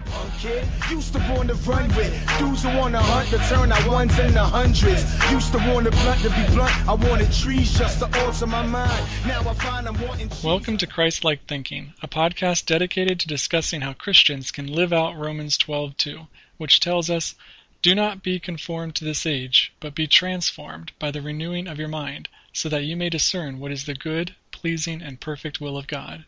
punk 0.00 0.32
kid. 0.38 0.66
Used 0.90 1.12
to 1.12 1.18
want 1.18 1.48
to 1.48 1.54
run 1.54 1.88
with 1.96 2.12
dudes 2.38 2.62
who 2.62 2.76
want 2.76 2.94
to 2.94 3.00
hunt 3.00 3.28
to 3.30 3.38
turn 3.48 3.72
out 3.72 3.88
ones 3.88 4.18
into 4.18 4.42
hundreds. 4.42 5.30
Used 5.30 5.52
to 5.52 5.58
want 5.58 5.86
to 5.86 5.90
blunt 5.90 6.20
to 6.22 6.30
be 6.30 6.54
blunt. 6.54 6.88
I 6.88 6.94
wanted 6.94 7.32
trees 7.32 7.76
just 7.78 7.98
to 8.00 8.24
alter 8.24 8.46
my 8.46 8.64
mind. 8.66 9.06
Now 9.26 9.40
I 9.40 9.54
find 9.54 9.86
I'm 9.88 10.00
wanting. 10.00 10.30
Welcome 10.42 10.76
to 10.78 10.86
Christ 10.86 11.24
Like 11.24 11.46
Thinking, 11.46 11.92
a 12.02 12.08
podcast 12.08 12.66
dedicated 12.66 13.20
to 13.20 13.28
discussing 13.28 13.80
how 13.80 13.92
Christians 13.92 14.50
can 14.50 14.66
live 14.66 14.92
out 14.92 15.16
Romans 15.16 15.56
12:2, 15.58 16.26
which 16.56 16.80
tells 16.80 17.10
us, 17.10 17.34
"Do 17.82 17.94
not 17.94 18.22
be 18.22 18.40
conformed 18.40 18.94
to 18.96 19.04
this 19.04 19.24
age, 19.26 19.72
but 19.80 19.94
be 19.94 20.06
transformed 20.06 20.92
by 20.98 21.10
the 21.10 21.22
renewing 21.22 21.68
of 21.68 21.78
your 21.78 21.88
mind, 21.88 22.28
so 22.52 22.68
that 22.68 22.84
you 22.84 22.96
may 22.96 23.08
discern 23.08 23.60
what 23.60 23.70
is 23.72 23.84
the 23.84 23.94
good, 23.94 24.34
pleasing, 24.50 25.00
and 25.02 25.20
perfect 25.20 25.60
will 25.60 25.76
of 25.78 25.86
God." 25.86 26.24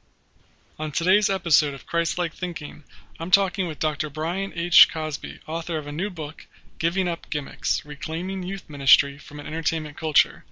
On 0.80 0.90
today's 0.90 1.28
episode 1.28 1.74
of 1.74 1.84
Christ-like 1.84 2.32
Thinking, 2.32 2.84
I'm 3.18 3.30
talking 3.30 3.68
with 3.68 3.78
Dr. 3.78 4.08
Brian 4.08 4.54
H. 4.56 4.88
Cosby, 4.90 5.40
author 5.46 5.76
of 5.76 5.86
a 5.86 5.92
new 5.92 6.08
book, 6.08 6.46
Giving 6.78 7.06
Up 7.06 7.28
Gimmicks: 7.28 7.84
Reclaiming 7.84 8.42
Youth 8.42 8.64
Ministry 8.66 9.18
from 9.18 9.38
an 9.38 9.46
Entertainment 9.46 9.98
Culture. 9.98 10.46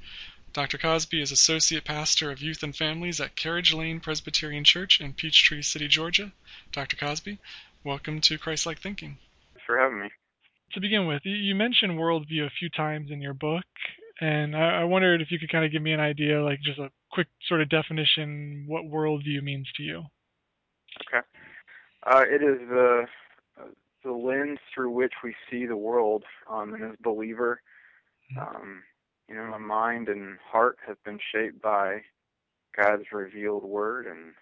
Dr. 0.52 0.76
Cosby 0.76 1.22
is 1.22 1.32
associate 1.32 1.86
pastor 1.86 2.30
of 2.30 2.42
youth 2.42 2.62
and 2.62 2.76
families 2.76 3.22
at 3.22 3.36
Carriage 3.36 3.72
Lane 3.72 4.00
Presbyterian 4.00 4.64
Church 4.64 5.00
in 5.00 5.14
Peachtree 5.14 5.62
City, 5.62 5.88
Georgia. 5.88 6.30
Dr. 6.72 6.96
Cosby, 6.96 7.38
welcome 7.82 8.20
to 8.20 8.36
Christ-like 8.36 8.80
Thinking. 8.80 9.16
Thanks 9.54 9.64
for 9.64 9.78
having 9.78 9.98
me. 9.98 10.10
To 10.72 10.80
begin 10.80 11.06
with, 11.06 11.22
you 11.24 11.54
mentioned 11.54 11.92
worldview 11.92 12.44
a 12.44 12.50
few 12.50 12.68
times 12.68 13.10
in 13.10 13.22
your 13.22 13.32
book, 13.32 13.64
and 14.20 14.54
I 14.54 14.84
wondered 14.84 15.22
if 15.22 15.30
you 15.30 15.38
could 15.38 15.50
kind 15.50 15.64
of 15.64 15.72
give 15.72 15.80
me 15.80 15.92
an 15.92 16.00
idea, 16.00 16.44
like 16.44 16.60
just 16.60 16.78
a 16.78 16.90
quick 17.10 17.28
sort 17.46 17.62
of 17.62 17.70
definition, 17.70 18.66
what 18.66 18.84
worldview 18.84 19.42
means 19.42 19.66
to 19.78 19.82
you. 19.82 20.04
Okay. 21.06 21.26
Uh, 22.04 22.24
it 22.28 22.42
is 22.42 22.58
the 22.68 23.06
the 24.04 24.12
lens 24.12 24.58
through 24.72 24.90
which 24.90 25.14
we 25.24 25.34
see 25.50 25.66
the 25.66 25.76
world. 25.76 26.24
Um, 26.48 26.74
and 26.74 26.84
as 26.84 26.90
a 26.98 27.02
believer, 27.02 27.60
mm-hmm. 28.32 28.56
um, 28.56 28.82
you 29.28 29.34
know, 29.34 29.44
my 29.46 29.58
mind 29.58 30.08
and 30.08 30.38
heart 30.50 30.78
have 30.86 31.02
been 31.04 31.18
shaped 31.32 31.60
by 31.60 32.02
God's 32.76 33.04
revealed 33.12 33.64
Word, 33.64 34.06
and 34.06 34.32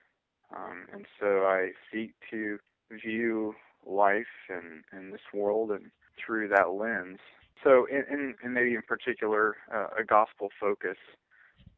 um, 0.54 0.86
and 0.92 1.06
so 1.18 1.44
I 1.46 1.70
seek 1.92 2.12
to 2.30 2.58
view 2.90 3.54
life 3.84 4.26
and, 4.48 4.84
and 4.92 5.12
this 5.12 5.20
world 5.34 5.70
and 5.70 5.90
through 6.24 6.48
that 6.48 6.70
lens. 6.70 7.18
So, 7.64 7.86
in, 7.86 8.04
in, 8.12 8.34
in 8.44 8.52
maybe 8.52 8.74
in 8.74 8.82
particular, 8.82 9.56
uh, 9.74 9.88
a 9.98 10.04
gospel 10.04 10.50
focus. 10.60 10.98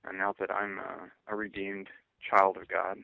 And 0.05 0.19
now 0.19 0.35
that 0.39 0.51
I'm 0.51 0.79
a, 0.79 1.33
a 1.33 1.37
redeemed 1.37 1.89
child 2.29 2.57
of 2.57 2.69
God 2.69 2.99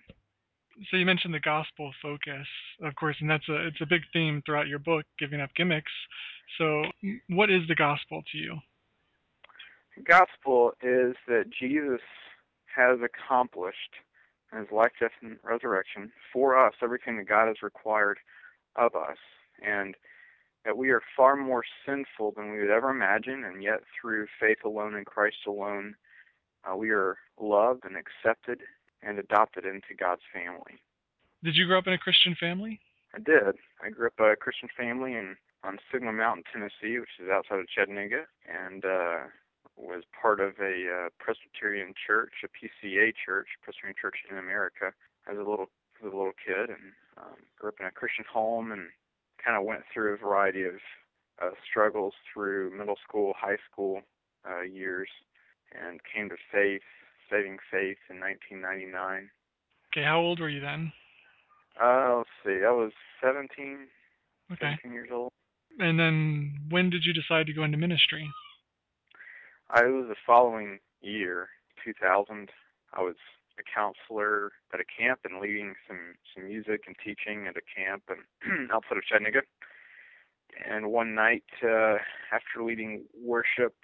so 0.90 0.96
you 0.96 1.06
mentioned 1.06 1.34
the 1.34 1.40
gospel 1.40 1.92
focus, 2.02 2.46
of 2.82 2.94
course, 2.96 3.16
and 3.20 3.30
that's 3.30 3.48
a 3.48 3.66
it's 3.66 3.80
a 3.80 3.86
big 3.86 4.02
theme 4.12 4.42
throughout 4.44 4.66
your 4.66 4.78
book, 4.78 5.04
giving 5.18 5.40
up 5.40 5.50
gimmicks. 5.56 5.92
So, 6.58 6.84
what 7.28 7.50
is 7.50 7.62
the 7.68 7.74
gospel 7.74 8.22
to 8.32 8.38
you? 8.38 8.58
The 9.96 10.02
gospel 10.02 10.72
is 10.82 11.14
that 11.28 11.44
Jesus 11.58 12.00
has 12.74 12.98
accomplished 13.00 13.94
in 14.52 14.58
his 14.58 14.68
life, 14.72 14.90
death, 15.00 15.12
and 15.22 15.38
resurrection 15.44 16.10
for 16.32 16.58
us 16.58 16.74
everything 16.82 17.16
that 17.18 17.28
God 17.28 17.46
has 17.46 17.62
required 17.62 18.18
of 18.76 18.94
us, 18.96 19.18
and 19.64 19.94
that 20.64 20.76
we 20.76 20.90
are 20.90 21.02
far 21.16 21.36
more 21.36 21.62
sinful 21.86 22.32
than 22.36 22.50
we 22.50 22.60
would 22.60 22.70
ever 22.70 22.90
imagine, 22.90 23.44
and 23.44 23.62
yet 23.62 23.80
through 24.00 24.26
faith 24.40 24.58
alone 24.64 24.94
in 24.94 25.04
Christ 25.04 25.36
alone, 25.46 25.94
uh, 26.64 26.74
we 26.74 26.90
are 26.90 27.18
loved 27.40 27.84
and 27.84 27.96
accepted 27.96 28.60
and 29.04 29.18
adopted 29.18 29.64
into 29.64 29.94
God's 29.98 30.22
family. 30.32 30.80
Did 31.42 31.56
you 31.56 31.66
grow 31.66 31.78
up 31.78 31.86
in 31.86 31.92
a 31.92 31.98
Christian 31.98 32.34
family? 32.38 32.80
I 33.14 33.18
did. 33.18 33.56
I 33.82 33.90
grew 33.90 34.08
up 34.08 34.14
in 34.18 34.26
a 34.26 34.36
Christian 34.36 34.68
family 34.76 35.12
in 35.12 35.36
on 35.62 35.78
Signal 35.90 36.12
Mountain, 36.12 36.44
Tennessee, 36.52 36.98
which 36.98 37.16
is 37.18 37.30
outside 37.32 37.58
of 37.58 37.68
Chattanooga, 37.68 38.24
and 38.44 38.84
uh, 38.84 39.32
was 39.76 40.04
part 40.12 40.40
of 40.40 40.54
a 40.60 41.06
uh, 41.06 41.08
Presbyterian 41.18 41.94
church, 41.94 42.44
a 42.44 42.48
PCA 42.48 43.12
church, 43.16 43.48
Presbyterian 43.62 43.96
Church 44.00 44.16
in 44.30 44.36
America, 44.36 44.92
as 45.30 45.36
a 45.36 45.42
little 45.42 45.68
as 46.00 46.12
a 46.12 46.16
little 46.16 46.36
kid, 46.36 46.68
and 46.68 46.92
um, 47.16 47.36
grew 47.58 47.70
up 47.70 47.80
in 47.80 47.86
a 47.86 47.90
Christian 47.90 48.24
home, 48.30 48.72
and 48.72 48.88
kind 49.42 49.56
of 49.56 49.64
went 49.64 49.82
through 49.92 50.14
a 50.14 50.16
variety 50.16 50.64
of 50.64 50.76
uh, 51.42 51.50
struggles 51.68 52.14
through 52.32 52.76
middle 52.76 52.98
school, 53.06 53.32
high 53.36 53.58
school 53.70 54.02
uh, 54.48 54.62
years, 54.62 55.08
and 55.72 56.00
came 56.04 56.28
to 56.28 56.36
faith 56.52 56.82
saving 57.30 57.58
faith 57.70 57.98
in 58.10 58.20
1999. 58.20 59.30
Okay, 59.92 60.04
how 60.04 60.20
old 60.20 60.40
were 60.40 60.48
you 60.48 60.60
then? 60.60 60.92
Uh, 61.80 62.18
let's 62.18 62.30
see. 62.44 62.64
I 62.64 62.70
was 62.70 62.92
17, 63.22 63.86
okay. 64.52 64.76
17 64.82 64.92
years 64.92 65.08
old. 65.12 65.30
And 65.78 65.98
then 65.98 66.66
when 66.68 66.90
did 66.90 67.04
you 67.04 67.12
decide 67.12 67.46
to 67.46 67.52
go 67.52 67.64
into 67.64 67.78
ministry? 67.78 68.30
I 69.70 69.84
was 69.84 70.06
the 70.08 70.16
following 70.26 70.78
year, 71.00 71.48
2000. 71.84 72.50
I 72.92 73.02
was 73.02 73.16
a 73.58 73.62
counselor 73.62 74.52
at 74.72 74.80
a 74.80 74.84
camp 74.84 75.20
and 75.24 75.40
leading 75.40 75.74
some 75.86 76.14
some 76.34 76.46
music 76.46 76.82
and 76.86 76.96
teaching 77.04 77.46
at 77.46 77.56
a 77.56 77.62
camp 77.74 78.04
and 78.08 78.70
outside 78.72 78.98
of 78.98 79.04
Chattanooga. 79.04 79.42
And 80.68 80.92
one 80.92 81.14
night, 81.14 81.44
uh, 81.64 81.96
after 82.30 82.62
leading 82.62 83.04
worship, 83.20 83.74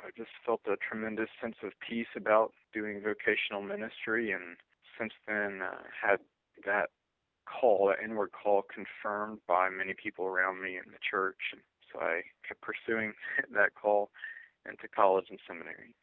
I 0.00 0.08
just 0.16 0.30
felt 0.44 0.60
a 0.66 0.76
tremendous 0.76 1.28
sense 1.40 1.56
of 1.62 1.72
peace 1.86 2.12
about 2.16 2.52
doing 2.74 3.00
vocational 3.00 3.62
ministry, 3.62 4.32
and 4.32 4.56
since 4.98 5.12
then 5.26 5.60
uh, 5.62 5.82
had 6.02 6.18
that 6.66 6.90
call, 7.46 7.88
that 7.88 8.04
inward 8.04 8.30
call, 8.32 8.62
confirmed 8.62 9.38
by 9.46 9.68
many 9.68 9.94
people 9.94 10.26
around 10.26 10.62
me 10.62 10.76
in 10.76 10.90
the 10.90 10.98
church. 11.08 11.38
And 11.52 11.60
so 11.92 12.00
I 12.00 12.22
kept 12.46 12.60
pursuing 12.60 13.12
that 13.54 13.74
call 13.80 14.10
into 14.66 14.88
college 14.88 15.26
and 15.30 15.38
seminary. 15.46 15.94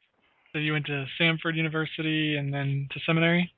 So 0.54 0.60
you 0.60 0.74
went 0.74 0.86
to 0.88 1.06
Samford 1.20 1.56
University 1.56 2.36
and 2.36 2.54
then 2.54 2.88
to 2.92 3.00
seminary? 3.06 3.52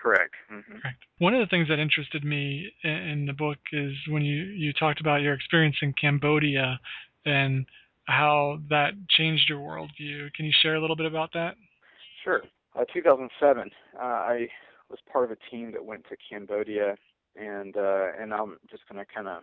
Correct. 0.00 0.34
Mm-hmm. 0.52 0.78
Correct. 0.78 1.04
One 1.18 1.34
of 1.34 1.40
the 1.40 1.46
things 1.46 1.68
that 1.68 1.78
interested 1.78 2.24
me 2.24 2.70
in 2.82 3.26
the 3.26 3.32
book 3.32 3.58
is 3.72 3.92
when 4.08 4.22
you, 4.22 4.44
you 4.44 4.72
talked 4.72 5.00
about 5.00 5.22
your 5.22 5.34
experience 5.34 5.76
in 5.82 5.92
Cambodia 5.92 6.78
and 7.26 7.66
how 8.04 8.58
that 8.70 8.92
changed 9.10 9.48
your 9.48 9.58
worldview. 9.58 10.32
Can 10.34 10.46
you 10.46 10.52
share 10.62 10.76
a 10.76 10.80
little 10.80 10.96
bit 10.96 11.06
about 11.06 11.30
that? 11.34 11.56
Sure. 12.22 12.42
Uh, 12.78 12.84
2007, 12.92 13.70
uh, 13.96 14.02
I 14.02 14.48
was 14.90 14.98
part 15.10 15.24
of 15.24 15.30
a 15.30 15.50
team 15.50 15.72
that 15.72 15.84
went 15.84 16.04
to 16.08 16.16
Cambodia, 16.30 16.96
and 17.36 17.76
uh, 17.76 18.08
and 18.18 18.32
I'm 18.32 18.58
just 18.70 18.88
going 18.88 19.04
to 19.04 19.12
kind 19.12 19.28
of 19.28 19.42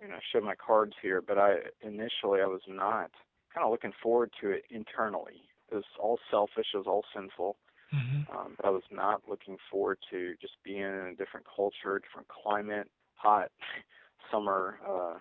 you 0.00 0.08
know 0.08 0.18
show 0.32 0.40
my 0.40 0.54
cards 0.54 0.94
here. 1.00 1.22
But 1.22 1.38
I 1.38 1.56
initially 1.82 2.40
I 2.40 2.46
was 2.46 2.62
not 2.68 3.10
kind 3.54 3.64
of 3.64 3.70
looking 3.70 3.92
forward 4.02 4.30
to 4.40 4.50
it 4.50 4.64
internally. 4.70 5.42
It 5.70 5.76
was 5.76 5.84
all 6.00 6.18
selfish. 6.30 6.66
It 6.74 6.78
was 6.78 6.86
all 6.86 7.04
sinful. 7.14 7.56
Mm-hmm. 7.94 8.36
Um, 8.36 8.54
but 8.56 8.66
I 8.66 8.70
was 8.70 8.82
not 8.90 9.22
looking 9.28 9.58
forward 9.70 9.98
to 10.10 10.34
just 10.40 10.54
being 10.64 10.80
in 10.80 11.12
a 11.12 11.14
different 11.14 11.46
culture, 11.54 12.00
different 12.00 12.28
climate, 12.28 12.88
hot 13.16 13.50
summer 14.32 14.78
uh, 14.88 15.14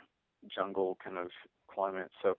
jungle 0.53 0.97
kind 1.03 1.17
of 1.17 1.27
climate. 1.73 2.09
So 2.23 2.35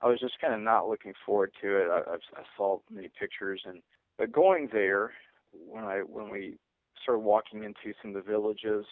I 0.00 0.08
was 0.08 0.20
just 0.20 0.40
kind 0.40 0.54
of 0.54 0.60
not 0.60 0.88
looking 0.88 1.14
forward 1.26 1.52
to 1.62 1.76
it. 1.76 1.88
I, 1.90 2.14
I 2.14 2.42
saw 2.56 2.78
many 2.90 3.10
pictures, 3.18 3.62
and 3.64 3.82
but 4.22 4.30
going 4.30 4.68
there 4.72 5.10
when 5.68 5.82
I 5.82 5.98
when 5.98 6.30
we 6.30 6.54
started 7.02 7.22
walking 7.22 7.64
into 7.64 7.92
some 8.00 8.14
of 8.14 8.24
the 8.24 8.30
villages, 8.30 8.86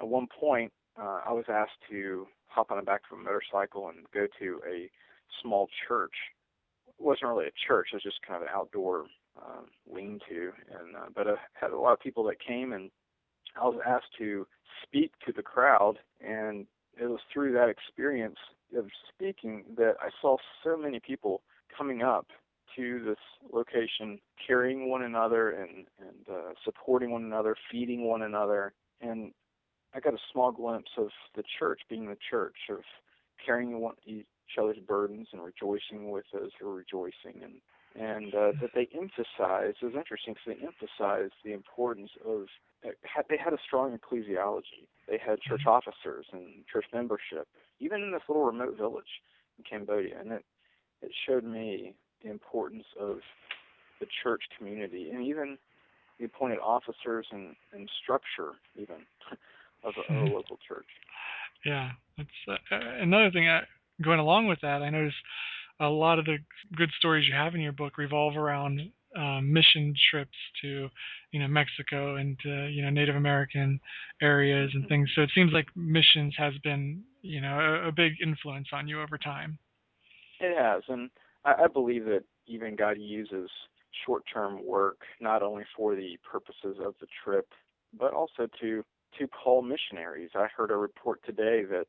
at 0.00 0.06
one 0.06 0.28
point 0.38 0.72
uh, 0.96 1.22
I 1.26 1.32
was 1.32 1.46
asked 1.48 1.80
to 1.90 2.28
hop 2.46 2.70
on 2.70 2.76
the 2.76 2.84
back 2.84 3.00
of 3.10 3.18
a 3.18 3.20
motorcycle 3.20 3.88
and 3.88 4.06
go 4.14 4.28
to 4.38 4.60
a 4.64 4.88
small 5.42 5.68
church. 5.88 6.12
It 6.86 7.04
wasn't 7.04 7.30
really 7.30 7.46
a 7.46 7.66
church; 7.66 7.88
it 7.90 7.96
was 7.96 8.04
just 8.04 8.22
kind 8.24 8.36
of 8.36 8.42
an 8.42 8.54
outdoor 8.54 9.06
uh, 9.36 9.62
lean-to, 9.92 10.52
and 10.78 10.94
uh, 10.94 11.08
but 11.12 11.26
I 11.26 11.34
had 11.54 11.72
a 11.72 11.78
lot 11.78 11.94
of 11.94 11.98
people 11.98 12.22
that 12.26 12.36
came, 12.38 12.72
and 12.72 12.88
I 13.60 13.64
was 13.64 13.80
asked 13.84 14.16
to 14.18 14.46
speak 14.84 15.10
to 15.26 15.32
the 15.32 15.42
crowd, 15.42 15.98
and 16.24 16.68
it 16.96 17.06
was 17.06 17.18
through 17.32 17.52
that 17.54 17.68
experience 17.68 18.38
of 18.76 18.86
speaking 19.12 19.64
that 19.76 19.94
I 20.00 20.10
saw 20.22 20.36
so 20.62 20.76
many 20.76 21.00
people 21.00 21.42
coming 21.76 22.02
up 22.02 22.28
to 22.74 23.04
this 23.04 23.18
location, 23.52 24.18
carrying 24.46 24.88
one 24.88 25.02
another 25.02 25.50
and 25.50 25.86
and 26.00 26.28
uh, 26.28 26.52
supporting 26.64 27.10
one 27.10 27.24
another, 27.24 27.56
feeding 27.70 28.06
one 28.06 28.22
another, 28.22 28.72
and 29.00 29.32
I 29.94 30.00
got 30.00 30.14
a 30.14 30.18
small 30.32 30.52
glimpse 30.52 30.90
of 30.98 31.08
the 31.34 31.42
church 31.58 31.80
being 31.88 32.06
the 32.06 32.18
church 32.30 32.56
of 32.70 32.80
carrying 33.44 33.80
one, 33.80 33.94
each 34.04 34.26
other's 34.60 34.78
burdens 34.86 35.28
and 35.32 35.42
rejoicing 35.42 36.10
with 36.10 36.24
those 36.32 36.50
who 36.60 36.68
are 36.68 36.74
rejoicing, 36.74 37.42
and 37.42 37.54
and 37.98 38.34
uh, 38.34 38.52
that 38.60 38.70
they 38.74 38.88
emphasized. 38.94 39.78
It 39.80 39.86
was 39.86 39.94
interesting 39.94 40.34
because 40.34 40.58
they 40.60 40.66
emphasized 40.66 41.34
the 41.44 41.52
importance 41.52 42.10
of. 42.26 42.46
They 42.82 43.38
had 43.42 43.52
a 43.52 43.58
strong 43.66 43.96
ecclesiology. 43.96 44.86
They 45.08 45.18
had 45.18 45.40
church 45.40 45.62
mm-hmm. 45.66 45.70
officers 45.70 46.26
and 46.32 46.64
church 46.70 46.84
membership, 46.92 47.48
even 47.80 48.02
in 48.02 48.12
this 48.12 48.22
little 48.28 48.44
remote 48.44 48.76
village 48.76 49.22
in 49.58 49.64
Cambodia, 49.64 50.20
and 50.20 50.32
it 50.32 50.44
it 51.02 51.12
showed 51.26 51.44
me 51.44 51.94
the 52.22 52.30
importance 52.30 52.84
of 53.00 53.18
the 54.00 54.06
church 54.22 54.42
community 54.58 55.10
and 55.10 55.22
even 55.24 55.58
the 56.18 56.24
appointed 56.24 56.58
officers 56.58 57.26
and, 57.30 57.54
and 57.72 57.88
structure 58.02 58.52
even 58.76 58.96
of 59.84 59.94
a, 59.96 60.14
of 60.14 60.30
a 60.30 60.34
local 60.34 60.58
church. 60.66 60.86
Yeah, 61.64 61.90
that's 62.16 62.28
uh, 62.48 62.76
another 63.00 63.30
thing. 63.30 63.48
I, 63.48 63.60
going 64.02 64.20
along 64.20 64.46
with 64.46 64.60
that, 64.62 64.82
I 64.82 64.90
noticed 64.90 65.16
a 65.80 65.88
lot 65.88 66.18
of 66.18 66.24
the 66.24 66.38
good 66.74 66.90
stories 66.98 67.26
you 67.28 67.34
have 67.34 67.54
in 67.54 67.60
your 67.60 67.72
book 67.72 67.98
revolve 67.98 68.36
around 68.36 68.80
um, 69.16 69.52
mission 69.52 69.94
trips 70.10 70.36
to, 70.62 70.88
you 71.32 71.40
know, 71.40 71.48
Mexico 71.48 72.16
and 72.16 72.36
uh, 72.46 72.66
you 72.66 72.82
know 72.82 72.90
Native 72.90 73.16
American 73.16 73.80
areas 74.20 74.70
and 74.74 74.86
things. 74.88 75.08
So 75.14 75.22
it 75.22 75.30
seems 75.34 75.52
like 75.52 75.66
missions 75.74 76.34
has 76.36 76.54
been, 76.62 77.02
you 77.22 77.40
know, 77.40 77.58
a, 77.58 77.88
a 77.88 77.92
big 77.92 78.12
influence 78.22 78.68
on 78.72 78.88
you 78.88 79.00
over 79.00 79.18
time. 79.18 79.58
It 80.40 80.56
has, 80.56 80.82
and 80.88 81.10
I, 81.46 81.64
I 81.64 81.66
believe 81.68 82.04
that 82.06 82.24
even 82.46 82.76
God 82.76 82.96
uses 82.98 83.48
short-term 84.04 84.66
work 84.66 85.00
not 85.20 85.42
only 85.42 85.64
for 85.74 85.94
the 85.94 86.18
purposes 86.30 86.76
of 86.84 86.94
the 87.00 87.06
trip, 87.24 87.48
but 87.98 88.12
also 88.12 88.48
to 88.60 88.84
to 89.18 89.28
call 89.28 89.62
missionaries. 89.62 90.30
I 90.34 90.46
heard 90.54 90.70
a 90.70 90.76
report 90.76 91.20
today 91.24 91.62
that 91.70 91.86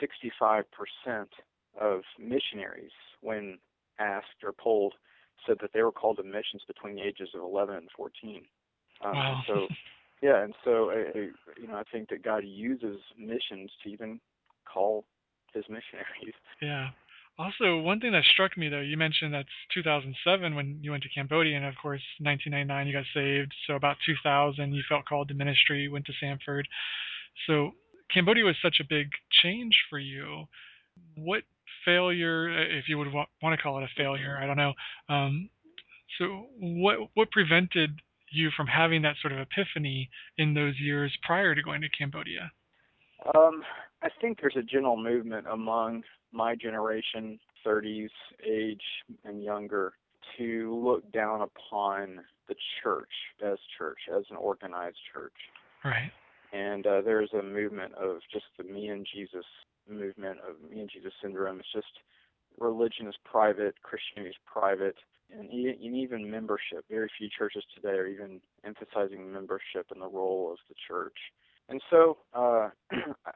65% 0.00 0.64
of 1.78 2.00
missionaries, 2.18 2.92
when 3.20 3.58
asked 3.98 4.42
or 4.42 4.52
polled, 4.52 4.94
said 5.46 5.56
that 5.60 5.70
they 5.74 5.82
were 5.82 5.92
called 5.92 6.16
to 6.18 6.22
missions 6.22 6.62
between 6.66 6.94
the 6.94 7.02
ages 7.02 7.28
of 7.34 7.42
11 7.42 7.74
and 7.74 7.88
14. 7.94 8.42
Um, 9.04 9.14
wow. 9.14 9.42
So, 9.46 9.68
yeah, 10.22 10.42
and 10.42 10.54
so 10.64 10.90
I, 10.90 10.94
I, 10.94 11.20
you 11.60 11.68
know, 11.68 11.74
I 11.74 11.82
think 11.92 12.08
that 12.08 12.22
God 12.22 12.44
uses 12.46 12.98
missions 13.18 13.70
to 13.82 13.90
even 13.90 14.20
call 14.64 15.04
His 15.52 15.64
missionaries. 15.68 16.34
Yeah. 16.62 16.90
Also, 17.36 17.78
one 17.78 17.98
thing 17.98 18.12
that 18.12 18.22
struck 18.24 18.56
me 18.56 18.68
though, 18.68 18.80
you 18.80 18.96
mentioned 18.96 19.34
that's 19.34 19.48
2007 19.74 20.54
when 20.54 20.78
you 20.82 20.92
went 20.92 21.02
to 21.02 21.08
Cambodia, 21.08 21.56
and 21.56 21.66
of 21.66 21.74
course 21.80 22.02
1999 22.20 22.86
you 22.86 22.92
got 22.92 23.04
saved. 23.12 23.52
So 23.66 23.74
about 23.74 23.96
2000 24.06 24.72
you 24.72 24.82
felt 24.88 25.04
called 25.04 25.28
to 25.28 25.34
ministry, 25.34 25.88
went 25.88 26.06
to 26.06 26.12
Samford. 26.22 26.62
So 27.46 27.72
Cambodia 28.12 28.44
was 28.44 28.56
such 28.62 28.76
a 28.80 28.84
big 28.88 29.08
change 29.42 29.74
for 29.90 29.98
you. 29.98 30.44
What 31.16 31.42
failure, 31.84 32.48
if 32.48 32.88
you 32.88 32.98
would 32.98 33.12
want 33.12 33.28
to 33.42 33.56
call 33.56 33.78
it 33.78 33.84
a 33.84 33.88
failure, 33.96 34.38
I 34.40 34.46
don't 34.46 34.56
know. 34.56 34.72
Um, 35.08 35.50
so 36.18 36.46
what 36.60 36.98
what 37.14 37.32
prevented 37.32 37.90
you 38.30 38.50
from 38.56 38.68
having 38.68 39.02
that 39.02 39.16
sort 39.20 39.32
of 39.32 39.40
epiphany 39.40 40.08
in 40.38 40.54
those 40.54 40.74
years 40.78 41.12
prior 41.22 41.54
to 41.54 41.62
going 41.62 41.80
to 41.80 41.88
Cambodia? 41.88 42.52
Um, 43.34 43.62
I 44.02 44.08
think 44.20 44.38
there's 44.40 44.56
a 44.56 44.62
general 44.62 44.96
movement 44.96 45.46
among 45.50 46.02
my 46.34 46.54
generation, 46.54 47.38
30s 47.66 48.10
age 48.46 48.82
and 49.24 49.42
younger, 49.42 49.92
to 50.38 50.80
look 50.82 51.10
down 51.12 51.42
upon 51.42 52.20
the 52.48 52.54
church 52.82 53.08
as 53.44 53.58
church, 53.78 53.98
as 54.14 54.24
an 54.30 54.36
organized 54.36 54.98
church. 55.12 55.32
Right. 55.84 56.10
And 56.52 56.86
uh, 56.86 57.00
there's 57.02 57.30
a 57.32 57.42
movement 57.42 57.94
of 57.94 58.18
just 58.32 58.46
the 58.58 58.64
me 58.64 58.88
and 58.88 59.06
Jesus 59.14 59.44
movement 59.88 60.38
of 60.48 60.70
me 60.70 60.80
and 60.80 60.90
Jesus 60.92 61.12
syndrome. 61.22 61.60
It's 61.60 61.72
just 61.72 61.86
religion 62.58 63.06
is 63.06 63.14
private, 63.24 63.74
Christianity 63.82 64.30
is 64.30 64.36
private, 64.46 64.96
and 65.36 65.50
even 65.52 66.30
membership. 66.30 66.84
Very 66.88 67.10
few 67.18 67.28
churches 67.36 67.64
today 67.74 67.96
are 67.96 68.06
even 68.06 68.40
emphasizing 68.64 69.32
membership 69.32 69.86
and 69.90 70.00
the 70.00 70.08
role 70.08 70.50
of 70.52 70.58
the 70.68 70.74
church. 70.86 71.16
And 71.68 71.80
so 71.90 72.18
uh, 72.34 72.68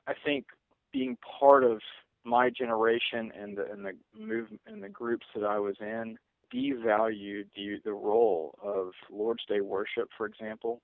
I 0.07 0.15
think 0.25 0.47
being 0.93 1.17
part 1.41 1.65
of 1.65 1.81
my 2.25 2.51
generation 2.51 3.33
and 3.39 3.57
the 3.57 3.71
and 3.71 3.85
the 3.85 3.93
move 4.19 4.49
and 4.67 4.83
the 4.83 4.89
groups 4.89 5.27
that 5.35 5.45
I 5.45 5.59
was 5.59 5.77
in 5.81 6.19
devalued 6.55 7.45
the 7.55 7.77
the 7.85 7.93
role 7.93 8.59
of 8.63 8.93
Lord's 9.11 9.45
Day 9.47 9.61
worship, 9.61 10.09
for 10.17 10.27
example, 10.27 10.81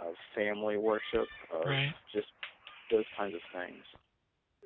of 0.00 0.14
family 0.34 0.76
worship, 0.76 1.28
of 1.52 1.66
right. 1.66 1.92
just 2.12 2.28
those 2.90 3.04
kinds 3.16 3.34
of 3.34 3.40
things. 3.52 3.82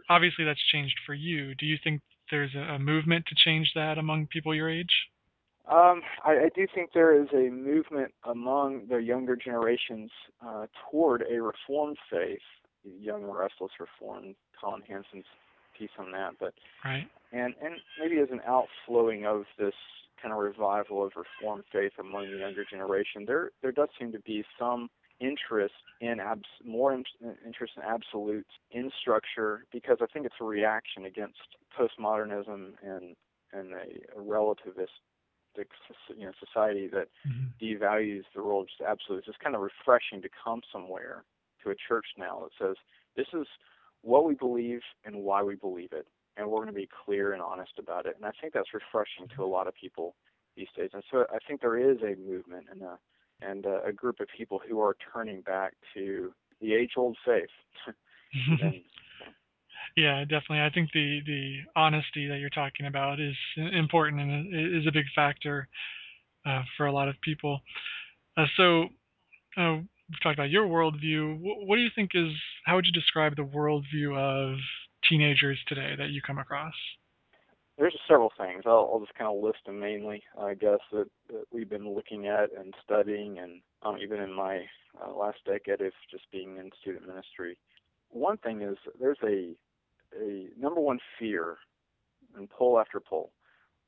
Obviously, 0.09 0.45
that's 0.45 0.63
changed 0.71 0.99
for 1.07 1.15
you. 1.15 1.55
Do 1.55 1.67
you 1.67 1.77
think 1.83 2.01
there's 2.31 2.55
a, 2.55 2.79
movement 2.79 3.25
to 3.27 3.35
change 3.35 3.71
that 3.75 3.99
among 3.99 4.27
people 4.27 4.55
your 4.55 4.69
age? 4.69 4.93
Um, 5.67 6.03
I, 6.25 6.33
I 6.33 6.51
do 6.55 6.67
think 6.75 6.91
there 6.93 7.21
is 7.21 7.29
a 7.33 7.51
movement 7.51 8.13
among 8.25 8.87
the 8.89 8.99
younger 8.99 9.35
generations 9.35 10.11
uh, 10.47 10.67
toward 10.91 11.23
a 11.23 11.41
reformed 11.41 11.97
faith, 12.11 12.39
young 13.01 13.25
restless 13.25 13.73
reformed. 13.81 14.35
Collin 14.61 14.83
Hansen's 14.87 15.25
piece 15.79 15.91
on 15.99 16.12
that, 16.12 16.32
but 16.38 16.55
right, 16.85 17.09
and 17.32 17.55
and 17.62 17.76
maybe 18.00 18.21
as 18.21 18.29
an 18.31 18.41
outflowing 18.47 19.26
of 19.26 19.44
this 19.59 19.75
kind 20.21 20.32
of 20.32 20.38
revival 20.38 21.05
of 21.05 21.12
reformed 21.17 21.65
faith 21.73 21.93
among 21.99 22.31
the 22.31 22.38
younger 22.38 22.65
generation, 22.69 23.25
there 23.26 23.50
there 23.62 23.73
does 23.73 23.88
seem 23.99 24.12
to 24.12 24.21
be 24.21 24.44
some 24.59 24.88
interest 25.21 25.75
in 26.00 26.19
abs- 26.21 26.43
more 26.65 26.93
in- 26.93 27.05
interest 27.47 27.75
in 27.76 27.82
absolutes 27.82 28.50
in 28.71 28.91
structure 29.00 29.65
because 29.73 29.99
I 30.00 30.06
think 30.06 30.26
it's 30.26 30.35
a 30.41 30.44
reaction 30.44 31.05
against 31.05 31.38
postmodernism 31.79 32.73
and 32.82 33.17
and 33.53 33.73
a, 33.73 34.19
a 34.19 34.23
relativist 34.23 34.99
you 36.17 36.26
know 36.26 36.32
society 36.44 36.88
that 36.88 37.09
mm-hmm. 37.26 37.65
devalues 37.65 38.25
the 38.35 38.41
role 38.41 38.62
of 38.62 38.69
just 38.69 38.81
absolutes. 38.81 39.29
It's 39.29 39.38
kind 39.43 39.55
of 39.55 39.62
refreshing 39.62 40.23
to 40.23 40.29
come 40.44 40.61
somewhere 40.73 41.25
to 41.62 41.71
a 41.71 41.75
church 41.88 42.06
now 42.19 42.43
that 42.43 42.67
says 42.67 42.76
this 43.17 43.26
is 43.32 43.47
what 44.05 44.25
we 44.25 44.35
believe 44.35 44.81
and 45.05 45.17
why 45.17 45.43
we 45.43 45.56
believe 45.56 45.93
it, 45.93 46.06
and 46.37 46.47
we're 46.47 46.62
going 46.62 46.69
to 46.69 46.73
be 46.73 46.89
clear 47.05 47.33
and 47.33 47.43
honest 47.43 47.73
about 47.79 48.06
it. 48.06 48.17
And 48.17 48.27
I 48.27 48.33
think 48.41 48.53
that's 48.53 48.75
refreshing 48.75 49.29
to 49.37 49.45
a 49.45 49.47
lot 49.47 49.67
of 49.67 49.75
people 49.75 50.15
these 50.56 50.69
days. 50.77 50.91
And 50.93 51.03
so 51.11 51.25
I 51.33 51.39
think 51.49 51.61
there 51.61 51.79
is 51.79 51.99
a 52.03 52.15
movement 52.21 52.67
and 52.71 52.83
a 52.83 52.99
and 53.41 53.67
a, 53.67 53.85
a 53.87 53.93
group 53.93 54.21
of 54.21 54.29
people 54.37 54.61
who 54.67 54.81
are 54.81 54.97
turning 55.12 55.41
back 55.41 55.75
to 55.93 56.33
the 56.61 56.73
age-old 56.73 57.17
faith. 57.27 57.49
and, 58.62 58.81
yeah, 59.97 60.21
definitely. 60.23 60.61
I 60.61 60.71
think 60.71 60.91
the 60.93 61.21
the 61.27 61.59
honesty 61.77 62.27
that 62.29 62.39
you're 62.39 62.50
talking 62.50 62.87
about 62.87 63.21
is 63.21 63.37
important 63.57 64.21
and 64.21 64.77
is 64.77 64.87
a 64.87 64.93
big 64.93 65.07
factor 65.15 65.69
uh, 66.47 66.62
for 66.77 66.87
a 66.87 66.93
lot 66.93 67.09
of 67.09 67.21
people. 67.23 67.61
Uh, 68.37 68.47
so, 68.57 68.85
uh, 69.57 69.79
we've 70.09 70.21
talked 70.23 70.39
about 70.39 70.51
your 70.51 70.67
worldview. 70.67 71.41
What, 71.41 71.67
what 71.67 71.77
do 71.77 71.83
you 71.83 71.91
think 71.95 72.11
is? 72.15 72.33
How 72.65 72.77
would 72.77 72.87
you 72.87 72.93
describe 72.93 73.37
the 73.37 73.43
worldview 73.43 74.17
of 74.17 74.59
teenagers 75.09 75.59
today 75.69 75.95
that 75.99 76.11
you 76.11 76.21
come 76.23 76.39
across? 76.39 76.75
There's 77.77 77.97
several 78.06 78.31
things. 78.39 78.62
I'll, 78.67 78.89
I'll 78.93 79.01
just 79.01 79.15
kind 79.15 79.29
of 79.29 79.43
list 79.43 79.59
them 79.67 79.81
mainly, 79.81 80.23
I 80.41 80.55
guess, 80.55 80.79
that, 80.93 81.06
that 81.29 81.45
we've 81.53 81.69
been 81.69 81.93
looking 81.93 82.27
at 82.27 82.51
and 82.56 82.73
studying, 82.85 83.39
and 83.39 83.61
um, 83.83 83.97
even 84.01 84.21
in 84.21 84.33
my 84.33 84.61
uh, 85.03 85.12
last 85.12 85.39
decade 85.45 85.81
of 85.81 85.93
just 86.11 86.31
being 86.31 86.57
in 86.57 86.71
student 86.81 87.07
ministry. 87.07 87.59
One 88.11 88.37
thing 88.39 88.62
is 88.62 88.77
there's 89.00 89.19
a 89.25 89.57
a 90.17 90.47
number 90.57 90.81
one 90.81 91.00
fear, 91.19 91.57
in 92.38 92.47
poll 92.47 92.78
after 92.78 93.00
poll, 93.00 93.33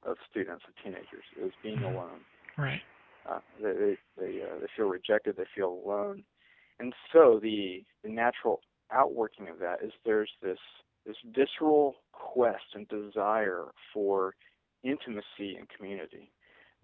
of 0.02 0.16
students 0.28 0.64
and 0.66 0.74
teenagers 0.82 1.24
is 1.40 1.52
being 1.62 1.76
mm-hmm. 1.76 1.96
alone. 1.96 2.20
Right. 2.58 2.80
Uh, 3.28 3.38
they 3.60 3.96
they 4.18 4.42
uh, 4.42 4.60
they 4.60 4.66
feel 4.76 4.86
rejected. 4.86 5.36
They 5.36 5.44
feel 5.54 5.80
alone, 5.84 6.22
and 6.78 6.92
so 7.12 7.40
the 7.42 7.84
the 8.02 8.10
natural 8.10 8.60
outworking 8.92 9.48
of 9.48 9.58
that 9.58 9.82
is 9.82 9.92
there's 10.04 10.30
this 10.42 10.58
this 11.06 11.16
visceral 11.34 11.96
quest 12.12 12.74
and 12.74 12.86
desire 12.88 13.66
for 13.92 14.34
intimacy 14.82 15.56
and 15.58 15.68
community. 15.76 16.30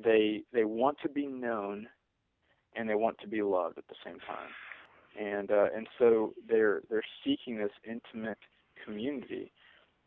They 0.03 0.43
they 0.53 0.65
want 0.65 0.99
to 1.03 1.09
be 1.09 1.27
known, 1.27 1.87
and 2.75 2.89
they 2.89 2.95
want 2.95 3.19
to 3.21 3.29
be 3.29 3.43
loved 3.43 3.79
at 3.79 3.87
the 3.89 3.95
same 4.05 4.19
time, 4.21 4.51
and 5.21 5.51
uh, 5.51 5.67
and 5.75 5.87
so 5.99 6.33
they're 6.49 6.83
they're 6.91 7.05
seeking 7.25 7.59
this 7.59 7.73
intimate 7.85 8.39
community. 8.85 9.53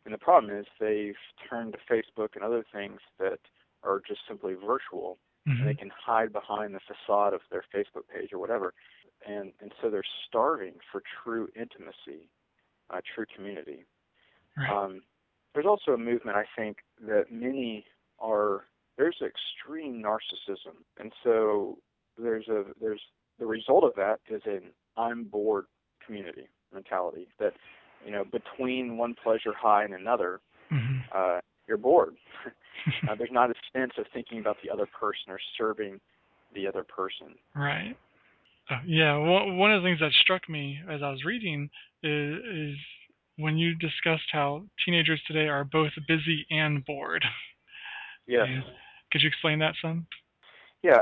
And 0.04 0.14
the 0.14 0.18
problem 0.18 0.56
is 0.56 0.66
they've 0.78 1.14
turned 1.48 1.72
to 1.72 1.92
Facebook 1.92 2.28
and 2.34 2.44
other 2.44 2.64
things 2.72 3.00
that 3.18 3.40
are 3.82 4.00
just 4.06 4.20
simply 4.28 4.54
virtual 4.54 5.18
mm-hmm. 5.46 5.60
and 5.60 5.68
they 5.68 5.74
can 5.74 5.90
hide 5.90 6.32
behind 6.32 6.74
the 6.74 6.80
facade 6.80 7.34
of 7.34 7.40
their 7.50 7.64
Facebook 7.74 8.02
page 8.12 8.32
or 8.32 8.38
whatever. 8.38 8.74
And 9.26 9.52
and 9.60 9.72
so 9.80 9.90
they're 9.90 10.02
starving 10.28 10.74
for 10.92 11.02
true 11.22 11.48
intimacy, 11.56 12.28
uh, 12.90 13.00
true 13.14 13.24
community. 13.34 13.84
Right. 14.56 14.70
Um, 14.70 15.02
there's 15.54 15.66
also 15.66 15.92
a 15.92 15.98
movement 15.98 16.36
I 16.36 16.44
think 16.56 16.78
that 17.06 17.26
many 17.30 17.86
are 18.18 18.64
there's 18.98 19.16
extreme 19.22 20.02
narcissism, 20.02 20.76
and 20.98 21.12
so 21.24 21.78
there's 22.18 22.48
a 22.48 22.64
there's 22.80 23.00
the 23.38 23.46
result 23.46 23.84
of 23.84 23.92
that 23.96 24.20
is 24.28 24.42
an 24.46 24.70
I'm 24.96 25.24
bored 25.24 25.66
community 26.04 26.48
mentality 26.72 27.28
that 27.38 27.54
you 28.04 28.12
know 28.12 28.24
between 28.24 28.96
one 28.96 29.14
pleasure 29.22 29.52
high 29.58 29.84
and 29.84 29.94
another, 29.94 30.40
mm-hmm. 30.70 30.98
uh, 31.14 31.40
you're 31.66 31.78
bored. 31.78 32.16
uh, 33.08 33.14
there's 33.16 33.30
not 33.32 33.50
a 33.50 33.54
sense 33.72 33.92
of 33.98 34.06
thinking 34.12 34.38
about 34.38 34.56
the 34.62 34.70
other 34.70 34.86
person 34.86 35.30
or 35.30 35.38
serving 35.56 36.00
the 36.54 36.66
other 36.66 36.84
person. 36.84 37.34
Right. 37.54 37.96
Uh, 38.70 38.78
yeah. 38.84 39.16
one 39.16 39.72
of 39.72 39.82
the 39.82 39.86
things 39.86 40.00
that 40.00 40.10
struck 40.20 40.48
me 40.48 40.80
as 40.90 41.02
I 41.02 41.10
was 41.10 41.24
reading 41.24 41.70
is, 42.02 42.38
is 42.44 42.76
when 43.36 43.56
you 43.56 43.74
discussed 43.76 44.28
how 44.32 44.64
teenagers 44.84 45.20
today 45.26 45.46
are 45.48 45.64
both 45.64 45.92
busy 46.08 46.46
and 46.50 46.84
bored. 46.84 47.24
Yes. 48.26 48.48
could 49.12 49.22
you 49.22 49.28
explain 49.28 49.60
that 49.60 49.74
some? 49.80 50.06
Yeah, 50.82 50.98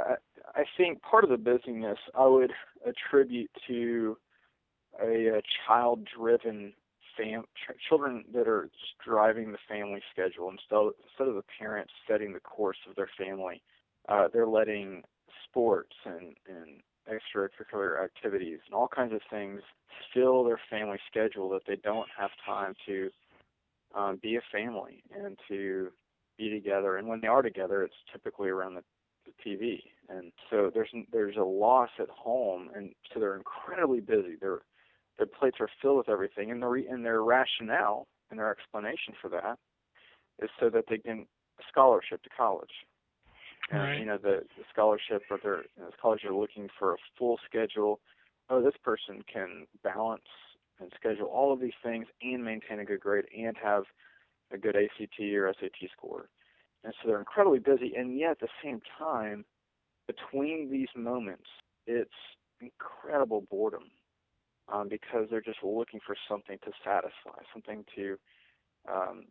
I, 0.55 0.61
I 0.61 0.65
think 0.77 1.01
part 1.01 1.25
of 1.25 1.31
the 1.31 1.39
busyness 1.39 1.99
I 2.15 2.27
would 2.27 2.53
attribute 2.87 3.51
to 3.67 4.19
a, 5.03 5.39
a 5.39 5.43
child-driven 5.67 6.75
fam 7.17 7.45
ch- 7.55 7.89
children 7.89 8.25
that 8.33 8.49
are 8.49 8.71
just 8.81 8.99
driving 9.05 9.53
the 9.53 9.59
family 9.69 10.03
schedule 10.13 10.51
instead 10.51 10.93
instead 11.09 11.29
of 11.29 11.35
the 11.35 11.45
parents 11.59 11.93
setting 12.09 12.33
the 12.33 12.41
course 12.41 12.79
of 12.89 12.97
their 12.97 13.11
family. 13.19 13.63
Uh, 14.09 14.29
they're 14.33 14.47
letting 14.47 15.03
sports 15.49 15.95
and 16.05 16.37
and 16.49 16.81
extracurricular 17.09 18.03
activities 18.03 18.59
and 18.67 18.75
all 18.75 18.89
kinds 18.89 19.13
of 19.13 19.21
things 19.31 19.61
fill 20.13 20.43
their 20.45 20.61
family 20.71 20.99
schedule 21.11 21.49
that 21.51 21.63
they 21.67 21.77
don't 21.77 22.09
have 22.17 22.31
time 22.47 22.75
to 22.87 23.11
um, 23.95 24.19
be 24.23 24.37
a 24.37 24.41
family 24.53 25.03
and 25.15 25.39
to 25.49 25.91
be 26.37 26.51
together. 26.51 26.97
And 26.97 27.07
when 27.07 27.21
they 27.21 27.29
are 27.29 27.43
together, 27.43 27.83
it's 27.83 27.95
typically 28.13 28.49
around 28.49 28.75
the, 28.75 28.83
the 29.27 29.51
TV. 29.51 29.81
And 30.09 30.33
so 30.51 30.71
there's 30.73 30.91
there's 31.13 31.37
a 31.37 31.45
loss 31.45 31.91
at 31.99 32.09
home, 32.11 32.71
and 32.75 32.91
so 33.13 33.21
they're 33.21 33.37
incredibly 33.37 34.01
busy. 34.01 34.37
Their 34.41 34.61
their 35.19 35.27
plates 35.27 35.59
are 35.61 35.69
filled 35.81 35.99
with 35.99 36.09
everything, 36.09 36.51
and 36.51 36.63
their 36.63 36.75
and 36.75 37.05
their 37.05 37.23
rationale 37.23 38.07
and 38.31 38.39
their 38.39 38.51
explanation 38.51 39.15
for 39.21 39.29
that 39.31 39.59
is 40.43 40.51
so 40.59 40.69
that 40.71 40.85
they 40.89 40.99
can 40.99 41.27
scholarship 41.69 42.23
to 42.23 42.31
college. 42.37 42.87
And 43.71 43.81
right. 43.81 43.99
you 43.99 44.05
know 44.05 44.19
the, 44.19 44.43
the 44.59 44.65
scholarship 44.71 45.23
or 45.31 45.39
their 45.43 45.59
you 45.77 45.83
know, 45.83 45.91
colleges 46.01 46.27
are 46.29 46.35
looking 46.35 46.69
for 46.79 46.95
a 46.95 46.97
full 47.19 47.39
schedule. 47.47 48.01
Oh, 48.51 48.63
this 48.63 48.75
person 48.83 49.23
can 49.33 49.67
balance 49.83 50.23
and 50.81 50.93
schedule 50.97 51.27
all 51.27 51.53
of 51.53 51.61
these 51.61 51.73
things 51.83 52.07
and 52.21 52.45
maintain 52.45 52.81
a 52.81 52.85
good 52.85 53.01
grade 53.01 53.25
and 53.37 53.57
have 53.63 53.85
a 54.53 54.59
good 54.59 54.77
ACT 54.77 55.19
or 55.21 55.53
SAT 55.59 55.89
score. 55.97 56.29
And 56.83 56.93
so 57.01 57.09
they're 57.09 57.19
incredibly 57.19 57.61
busy, 57.61 57.95
and 57.97 58.19
yet 58.19 58.33
at 58.33 58.41
the 58.41 58.49
same 58.63 58.83
time, 58.99 59.47
between 60.07 60.71
these 60.71 60.89
moments, 60.95 61.47
it's 61.87 62.11
incredible 62.61 63.47
boredom 63.51 63.85
um, 64.73 64.89
because 64.89 65.27
they're 65.31 65.41
just 65.41 65.63
looking 65.63 66.01
for 66.07 66.17
something 66.29 66.59
to 66.65 66.71
satisfy, 66.85 67.43
something 67.53 67.85
to 67.97 68.19
um, 68.91 69.25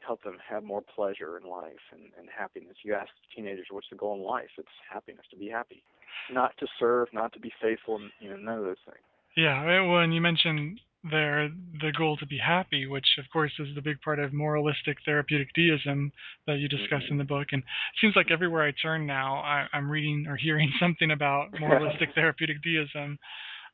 help 0.00 0.22
them 0.22 0.36
have 0.48 0.62
more 0.62 0.82
pleasure 0.94 1.38
in 1.38 1.48
life 1.48 1.72
and, 1.92 2.02
and 2.18 2.28
happiness. 2.36 2.76
You 2.84 2.94
ask 2.94 3.08
teenagers 3.34 3.66
what's 3.70 3.88
the 3.90 3.96
goal 3.96 4.16
in 4.16 4.22
life? 4.22 4.48
It's 4.58 4.68
happiness, 4.92 5.24
to 5.30 5.36
be 5.36 5.48
happy, 5.48 5.82
not 6.30 6.52
to 6.58 6.66
serve, 6.78 7.08
not 7.12 7.32
to 7.32 7.40
be 7.40 7.52
faithful, 7.60 8.00
you 8.20 8.30
know, 8.30 8.36
none 8.36 8.58
of 8.58 8.64
those 8.64 8.76
things. 8.84 9.04
Yeah, 9.36 9.82
well, 9.82 10.00
and 10.00 10.14
you 10.14 10.20
mentioned 10.20 10.80
there 11.10 11.50
the 11.80 11.92
goal 11.96 12.16
to 12.16 12.26
be 12.26 12.38
happy, 12.38 12.86
which 12.86 13.06
of 13.18 13.24
course 13.32 13.52
is 13.58 13.68
the 13.74 13.82
big 13.82 14.00
part 14.00 14.18
of 14.18 14.32
moralistic 14.32 14.96
therapeutic 15.04 15.48
deism 15.54 16.10
that 16.46 16.58
you 16.58 16.68
discuss 16.68 17.02
mm-hmm. 17.04 17.12
in 17.12 17.18
the 17.18 17.24
book. 17.24 17.48
And 17.52 17.62
it 17.62 18.00
seems 18.00 18.16
like 18.16 18.30
everywhere 18.30 18.66
I 18.66 18.72
turn 18.82 19.06
now, 19.06 19.36
I, 19.36 19.66
am 19.72 19.90
reading 19.90 20.26
or 20.28 20.36
hearing 20.36 20.72
something 20.80 21.10
about 21.10 21.48
moralistic 21.60 22.10
therapeutic 22.14 22.62
deism. 22.62 23.18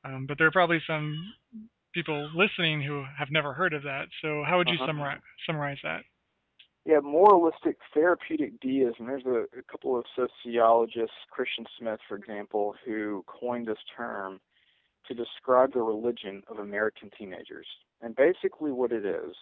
Um, 0.05 0.27
but 0.27 0.39
there 0.39 0.47
are 0.47 0.53
probably 0.53 0.81
some 0.87 1.33
people 1.95 2.31
listening 2.35 2.83
who 2.83 3.05
have 3.19 3.29
never 3.31 3.53
heard 3.53 3.73
of 3.73 3.83
that. 3.83 4.07
So 4.21 4.43
how 4.47 4.59
would 4.59 4.69
you 4.69 4.75
uh-huh. 4.75 4.87
summarize 4.87 5.21
summarize 5.47 5.79
that? 5.83 6.03
Yeah, 6.85 6.99
moralistic 7.01 7.77
therapeutic 7.95 8.61
deism. 8.61 9.07
There's 9.07 9.25
a, 9.25 9.45
a 9.57 9.63
couple 9.71 9.97
of 9.97 10.05
sociologists, 10.17 11.15
Christian 11.31 11.65
Smith, 11.79 12.01
for 12.09 12.17
example, 12.17 12.75
who 12.85 13.25
coined 13.29 13.69
this 13.69 13.79
term 13.97 14.41
to 15.07 15.15
describe 15.15 15.73
the 15.73 15.83
religion 15.83 16.43
of 16.49 16.59
American 16.59 17.11
teenagers. 17.17 17.67
And 18.01 18.17
basically, 18.17 18.73
what 18.73 18.91
it 18.91 19.05
is, 19.05 19.37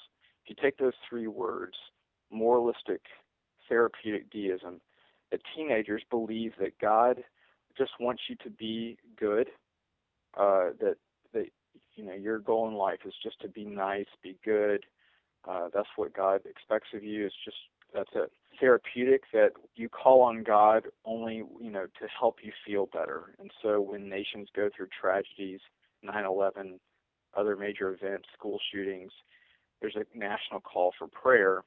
if 0.44 0.50
you 0.50 0.56
take 0.60 0.76
those 0.76 0.92
three 1.08 1.28
words, 1.28 1.74
moralistic 2.30 3.00
therapeutic 3.68 4.30
deism, 4.30 4.80
that 5.30 5.40
teenagers 5.56 6.02
believe 6.10 6.52
that 6.60 6.78
God 6.78 7.22
just 7.78 7.92
wants 8.00 8.22
you 8.28 8.36
to 8.44 8.50
be 8.50 8.98
good, 9.18 9.48
uh, 10.36 10.70
that 10.80 10.96
that 11.32 11.46
you 11.94 12.04
know 12.04 12.14
your 12.14 12.38
goal 12.38 12.68
in 12.68 12.74
life 12.74 13.00
is 13.04 13.14
just 13.22 13.40
to 13.40 13.48
be 13.48 13.64
nice, 13.64 14.06
be 14.22 14.36
good. 14.44 14.84
Uh, 15.48 15.68
that's 15.72 15.88
what 15.96 16.14
God 16.14 16.42
expects 16.44 16.88
of 16.94 17.02
you. 17.02 17.26
It's 17.26 17.34
just 17.44 17.56
that's 17.94 18.10
it. 18.14 18.30
Therapeutic 18.60 19.22
that 19.32 19.52
you 19.74 19.88
call 19.88 20.22
on 20.22 20.42
God 20.42 20.86
only, 21.04 21.42
you 21.60 21.70
know, 21.70 21.86
to 21.86 22.08
help 22.18 22.36
you 22.42 22.52
feel 22.66 22.86
better. 22.92 23.34
And 23.38 23.50
so 23.62 23.80
when 23.80 24.08
nations 24.08 24.48
go 24.54 24.68
through 24.76 24.88
tragedies, 25.00 25.60
9/11, 26.04 26.78
other 27.34 27.56
major 27.56 27.92
events, 27.92 28.28
school 28.36 28.58
shootings, 28.70 29.12
there's 29.80 29.96
a 29.96 30.04
national 30.16 30.60
call 30.60 30.92
for 30.98 31.08
prayer. 31.08 31.62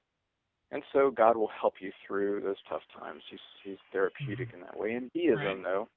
And 0.71 0.83
so 0.91 1.11
God 1.11 1.35
will 1.37 1.51
help 1.59 1.75
you 1.79 1.91
through 2.05 2.41
those 2.41 2.61
tough 2.69 2.81
times. 2.97 3.23
He's 3.29 3.39
he's 3.63 3.77
therapeutic 3.91 4.49
in 4.53 4.61
that 4.61 4.77
way. 4.77 4.93
And 4.93 5.11
deism 5.13 5.37
right. 5.37 5.63
though 5.63 5.89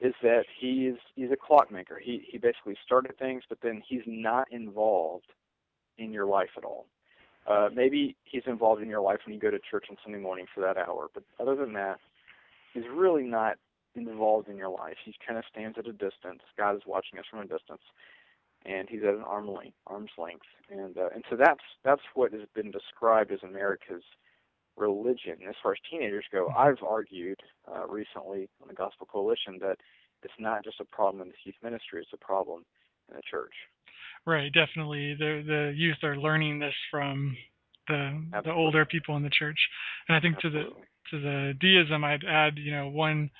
is 0.00 0.14
that 0.22 0.44
he's 0.58 0.94
he's 1.14 1.30
a 1.30 1.36
clockmaker. 1.36 1.98
He 2.02 2.24
he 2.30 2.38
basically 2.38 2.76
started 2.84 3.18
things 3.18 3.42
but 3.48 3.58
then 3.62 3.82
he's 3.86 4.02
not 4.06 4.46
involved 4.50 5.32
in 5.98 6.12
your 6.12 6.26
life 6.26 6.50
at 6.56 6.64
all. 6.64 6.86
Uh, 7.46 7.68
maybe 7.74 8.16
he's 8.24 8.42
involved 8.46 8.82
in 8.82 8.88
your 8.88 9.00
life 9.00 9.18
when 9.24 9.34
you 9.34 9.40
go 9.40 9.50
to 9.50 9.58
church 9.58 9.86
on 9.90 9.96
Sunday 10.04 10.18
morning 10.18 10.46
for 10.54 10.60
that 10.60 10.76
hour, 10.76 11.08
but 11.14 11.22
other 11.40 11.54
than 11.54 11.72
that, 11.72 11.98
he's 12.74 12.84
really 12.94 13.24
not 13.24 13.56
involved 13.94 14.48
in 14.48 14.56
your 14.56 14.68
life. 14.68 14.96
He 15.04 15.14
kind 15.26 15.38
of 15.38 15.44
stands 15.50 15.78
at 15.78 15.86
a 15.86 15.92
distance. 15.92 16.42
God 16.56 16.76
is 16.76 16.82
watching 16.86 17.18
us 17.18 17.24
from 17.30 17.40
a 17.40 17.46
distance, 17.46 17.82
and 18.64 18.88
he's 18.88 19.02
at 19.02 19.14
an 19.14 19.22
arm 19.22 19.48
length, 19.48 19.76
arm's 19.86 20.10
length, 20.18 20.46
and 20.70 20.96
uh, 20.96 21.08
and 21.14 21.24
so 21.30 21.36
that's 21.36 21.64
that's 21.84 22.02
what 22.14 22.32
has 22.32 22.42
been 22.54 22.70
described 22.70 23.32
as 23.32 23.40
America's 23.42 24.04
religion. 24.80 25.36
As 25.48 25.54
far 25.62 25.72
as 25.72 25.78
teenagers 25.90 26.24
go, 26.32 26.48
I've 26.48 26.82
argued 26.86 27.38
uh, 27.70 27.86
recently 27.86 28.48
on 28.62 28.68
the 28.68 28.74
Gospel 28.74 29.06
Coalition 29.06 29.58
that 29.60 29.76
it's 30.22 30.34
not 30.38 30.64
just 30.64 30.80
a 30.80 30.84
problem 30.84 31.22
in 31.22 31.28
the 31.28 31.34
youth 31.44 31.56
ministry; 31.62 32.02
it's 32.02 32.10
a 32.12 32.24
problem 32.24 32.64
in 33.08 33.16
the 33.16 33.22
church. 33.30 33.54
Right, 34.26 34.52
definitely. 34.52 35.14
The 35.14 35.42
the 35.46 35.72
youth 35.76 36.02
are 36.02 36.16
learning 36.16 36.58
this 36.58 36.74
from 36.90 37.36
the 37.88 38.22
Absolutely. 38.32 38.42
the 38.44 38.52
older 38.52 38.84
people 38.84 39.16
in 39.16 39.22
the 39.22 39.30
church, 39.30 39.58
and 40.08 40.16
I 40.16 40.20
think 40.20 40.36
Absolutely. 40.36 40.82
to 41.10 41.18
the 41.18 41.18
to 41.18 41.22
the 41.22 41.54
deism, 41.60 42.04
I'd 42.04 42.24
add 42.24 42.58
you 42.58 42.72
know 42.72 42.88
one 42.88 43.30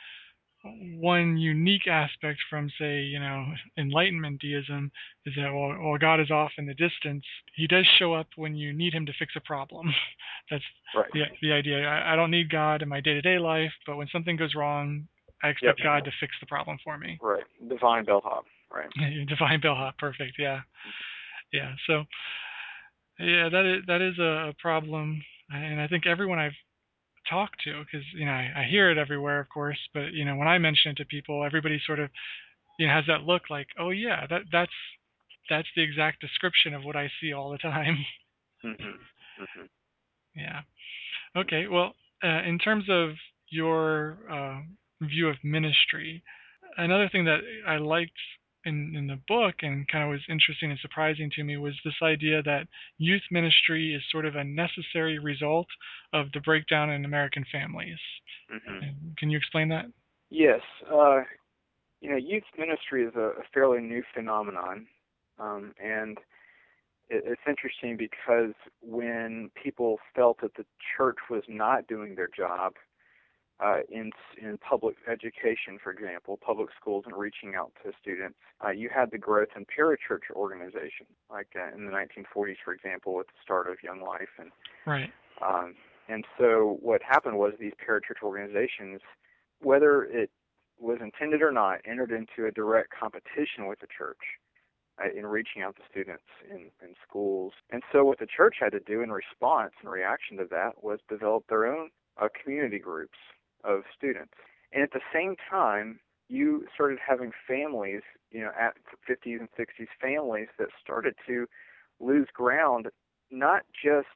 one 0.63 1.39
unique 1.39 1.87
aspect 1.87 2.39
from 2.51 2.71
say 2.79 3.01
you 3.01 3.19
know 3.19 3.47
enlightenment 3.79 4.41
deism 4.41 4.91
is 5.25 5.35
that 5.37 5.53
while, 5.53 5.73
while 5.81 5.99
god 5.99 6.21
is 6.21 6.31
off 6.31 6.51
in 6.59 6.67
the 6.67 6.75
distance 6.75 7.25
he 7.55 7.67
does 7.67 7.87
show 7.99 8.13
up 8.13 8.27
when 8.37 8.55
you 8.55 8.73
need 8.73 8.93
him 8.93 9.07
to 9.07 9.13
fix 9.19 9.33
a 9.37 9.41
problem. 9.41 9.87
That's 10.51 10.65
right. 10.95 11.07
the, 11.13 11.23
the 11.43 11.53
idea. 11.53 11.87
I, 11.87 12.13
I 12.13 12.17
don't 12.17 12.31
need 12.31 12.51
god 12.51 12.83
in 12.83 12.89
my 12.89 13.01
day-to-day 13.01 13.39
life 13.39 13.73
but 13.87 13.97
when 13.97 14.09
something 14.13 14.37
goes 14.37 14.55
wrong 14.55 15.07
i 15.43 15.49
expect 15.49 15.81
yep. 15.81 15.85
god 15.85 16.05
to 16.05 16.11
fix 16.21 16.35
the 16.41 16.47
problem 16.47 16.79
for 16.85 16.99
me. 16.99 17.19
Right. 17.23 17.45
Divine 17.69 18.05
bellhop 18.05 18.45
right. 18.73 18.89
Divine 19.29 19.61
bellhop. 19.61 19.99
Perfect. 19.99 20.35
Yeah. 20.39 20.57
Mm-hmm. 20.57 21.57
Yeah. 21.57 21.73
So 21.87 22.05
yeah 23.19 23.49
that 23.49 23.67
is 23.67 23.83
that 23.87 24.01
is 24.03 24.19
a 24.19 24.55
problem. 24.61 25.23
And 25.53 25.81
i 25.81 25.89
think 25.89 26.07
everyone 26.07 26.39
i've 26.39 26.53
talk 27.31 27.51
to 27.65 27.83
because 27.85 28.07
you 28.15 28.27
know 28.27 28.33
I, 28.33 28.51
I 28.57 28.65
hear 28.69 28.91
it 28.91 28.99
everywhere, 28.99 29.41
of 29.41 29.49
course. 29.49 29.79
But 29.95 30.13
you 30.13 30.25
know 30.25 30.37
when 30.37 30.49
I 30.49 30.59
mention 30.59 30.91
it 30.93 30.97
to 30.97 31.05
people, 31.05 31.45
everybody 31.45 31.81
sort 31.87 32.01
of 32.01 32.11
you 32.79 32.87
know 32.87 32.93
has 32.93 33.05
that 33.07 33.23
look 33.23 33.43
like, 33.49 33.69
oh 33.79 33.91
yeah, 33.91 34.27
that 34.29 34.43
that's 34.53 34.73
that's 35.49 35.69
the 35.77 35.83
exact 35.83 36.21
description 36.21 36.75
of 36.75 36.85
what 36.85 36.97
I 36.97 37.11
see 37.21 37.33
all 37.33 37.51
the 37.51 37.59
time. 37.59 37.99
Mm-hmm. 38.63 38.83
Mm-hmm. 39.43 39.67
Yeah. 40.37 40.61
Okay. 41.35 41.67
Well, 41.67 41.95
uh, 42.23 42.43
in 42.47 42.59
terms 42.59 42.85
of 42.91 43.13
your 43.49 44.19
uh, 44.31 44.61
view 45.01 45.31
of 45.31 45.37
ministry, 45.43 46.23
another 46.77 47.09
thing 47.11 47.25
that 47.25 47.39
I 47.67 47.79
liked 47.79 48.13
in, 48.65 48.95
in 48.97 49.07
the 49.07 49.19
book 49.29 49.55
and 49.63 49.89
kind 49.89 50.05
of 50.05 50.11
was 50.11 50.21
interesting 50.29 50.71
and 50.71 50.79
surprising 50.81 51.31
to 51.37 51.45
me 51.45 51.57
was 51.57 51.75
this 51.85 51.95
idea 52.03 52.43
that 52.43 52.67
youth 52.99 53.23
ministry 53.31 53.95
is 53.95 54.03
sort 54.11 54.27
of 54.27 54.37
a 54.37 54.45
necessary 54.45 55.19
result 55.19 55.67
of 56.13 56.27
the 56.33 56.41
breakdown 56.41 56.91
in 56.91 57.05
American 57.05 57.45
families. 57.51 57.99
Mm-hmm. 58.53 59.13
Can 59.19 59.31
you 59.31 59.39
explain 59.39 59.69
that? 59.69 59.87
Yes. 60.31 60.61
Uh, 60.91 61.23
you 62.01 62.11
know, 62.11 62.17
youth 62.17 62.45
ministry 62.59 63.05
is 63.05 63.15
a, 63.17 63.41
a 63.41 63.43
fairly 63.53 63.81
new 63.81 64.03
phenomenon, 64.15 64.87
um, 65.39 65.75
and 65.83 66.19
it, 67.09 67.25
it's 67.27 67.43
interesting 67.49 67.97
because 67.97 68.55
when 68.81 69.51
people 69.63 69.99
felt 70.15 70.41
that 70.41 70.55
the 70.57 70.65
church 70.97 71.19
was 71.29 71.43
not 71.49 71.87
doing 71.87 72.15
their 72.15 72.29
job 72.35 72.73
uh, 73.63 73.79
in 73.91 74.11
in 74.41 74.59
public 74.59 74.97
education, 75.11 75.79
for 75.83 75.91
example, 75.93 76.39
public 76.45 76.71
schools, 76.81 77.05
and 77.07 77.17
reaching 77.17 77.55
out 77.55 77.73
to 77.85 77.93
students. 78.01 78.37
Uh, 78.65 78.71
you 78.71 78.89
had 78.95 79.11
the 79.11 79.19
growth 79.19 79.49
in 79.57 79.65
parachurch 79.67 80.31
organizations, 80.35 81.11
like 81.31 81.49
uh, 81.57 81.75
in 81.77 81.87
the 81.87 81.93
1940s, 81.93 82.57
for 82.65 82.73
example, 82.73 83.15
with 83.15 83.27
the 83.27 83.41
start 83.43 83.69
of 83.69 83.77
Young 83.83 84.01
Life, 84.01 84.31
and 84.39 84.51
right. 84.87 85.11
Um, 85.43 85.75
and 86.09 86.25
so 86.39 86.79
what 86.81 87.03
happened 87.03 87.39
was 87.39 87.53
these 87.61 87.73
parachurch 87.87 88.23
organizations, 88.23 89.01
whether 89.61 90.05
it 90.05 90.31
was 90.79 90.99
intended 91.01 91.43
or 91.43 91.53
not, 91.53 91.79
entered 91.85 92.11
into 92.11 92.49
a 92.49 92.51
direct 92.51 92.91
competition 92.99 93.67
with 93.67 93.79
the 93.81 93.87
church 93.87 94.19
uh, 94.99 95.09
in 95.17 95.27
reaching 95.27 95.63
out 95.63 95.77
to 95.77 95.83
students 95.91 96.25
in, 96.51 96.71
in 96.83 96.95
schools. 97.07 97.53
And 97.71 97.83
so 97.93 98.05
what 98.05 98.19
the 98.19 98.27
church 98.27 98.57
had 98.61 98.73
to 98.73 98.81
do 98.81 99.03
in 99.03 99.13
response 99.13 99.73
and 99.83 99.91
reaction 99.91 100.37
to 100.39 100.47
that 100.51 100.83
was 100.83 100.99
develop 101.09 101.45
their 101.49 101.67
own 101.67 101.91
uh, 102.21 102.29
community 102.43 102.79
groups 102.79 103.19
of 103.65 103.83
students. 103.97 104.33
And 104.73 104.83
at 104.83 104.93
the 104.93 105.01
same 105.13 105.37
time, 105.51 106.01
you 106.29 106.67
started 106.73 106.99
having 107.05 107.33
families, 107.47 108.03
you 108.31 108.41
know, 108.41 108.53
at 108.59 108.75
50s 109.09 109.41
and 109.41 109.49
60s 109.59 109.89
families 110.01 110.49
that 110.59 110.69
started 110.83 111.15
to 111.27 111.47
lose 111.99 112.29
ground, 112.33 112.89
not 113.31 113.63
just 113.73 114.07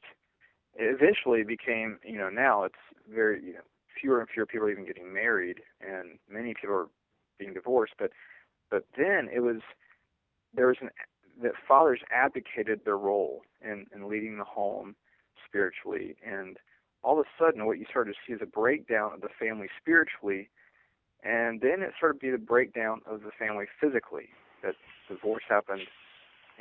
eventually 0.77 1.43
became, 1.43 1.99
you 2.05 2.17
know, 2.17 2.29
now 2.29 2.63
it's 2.65 2.75
very, 3.13 3.45
you 3.45 3.53
know, 3.55 3.61
fewer 4.01 4.21
and 4.21 4.29
fewer 4.29 4.47
people 4.47 4.67
are 4.67 4.71
even 4.71 4.87
getting 4.87 5.13
married 5.13 5.61
and 5.81 6.19
many 6.29 6.55
people 6.55 6.75
are 6.75 6.89
being 7.39 7.55
divorced, 7.55 7.95
but 7.99 8.11
but 8.71 8.87
then 8.97 9.29
it 9.33 9.41
was 9.41 9.61
there 10.55 10.69
was 10.69 10.77
an 10.81 10.91
that 11.43 11.53
fathers 11.67 12.01
abdicated 12.13 12.81
their 12.85 12.97
role 12.97 13.43
in, 13.61 13.87
in 13.95 14.09
leading 14.09 14.39
the 14.39 14.45
home 14.45 14.95
spiritually 15.47 16.17
and 16.25 16.59
all 17.05 17.21
of 17.21 17.27
a 17.27 17.43
sudden 17.43 17.67
what 17.67 17.79
you 17.79 17.85
started 17.89 18.13
to 18.13 18.19
see 18.27 18.33
is 18.33 18.41
a 18.43 18.47
breakdown 18.47 19.13
of 19.15 19.21
the 19.21 19.29
family 19.39 19.69
spiritually 19.81 20.49
and 21.23 21.61
then 21.61 21.83
it 21.83 21.93
started 21.97 22.21
to 22.21 22.27
be 22.27 22.31
the 22.31 22.39
breakdown 22.39 23.01
of 23.07 23.21
the 23.21 23.31
family 23.39 23.67
physically 23.81 24.29
that 24.63 24.75
divorce 25.09 25.43
happened 25.49 25.83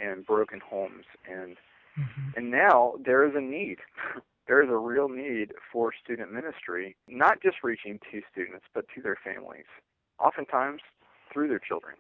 and 0.02 0.26
broken 0.26 0.60
homes 0.60 1.06
and 1.30 1.56
mm-hmm. 1.98 2.30
and 2.36 2.52
now 2.52 2.94
there 3.04 3.26
is 3.28 3.34
a 3.36 3.42
need 3.42 3.78
there 4.48 4.62
is 4.62 4.70
a 4.70 4.78
real 4.78 5.08
need 5.08 5.54
for 5.72 5.92
student 6.04 6.32
ministry 6.32 6.96
not 7.08 7.42
just 7.42 7.58
reaching 7.64 8.00
to 8.12 8.22
students 8.32 8.66
but 8.74 8.86
to 8.94 9.02
their 9.02 9.18
families 9.24 9.66
oftentimes 10.20 10.82
through 11.32 11.48
their 11.48 11.60
children 11.60 11.96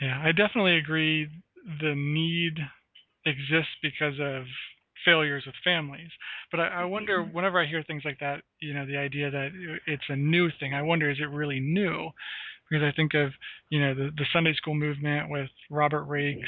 yeah 0.00 0.20
i 0.24 0.32
definitely 0.32 0.76
agree 0.76 1.28
the 1.80 1.94
need 1.94 2.58
exists 3.26 3.74
because 3.82 4.14
of 4.20 4.44
failures 5.04 5.44
with 5.46 5.54
families. 5.64 6.10
But 6.50 6.60
I, 6.60 6.68
I 6.68 6.84
wonder, 6.84 7.18
mm-hmm. 7.18 7.34
whenever 7.34 7.60
I 7.60 7.66
hear 7.66 7.82
things 7.82 8.02
like 8.04 8.18
that, 8.20 8.42
you 8.60 8.74
know, 8.74 8.86
the 8.86 8.96
idea 8.96 9.30
that 9.30 9.50
it's 9.86 10.02
a 10.08 10.16
new 10.16 10.50
thing, 10.58 10.74
I 10.74 10.82
wonder, 10.82 11.10
is 11.10 11.18
it 11.20 11.30
really 11.30 11.60
new? 11.60 12.10
Because 12.68 12.84
I 12.84 12.92
think 12.94 13.14
of, 13.14 13.32
you 13.70 13.80
know, 13.80 13.94
the, 13.94 14.10
the 14.16 14.26
Sunday 14.32 14.54
school 14.54 14.74
movement 14.74 15.30
with 15.30 15.48
Robert 15.70 16.06
Raikes 16.06 16.42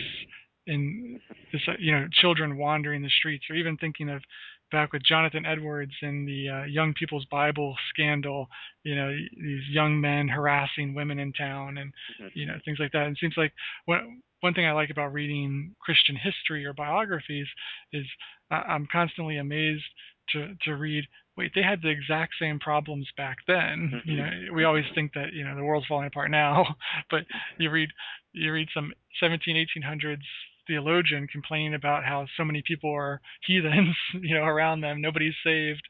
and 0.66 1.18
this, 1.52 1.62
you 1.78 1.92
know, 1.92 2.06
children 2.20 2.58
wandering 2.58 3.02
the 3.02 3.10
streets, 3.18 3.44
or 3.48 3.56
even 3.56 3.76
thinking 3.78 4.10
of 4.10 4.22
back 4.70 4.92
with 4.92 5.02
Jonathan 5.02 5.44
Edwards 5.44 5.94
and 6.02 6.28
the 6.28 6.48
uh, 6.48 6.64
Young 6.64 6.94
People's 6.94 7.24
Bible 7.30 7.74
scandal, 7.88 8.48
you 8.84 8.94
know, 8.94 9.10
these 9.10 9.62
young 9.70 10.00
men 10.00 10.28
harassing 10.28 10.94
women 10.94 11.18
in 11.18 11.32
town 11.32 11.78
and, 11.78 11.92
mm-hmm. 12.20 12.38
you 12.38 12.46
know, 12.46 12.54
things 12.64 12.78
like 12.78 12.92
that. 12.92 13.04
And 13.06 13.16
it 13.16 13.20
seems 13.20 13.34
like 13.36 13.52
one, 13.86 14.22
one 14.40 14.54
thing 14.54 14.66
I 14.66 14.72
like 14.72 14.90
about 14.90 15.12
reading 15.12 15.74
Christian 15.80 16.16
history 16.16 16.64
or 16.64 16.72
biographies 16.72 17.46
is 17.92 18.06
I'm 18.50 18.86
constantly 18.90 19.36
amazed 19.38 19.84
to, 20.30 20.54
to 20.64 20.76
read, 20.76 21.04
wait, 21.36 21.52
they 21.54 21.62
had 21.62 21.82
the 21.82 21.88
exact 21.88 22.34
same 22.40 22.58
problems 22.58 23.08
back 23.16 23.38
then. 23.46 23.92
Mm-hmm. 23.94 24.10
You 24.10 24.16
know, 24.16 24.30
we 24.54 24.64
always 24.64 24.84
think 24.94 25.12
that, 25.14 25.32
you 25.32 25.44
know, 25.44 25.54
the 25.56 25.64
world's 25.64 25.86
falling 25.86 26.06
apart 26.06 26.30
now, 26.30 26.64
but 27.10 27.20
you 27.58 27.70
read, 27.70 27.90
you 28.32 28.52
read 28.52 28.68
some 28.74 28.92
17, 29.20 29.56
1800s 29.56 30.18
theologian 30.66 31.26
complaining 31.26 31.74
about 31.74 32.04
how 32.04 32.26
so 32.36 32.44
many 32.44 32.62
people 32.66 32.92
are 32.94 33.20
heathens, 33.46 33.96
you 34.14 34.34
know, 34.34 34.44
around 34.44 34.80
them. 34.80 35.00
Nobody's 35.00 35.34
saved, 35.44 35.82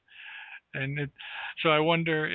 and 0.75 0.99
it, 0.99 1.11
so 1.63 1.69
I 1.69 1.81
wonder, 1.81 2.27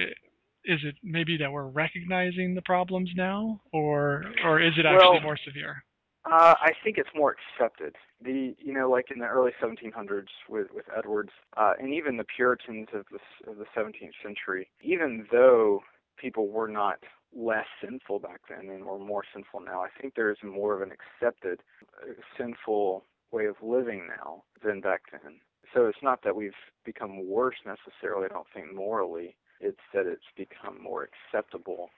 is 0.66 0.80
it 0.84 0.96
maybe 1.04 1.38
that 1.38 1.52
we're 1.52 1.68
recognizing 1.68 2.54
the 2.54 2.62
problems 2.62 3.10
now, 3.16 3.62
or 3.74 4.26
or 4.44 4.62
is 4.62 4.74
it 4.78 4.86
actually 4.86 5.10
well, 5.10 5.22
more 5.22 5.40
severe? 5.46 5.84
Uh, 6.26 6.56
I 6.60 6.72
think 6.84 6.98
it's 6.98 7.10
more 7.16 7.36
accepted. 7.36 7.96
The 8.24 8.56
you 8.60 8.74
know 8.74 8.90
like 8.90 9.12
in 9.12 9.20
the 9.20 9.28
early 9.28 9.52
1700s 9.62 10.28
with 10.50 10.68
with 10.74 10.86
Edwards, 10.96 11.32
uh, 11.56 11.74
and 11.80 11.94
even 11.94 12.18
the 12.18 12.24
Puritans 12.24 12.88
of 12.94 13.06
the 13.12 13.52
of 13.52 13.58
the 13.58 13.66
17th 13.78 14.14
century. 14.24 14.70
Even 14.82 15.28
though 15.32 15.82
people 16.18 16.48
were 16.48 16.68
not 16.68 17.00
less 17.36 17.68
sinful 17.84 18.20
back 18.20 18.42
then 18.50 18.70
and 18.70 18.86
were 18.86 18.98
more 18.98 19.24
sinful 19.34 19.60
now. 19.60 19.82
I 19.82 19.90
think 20.02 20.16
there 20.16 20.32
is 20.32 20.38
more 20.44 20.74
of 20.74 20.82
an 20.82 20.92
accepted 20.92 21.62
uh, 22.02 22.14
sinful 22.38 23.04
way 23.32 23.46
of 23.46 23.56
living 23.62 24.08
now 24.08 24.44
than 24.64 24.80
back 24.80 25.02
then. 25.12 25.40
So 25.74 25.88
it's 25.88 26.02
not 26.02 26.24
that 26.24 26.36
we've 26.36 26.54
become 26.86 27.28
worse 27.28 27.58
necessarily, 27.66 28.26
I 28.26 28.34
don't 28.34 28.48
think 28.54 28.74
morally. 28.74 29.36
It's 29.60 29.82
that 29.94 30.06
it's 30.06 30.32
become 30.38 30.82
more 30.82 31.08
acceptable 31.10 31.90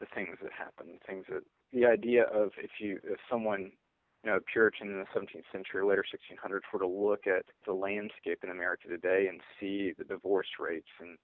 the 0.00 0.06
things 0.14 0.36
that 0.42 0.52
happen, 0.52 0.98
the 0.98 1.06
things 1.06 1.24
that 1.28 1.42
the 1.72 1.86
idea 1.86 2.24
of 2.24 2.52
if 2.58 2.70
you 2.80 2.98
if 3.04 3.18
someone 3.30 3.72
you 4.24 4.30
know, 4.30 4.36
a 4.38 4.40
Puritan 4.40 4.88
in 4.88 4.98
the 4.98 5.20
17th 5.20 5.44
century, 5.52 5.80
or 5.80 5.84
later 5.84 6.02
1600s, 6.02 6.60
were 6.72 6.78
to 6.78 6.86
look 6.86 7.26
at 7.26 7.44
the 7.66 7.74
landscape 7.74 8.38
in 8.42 8.50
America 8.50 8.88
today 8.88 9.26
and 9.28 9.40
see 9.60 9.92
the 9.98 10.04
divorce 10.04 10.46
rates 10.58 10.88
and 10.98 11.18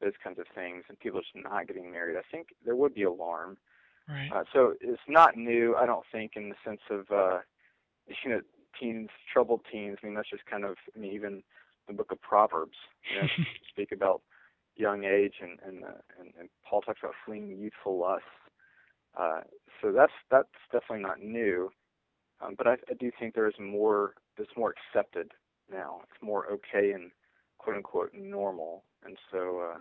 those 0.00 0.12
kinds 0.22 0.38
of 0.40 0.46
things, 0.54 0.82
and 0.88 0.98
people 0.98 1.20
just 1.20 1.44
not 1.44 1.68
getting 1.68 1.92
married, 1.92 2.16
I 2.16 2.22
think 2.30 2.48
there 2.64 2.74
would 2.74 2.94
be 2.94 3.04
alarm. 3.04 3.56
Right. 4.08 4.30
Uh, 4.34 4.42
so 4.52 4.74
it's 4.80 5.00
not 5.08 5.36
new, 5.36 5.76
I 5.76 5.86
don't 5.86 6.04
think, 6.10 6.32
in 6.34 6.48
the 6.48 6.56
sense 6.66 6.80
of 6.90 7.10
uh, 7.12 7.38
you 8.24 8.30
know 8.30 8.40
teens, 8.78 9.10
troubled 9.32 9.60
teens. 9.70 9.98
I 10.02 10.06
mean, 10.06 10.16
that's 10.16 10.28
just 10.28 10.44
kind 10.46 10.64
of 10.64 10.76
I 10.94 10.98
mean, 10.98 11.12
even 11.12 11.42
the 11.86 11.94
book 11.94 12.10
of 12.10 12.20
Proverbs, 12.20 12.76
you 13.14 13.22
know, 13.22 13.28
speak 13.70 13.92
about 13.92 14.22
young 14.74 15.04
age, 15.04 15.34
and 15.40 15.58
and, 15.64 15.84
uh, 15.84 16.02
and 16.18 16.32
and 16.38 16.48
Paul 16.68 16.80
talks 16.80 17.00
about 17.02 17.14
fleeing 17.24 17.56
youthful 17.56 17.98
lusts. 17.98 18.26
Uh, 19.18 19.40
so 19.80 19.92
that's 19.92 20.12
that's 20.30 20.48
definitely 20.70 21.02
not 21.02 21.20
new, 21.20 21.70
um, 22.40 22.54
but 22.56 22.66
I, 22.66 22.72
I 22.90 22.94
do 22.98 23.10
think 23.18 23.34
there 23.34 23.48
is 23.48 23.54
more. 23.60 24.14
It's 24.38 24.50
more 24.56 24.74
accepted 24.74 25.32
now. 25.70 26.00
It's 26.04 26.22
more 26.22 26.46
okay 26.50 26.92
and 26.92 27.10
quote 27.58 27.76
unquote 27.76 28.12
normal, 28.14 28.84
and 29.04 29.16
so 29.30 29.72
uh, 29.72 29.78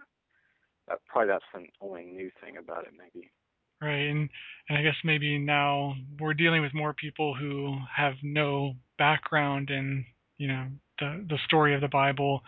that, 0.88 1.00
probably 1.08 1.30
that's 1.30 1.46
the 1.54 1.66
only 1.86 2.04
new 2.04 2.30
thing 2.44 2.58
about 2.58 2.84
it, 2.84 2.94
maybe. 2.98 3.32
Right, 3.82 4.10
and, 4.10 4.30
and 4.70 4.78
I 4.78 4.84
guess 4.84 4.96
maybe 5.04 5.40
now 5.40 5.96
we're 6.20 6.36
dealing 6.36 6.62
with 6.62 6.74
more 6.74 6.94
people 6.94 7.34
who 7.34 7.78
have 7.96 8.14
no 8.22 8.74
background 9.00 9.72
in, 9.72 10.06
you 10.38 10.48
know, 10.50 10.68
the 11.00 11.26
the 11.30 11.38
story 11.46 11.74
of 11.74 11.82
the 11.82 11.88
Bible, 11.88 12.42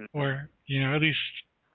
mm-hmm. 0.00 0.18
or 0.18 0.48
you 0.66 0.82
know, 0.82 0.94
at 0.94 1.02
least 1.02 1.18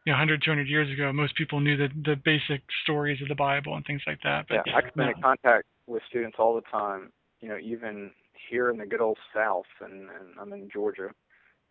you 0.10 0.13
know, 0.13 0.19
100, 0.19 0.41
200 0.43 0.67
years 0.67 0.91
ago, 0.91 1.13
most 1.13 1.36
people 1.36 1.60
knew 1.60 1.78
the 1.78 1.89
the 2.04 2.15
basic 2.15 2.62
stories 2.84 3.22
of 3.22 3.28
the 3.28 3.36
Bible 3.36 3.76
and 3.76 3.86
things 3.86 4.02
like 4.08 4.19
that. 4.24 4.45
But 4.50 4.65
yeah, 4.65 4.76
I 4.76 4.82
come 4.82 5.08
in 5.08 5.22
contact 5.22 5.65
with 5.88 6.02
students 6.10 6.38
all 6.39 6.56
the 6.56 6.62
time. 6.62 7.12
You 7.41 7.50
know, 7.50 7.58
even 7.58 8.12
here 8.50 8.69
in 8.69 8.78
the 8.78 8.86
good 8.86 9.02
old 9.02 9.17
South, 9.34 9.69
and, 9.82 10.10
and 10.10 10.39
I'm 10.39 10.52
in 10.54 10.69
Georgia, 10.72 11.10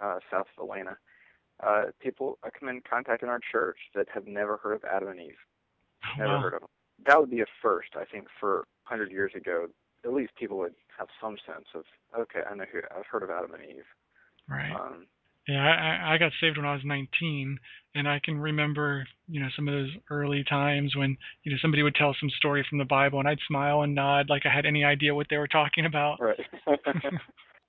uh, 0.01 0.18
south 0.31 0.46
of 0.57 0.64
Atlanta 0.64 0.96
uh, 1.64 1.85
people 2.01 2.38
I 2.44 2.51
come 2.51 2.68
in 2.68 2.81
contact 2.88 3.22
in 3.22 3.29
our 3.29 3.40
church 3.51 3.79
that 3.94 4.07
have 4.14 4.27
never 4.27 4.57
heard 4.59 4.74
of 4.74 4.85
Adam 4.85 5.09
and 5.09 5.20
Eve. 5.20 5.38
Never 6.16 6.35
wow. 6.35 6.40
heard 6.40 6.55
of 6.55 6.61
them. 6.61 6.68
That 7.07 7.20
would 7.20 7.31
be 7.31 7.40
a 7.40 7.46
first, 7.62 7.90
I 7.96 8.05
think, 8.05 8.27
for 8.38 8.66
100 8.88 9.11
years 9.11 9.33
ago. 9.35 9.66
At 10.05 10.12
least 10.12 10.33
people 10.37 10.59
would 10.59 10.74
have 10.98 11.09
some 11.20 11.37
sense 11.44 11.66
of, 11.74 11.83
okay, 12.18 12.40
I 12.48 12.55
know 12.55 12.64
who 12.72 12.79
I've 12.96 13.07
heard 13.11 13.22
of 13.22 13.31
Adam 13.31 13.53
and 13.55 13.62
Eve. 13.64 13.85
Right. 14.48 14.72
Um, 14.72 15.07
yeah, 15.49 15.65
I, 16.05 16.15
I 16.15 16.19
got 16.19 16.33
saved 16.41 16.59
when 16.59 16.67
I 16.67 16.75
was 16.75 16.83
19, 16.85 17.59
and 17.95 18.07
I 18.09 18.21
can 18.23 18.39
remember, 18.39 19.07
you 19.27 19.41
know, 19.41 19.49
some 19.57 19.67
of 19.67 19.75
those 19.75 19.91
early 20.11 20.45
times 20.45 20.95
when, 20.95 21.17
you 21.43 21.51
know, 21.51 21.59
somebody 21.63 21.83
would 21.83 21.95
tell 21.95 22.15
some 22.21 22.31
story 22.37 22.65
from 22.69 22.79
the 22.79 22.85
Bible, 22.85 23.19
and 23.19 23.27
I'd 23.27 23.39
smile 23.49 23.83
and 23.83 23.95
nod 23.95 24.29
like 24.29 24.43
I 24.45 24.55
had 24.55 24.67
any 24.67 24.85
idea 24.85 25.15
what 25.15 25.27
they 25.31 25.39
were 25.39 25.49
talking 25.49 25.87
about. 25.87 26.21
Right. 26.21 26.39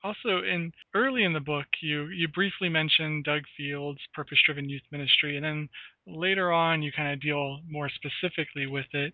also 0.03 0.41
in 0.43 0.71
early 0.95 1.23
in 1.23 1.33
the 1.33 1.39
book 1.39 1.65
you 1.81 2.07
you 2.07 2.27
briefly 2.29 2.69
mentioned 2.69 3.25
Doug 3.25 3.41
Fields' 3.57 3.99
purpose 4.13 4.37
driven 4.45 4.69
youth 4.69 4.81
ministry 4.91 5.35
and 5.35 5.43
then 5.43 5.69
later 6.07 6.51
on 6.53 6.81
you 6.81 6.91
kind 6.95 7.13
of 7.13 7.21
deal 7.21 7.59
more 7.69 7.89
specifically 7.89 8.65
with 8.65 8.85
it. 8.93 9.13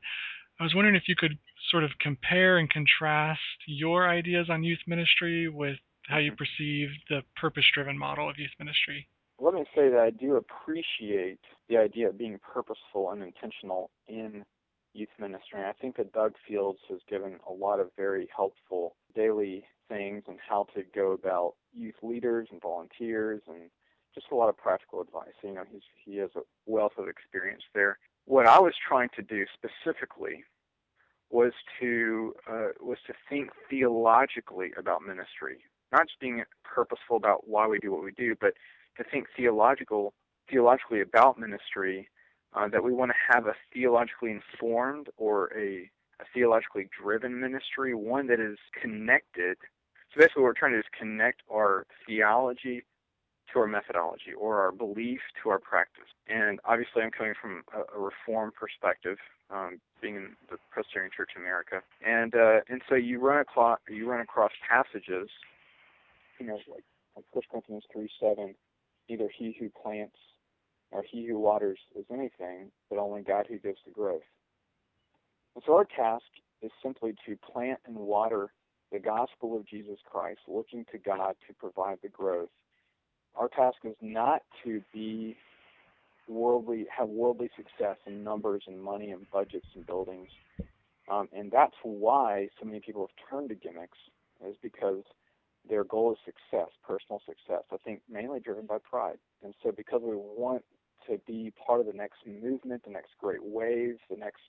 I 0.60 0.64
was 0.64 0.76
wondering 0.76 0.96
if 0.96 1.08
you 1.08 1.16
could 1.18 1.38
sort 1.70 1.84
of 1.84 1.92
compare 2.00 2.60
and 2.60 2.70
contrast 2.70 3.40
your 3.68 4.08
ideas 4.08 4.48
on 4.50 4.64
youth 4.64 4.80
ministry 4.88 5.50
with 5.50 5.78
how 6.08 6.18
you 6.18 6.32
perceive 6.32 6.90
the 7.10 7.22
purpose 7.36 7.66
driven 7.74 7.98
model 7.98 8.30
of 8.30 8.38
youth 8.38 8.52
ministry. 8.60 9.08
Let 9.40 9.54
me 9.54 9.66
say 9.76 9.90
that 9.90 10.00
I 10.00 10.12
do 10.12 10.36
appreciate 10.36 11.40
the 11.68 11.78
idea 11.78 12.10
of 12.10 12.18
being 12.18 12.40
purposeful 12.40 13.12
and 13.12 13.22
intentional 13.22 13.92
in 14.08 14.46
youth 14.94 15.10
ministry. 15.20 15.60
I 15.60 15.74
think 15.74 15.98
that 15.98 16.14
Doug 16.14 16.34
Fields 16.48 16.80
has 16.90 17.00
given 17.10 17.38
a 17.48 17.52
lot 17.52 17.80
of 17.80 17.90
very 17.98 18.30
helpful 18.36 18.96
daily 19.14 19.66
things 19.90 20.24
and 20.28 20.38
how 20.48 20.68
to 20.74 20.84
go 20.96 21.12
about 21.12 21.56
youth 21.74 21.96
leaders 22.02 22.48
and 22.52 22.62
volunteers 22.62 23.42
and 23.48 23.70
just 24.14 24.28
a 24.32 24.36
lot 24.36 24.50
of 24.50 24.58
practical 24.58 25.02
advice. 25.02 25.34
You 25.44 25.54
know, 25.54 25.64
he's 25.70 25.82
he 26.04 26.18
has 26.18 26.30
a 26.36 26.42
wealth 26.66 26.94
of 26.98 27.10
experience 27.10 27.64
there. 27.74 28.00
What 28.26 28.48
I 28.48 28.60
was 28.60 28.74
trying 28.88 29.10
to 29.18 29.22
do 29.22 29.46
specifically 29.54 30.44
was 31.30 31.52
to 31.80 32.34
uh, 32.50 32.70
was 32.80 32.98
to 33.08 33.14
think 33.30 33.50
theologically 33.70 34.72
about 34.78 35.02
ministry, 35.06 35.58
not 35.92 36.08
just 36.08 36.20
being 36.20 36.44
purposeful 36.64 37.18
about 37.18 37.48
why 37.48 37.68
we 37.68 37.80
do 37.80 37.92
what 37.92 38.04
we 38.04 38.12
do, 38.12 38.36
but 38.40 38.54
to 38.98 39.04
think 39.04 39.28
theological 39.36 40.14
theologically 40.50 41.02
about 41.02 41.40
ministry. 41.40 42.10
Uh, 42.54 42.70
that 42.70 42.82
we 42.82 42.94
want 42.94 43.12
to 43.12 43.36
have 43.36 43.48
a 43.48 43.54
theologically 43.74 44.32
informed 44.32 45.10
or 45.18 45.52
a, 45.58 45.90
a 46.22 46.26
theologically 46.34 46.88
driven 47.04 47.38
ministry, 47.38 47.94
one 47.94 48.28
that 48.28 48.40
is 48.40 48.58
connected 48.82 49.58
so 50.16 50.22
basically, 50.22 50.44
what 50.44 50.48
we're 50.48 50.54
trying 50.54 50.72
to 50.72 50.78
do 50.78 50.80
is 50.80 50.98
connect 50.98 51.42
our 51.52 51.86
theology 52.08 52.86
to 53.52 53.60
our 53.60 53.68
methodology 53.68 54.34
or 54.38 54.62
our 54.62 54.72
belief 54.72 55.20
to 55.44 55.50
our 55.50 55.60
practice. 55.60 56.08
And 56.28 56.60
obviously, 56.64 57.02
I'm 57.04 57.12
coming 57.12 57.34
from 57.40 57.64
a, 57.76 57.98
a 57.98 58.02
reform 58.02 58.54
perspective, 58.58 59.18
um, 59.50 59.82
being 60.02 60.16
in 60.16 60.30
the 60.50 60.58
Presbyterian 60.72 61.12
Church 61.16 61.32
in 61.36 61.42
America, 61.42 61.82
and 62.06 62.34
uh, 62.34 62.62
and 62.70 62.82
so 62.88 62.96
you 62.96 63.20
run 63.20 63.40
across 63.40 63.80
you 63.90 64.10
run 64.10 64.22
across 64.22 64.52
passages, 64.68 65.30
you 66.40 66.48
know, 66.48 66.60
like 66.70 66.84
like 67.16 67.26
1 67.32 67.44
Corinthians 67.52 67.84
three 67.92 68.10
seven, 68.20 68.56
neither 69.10 69.30
he 69.38 69.56
who 69.60 69.70
plants 69.70 70.18
or 70.92 71.04
he 71.10 71.26
who 71.26 71.40
waters 71.40 71.80
is 71.96 72.06
anything, 72.12 72.72
but 72.90 73.00
only 73.00 73.22
God 73.22 73.46
who 73.50 73.58
gives 73.58 73.80
the 73.86 73.92
growth. 73.92 74.22
And 75.56 75.64
so 75.66 75.76
our 75.76 75.86
task 75.86 76.26
is 76.62 76.72
simply 76.84 77.14
to 77.26 77.38
plant 77.38 77.80
and 77.86 77.96
water 77.96 78.52
the 78.92 79.00
gospel 79.00 79.56
of 79.58 79.68
Jesus 79.68 79.98
Christ, 80.10 80.40
looking 80.48 80.86
to 80.92 80.98
God 80.98 81.36
to 81.48 81.54
provide 81.54 81.98
the 82.02 82.10
growth. 82.10 82.50
Our 83.36 83.50
task 83.50 83.78
is 83.84 83.96
not 84.02 84.42
to 84.64 84.82
be 84.94 85.36
worldly, 86.28 86.86
have 86.96 87.10
worldly 87.10 87.50
success 87.56 87.98
in 88.06 88.24
numbers 88.24 88.64
and 88.68 88.82
money 88.82 89.12
and 89.12 89.30
budgets 89.32 89.68
and 89.76 89.86
buildings. 89.86 90.30
Um, 91.12 91.28
and 91.34 91.52
that's 91.52 91.76
why 91.84 92.50
so 92.60 92.66
many 92.66 92.80
people 92.80 93.08
have 93.08 93.30
turned 93.30 93.50
to 93.50 93.56
gimmicks, 93.56 93.98
is 94.48 94.56
because 94.62 95.04
their 95.70 95.84
goal 95.84 96.14
is 96.14 96.20
success, 96.26 96.70
personal 96.86 97.22
success. 97.26 97.64
I 97.72 97.78
think 97.84 98.02
mainly 98.10 98.40
driven 98.40 98.66
by 98.66 98.78
pride. 98.78 99.18
And 99.44 99.54
so 99.64 99.72
because 99.72 100.02
we 100.04 100.16
want 100.16 100.64
to 101.10 101.20
be 101.28 101.54
part 101.66 101.80
of 101.80 101.86
the 101.86 101.94
next 101.94 102.26
movement, 102.26 102.84
the 102.84 102.92
next 102.92 103.12
great 103.20 103.44
wave, 103.44 103.98
the 104.10 104.18
next 104.18 104.42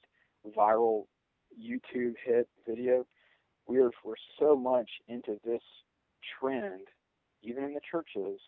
viral 0.56 1.04
YouTube 1.60 2.14
hit 2.24 2.48
video, 2.66 3.06
we're 3.66 3.90
we're 4.04 4.14
so 4.38 4.56
much 4.56 4.88
into 5.08 5.38
this 5.44 5.62
trend, 6.38 6.88
even 7.42 7.64
in 7.64 7.74
the 7.74 7.80
churches, 7.90 8.40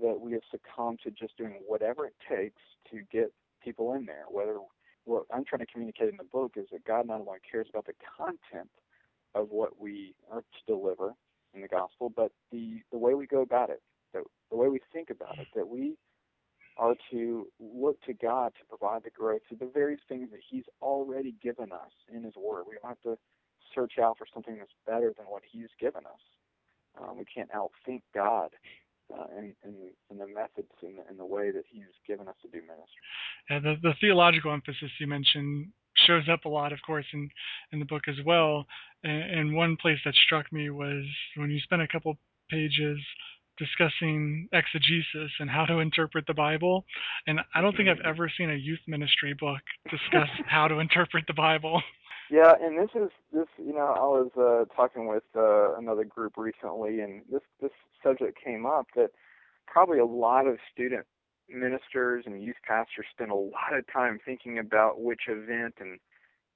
that 0.00 0.20
we 0.20 0.32
have 0.32 0.42
succumbed 0.50 1.00
to 1.04 1.10
just 1.10 1.36
doing 1.36 1.60
whatever 1.66 2.06
it 2.06 2.14
takes 2.28 2.60
to 2.90 3.00
get 3.12 3.32
people 3.62 3.94
in 3.94 4.04
there. 4.04 4.24
Whether 4.30 4.58
what 5.04 5.24
I'm 5.32 5.44
trying 5.44 5.60
to 5.60 5.72
communicate 5.72 6.08
in 6.08 6.16
the 6.16 6.24
book 6.24 6.52
is 6.56 6.66
that 6.72 6.84
God 6.84 7.06
not 7.06 7.20
only 7.20 7.38
cares 7.50 7.68
about 7.70 7.86
the 7.86 7.94
content 8.16 8.70
of 9.34 9.48
what 9.50 9.80
we 9.80 10.14
are 10.30 10.40
to 10.40 10.72
deliver 10.72 11.14
in 11.56 11.62
the 11.62 11.68
gospel, 11.68 12.12
but 12.14 12.30
the 12.52 12.80
the 12.92 12.98
way 12.98 13.14
we 13.14 13.26
go 13.26 13.40
about 13.40 13.70
it, 13.70 13.82
the, 14.12 14.22
the 14.50 14.56
way 14.56 14.68
we 14.68 14.80
think 14.92 15.10
about 15.10 15.38
it, 15.38 15.48
that 15.56 15.66
we 15.66 15.96
are 16.76 16.94
to 17.10 17.46
look 17.58 18.00
to 18.02 18.12
God 18.12 18.52
to 18.60 18.76
provide 18.76 19.02
the 19.02 19.10
growth 19.10 19.40
to 19.48 19.56
the 19.56 19.70
various 19.72 20.00
things 20.08 20.30
that 20.30 20.40
He's 20.48 20.64
already 20.82 21.34
given 21.42 21.72
us 21.72 21.92
in 22.14 22.22
His 22.22 22.34
Word. 22.36 22.64
We 22.68 22.76
don't 22.80 22.90
have 22.90 23.02
to 23.02 23.18
search 23.74 23.94
out 24.00 24.18
for 24.18 24.26
something 24.32 24.58
that's 24.58 24.70
better 24.86 25.12
than 25.16 25.26
what 25.26 25.42
He's 25.50 25.70
given 25.80 26.04
us. 26.04 26.20
Um, 27.00 27.18
we 27.18 27.24
can't 27.24 27.50
outthink 27.52 28.02
God 28.14 28.50
uh, 29.12 29.26
in, 29.38 29.54
in, 29.64 29.74
in, 30.10 30.18
the 30.18 30.26
methods 30.26 30.72
and 30.82 30.98
the, 30.98 31.10
in 31.10 31.16
the 31.16 31.26
way 31.26 31.50
that 31.50 31.64
He's 31.70 31.84
given 32.06 32.28
us 32.28 32.34
to 32.42 32.48
do 32.48 32.60
ministry. 32.66 33.02
Yeah, 33.50 33.60
the, 33.60 33.76
the 33.82 33.94
theological 34.00 34.52
emphasis 34.52 34.90
you 34.98 35.06
mentioned 35.06 35.68
shows 36.06 36.28
up 36.30 36.44
a 36.44 36.48
lot, 36.48 36.72
of 36.72 36.80
course, 36.86 37.06
in, 37.12 37.28
in 37.72 37.78
the 37.78 37.84
book 37.84 38.02
as 38.08 38.16
well. 38.24 38.66
And, 39.02 39.22
and 39.22 39.56
one 39.56 39.76
place 39.80 39.98
that 40.04 40.14
struck 40.14 40.52
me 40.52 40.70
was 40.70 41.04
when 41.36 41.50
you 41.50 41.60
spent 41.60 41.82
a 41.82 41.88
couple 41.88 42.18
pages 42.50 42.98
discussing 43.58 44.48
exegesis 44.52 45.32
and 45.40 45.48
how 45.48 45.64
to 45.64 45.78
interpret 45.78 46.26
the 46.26 46.34
Bible. 46.34 46.84
And 47.26 47.40
I 47.54 47.60
don't 47.60 47.76
think 47.76 47.88
I've 47.88 48.04
ever 48.04 48.30
seen 48.36 48.50
a 48.50 48.54
youth 48.54 48.80
ministry 48.86 49.34
book 49.34 49.60
discuss 49.90 50.28
how 50.46 50.68
to 50.68 50.78
interpret 50.78 51.24
the 51.26 51.34
Bible. 51.34 51.82
Yeah, 52.30 52.52
and 52.60 52.76
this 52.76 52.90
is 52.94 53.10
this. 53.32 53.46
You 53.56 53.72
know, 53.72 53.86
I 53.86 54.00
was 54.00 54.30
uh, 54.36 54.74
talking 54.74 55.06
with 55.06 55.22
uh, 55.36 55.76
another 55.76 56.04
group 56.04 56.32
recently, 56.36 57.00
and 57.00 57.22
this 57.30 57.42
this 57.62 57.70
subject 58.02 58.36
came 58.42 58.66
up 58.66 58.86
that 58.96 59.10
probably 59.66 60.00
a 60.00 60.04
lot 60.04 60.48
of 60.48 60.58
student 60.72 61.06
ministers 61.48 62.24
and 62.26 62.42
youth 62.42 62.56
pastors 62.66 63.06
spend 63.10 63.30
a 63.30 63.34
lot 63.34 63.74
of 63.76 63.84
time 63.92 64.18
thinking 64.24 64.58
about 64.58 65.00
which 65.00 65.22
event 65.28 65.74
and 65.80 65.98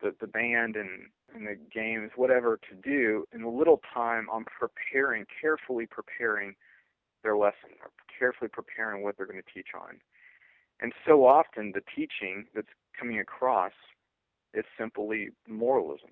the 0.03 0.15
the 0.21 0.27
band 0.27 0.77
and 0.77 1.09
and 1.35 1.47
the 1.47 1.57
games, 1.73 2.11
whatever 2.17 2.59
to 2.69 2.75
do, 2.75 3.25
and 3.33 3.45
a 3.45 3.49
little 3.49 3.81
time 3.95 4.29
on 4.31 4.45
preparing, 4.45 5.27
carefully 5.41 5.87
preparing 5.87 6.55
their 7.23 7.37
lesson, 7.37 7.71
or 7.81 7.91
carefully 8.19 8.49
preparing 8.53 9.03
what 9.03 9.17
they're 9.17 9.27
going 9.27 9.41
to 9.41 9.53
teach 9.55 9.69
on. 9.75 10.01
And 10.81 10.93
so 11.07 11.27
often 11.27 11.73
the 11.75 11.83
teaching 11.95 12.47
that's 12.55 12.69
coming 12.99 13.21
across 13.21 13.73
is 14.55 14.65
simply 14.79 15.29
moralism. 15.47 16.11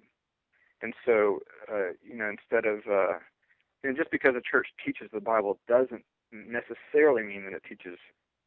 And 0.83 0.95
so, 1.05 1.41
uh, 1.73 1.91
you 2.03 2.17
know, 2.17 2.31
instead 2.31 2.65
of, 2.65 2.81
uh, 2.87 3.19
know, 3.85 3.97
just 3.97 4.11
because 4.13 4.35
a 4.37 4.43
church 4.49 4.69
teaches 4.85 5.09
the 5.13 5.21
Bible 5.21 5.59
doesn't 5.67 6.05
necessarily 6.31 7.23
mean 7.23 7.45
that 7.45 7.55
it 7.55 7.63
teaches 7.69 7.99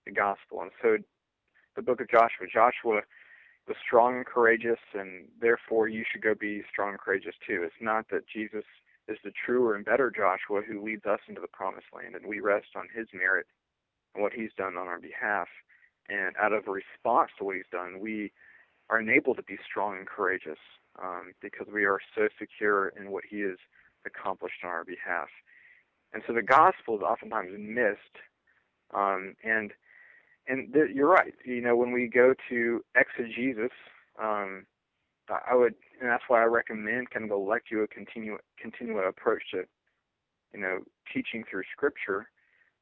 the 0.05 0.11
gospel. 0.11 0.61
And 0.61 0.71
so, 0.81 0.97
the 1.75 1.81
book 1.81 2.01
of 2.01 2.09
Joshua, 2.09 2.47
Joshua 2.51 3.01
was 3.67 3.77
strong 3.85 4.17
and 4.17 4.25
courageous, 4.25 4.79
and 4.93 5.27
therefore 5.39 5.87
you 5.87 6.03
should 6.09 6.21
go 6.21 6.33
be 6.35 6.63
strong 6.69 6.91
and 6.91 6.99
courageous 6.99 7.35
too. 7.45 7.63
It's 7.63 7.81
not 7.81 8.09
that 8.11 8.27
Jesus 8.27 8.65
is 9.07 9.17
the 9.23 9.31
truer 9.31 9.75
and 9.75 9.85
better 9.85 10.11
Joshua 10.11 10.61
who 10.61 10.83
leads 10.83 11.05
us 11.05 11.19
into 11.27 11.41
the 11.41 11.47
promised 11.47 11.87
land, 11.93 12.15
and 12.15 12.25
we 12.25 12.39
rest 12.39 12.75
on 12.75 12.87
his 12.93 13.07
merit 13.13 13.45
and 14.13 14.23
what 14.23 14.33
he's 14.33 14.51
done 14.57 14.77
on 14.77 14.87
our 14.87 14.99
behalf. 14.99 15.47
And 16.09 16.35
out 16.41 16.53
of 16.53 16.67
response 16.67 17.31
to 17.37 17.45
what 17.45 17.55
he's 17.55 17.71
done, 17.71 17.99
we 17.99 18.31
are 18.89 18.99
enabled 18.99 19.37
to 19.37 19.43
be 19.43 19.57
strong 19.65 19.97
and 19.97 20.07
courageous 20.07 20.59
um, 21.01 21.33
because 21.41 21.67
we 21.73 21.85
are 21.85 21.99
so 22.15 22.27
secure 22.37 22.89
in 22.89 23.11
what 23.11 23.23
he 23.29 23.41
has 23.41 23.57
accomplished 24.05 24.63
on 24.63 24.69
our 24.69 24.83
behalf. 24.83 25.29
And 26.13 26.23
so 26.27 26.33
the 26.33 26.41
gospel 26.41 26.97
is 26.97 27.01
oftentimes 27.01 27.51
missed. 27.57 28.19
Um, 28.93 29.35
and 29.43 29.71
and 30.47 30.73
th- 30.73 30.91
you're 30.93 31.09
right. 31.09 31.33
You 31.45 31.61
know, 31.61 31.75
when 31.75 31.91
we 31.91 32.07
go 32.07 32.33
to 32.49 32.83
exegesis, 32.95 33.71
um, 34.21 34.65
I 35.29 35.55
would, 35.55 35.75
and 36.01 36.09
that's 36.09 36.23
why 36.27 36.41
I 36.41 36.45
recommend 36.45 37.09
kind 37.11 37.23
of 37.23 37.29
the 37.29 37.35
lectio 37.35 37.89
continua, 37.89 38.37
continua 38.59 39.07
approach 39.07 39.43
to, 39.51 39.63
you 40.53 40.59
know, 40.59 40.79
teaching 41.13 41.43
through 41.49 41.63
Scripture. 41.71 42.29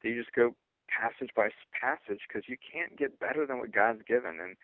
That 0.01 0.09
you 0.09 0.19
just 0.19 0.33
go 0.33 0.55
passage 0.87 1.29
by 1.35 1.49
passage 1.79 2.21
because 2.27 2.47
you 2.47 2.57
can't 2.57 2.97
get 2.97 3.19
better 3.19 3.45
than 3.45 3.59
what 3.59 3.71
God's 3.71 4.01
given. 4.07 4.39
And, 4.41 4.55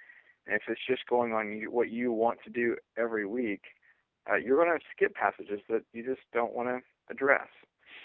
and 0.47 0.55
if 0.55 0.63
it's 0.67 0.81
just 0.88 1.05
going 1.08 1.34
on 1.34 1.51
you, 1.51 1.69
what 1.69 1.91
you 1.91 2.12
want 2.12 2.39
to 2.45 2.49
do 2.49 2.75
every 2.97 3.25
week, 3.25 3.62
uh, 4.29 4.36
you're 4.36 4.63
going 4.63 4.77
to 4.77 4.86
skip 4.95 5.13
passages 5.13 5.62
that 5.69 5.84
you 5.93 6.03
just 6.03 6.21
don't 6.34 6.53
want 6.53 6.69
to 6.69 6.79
address. 7.13 7.49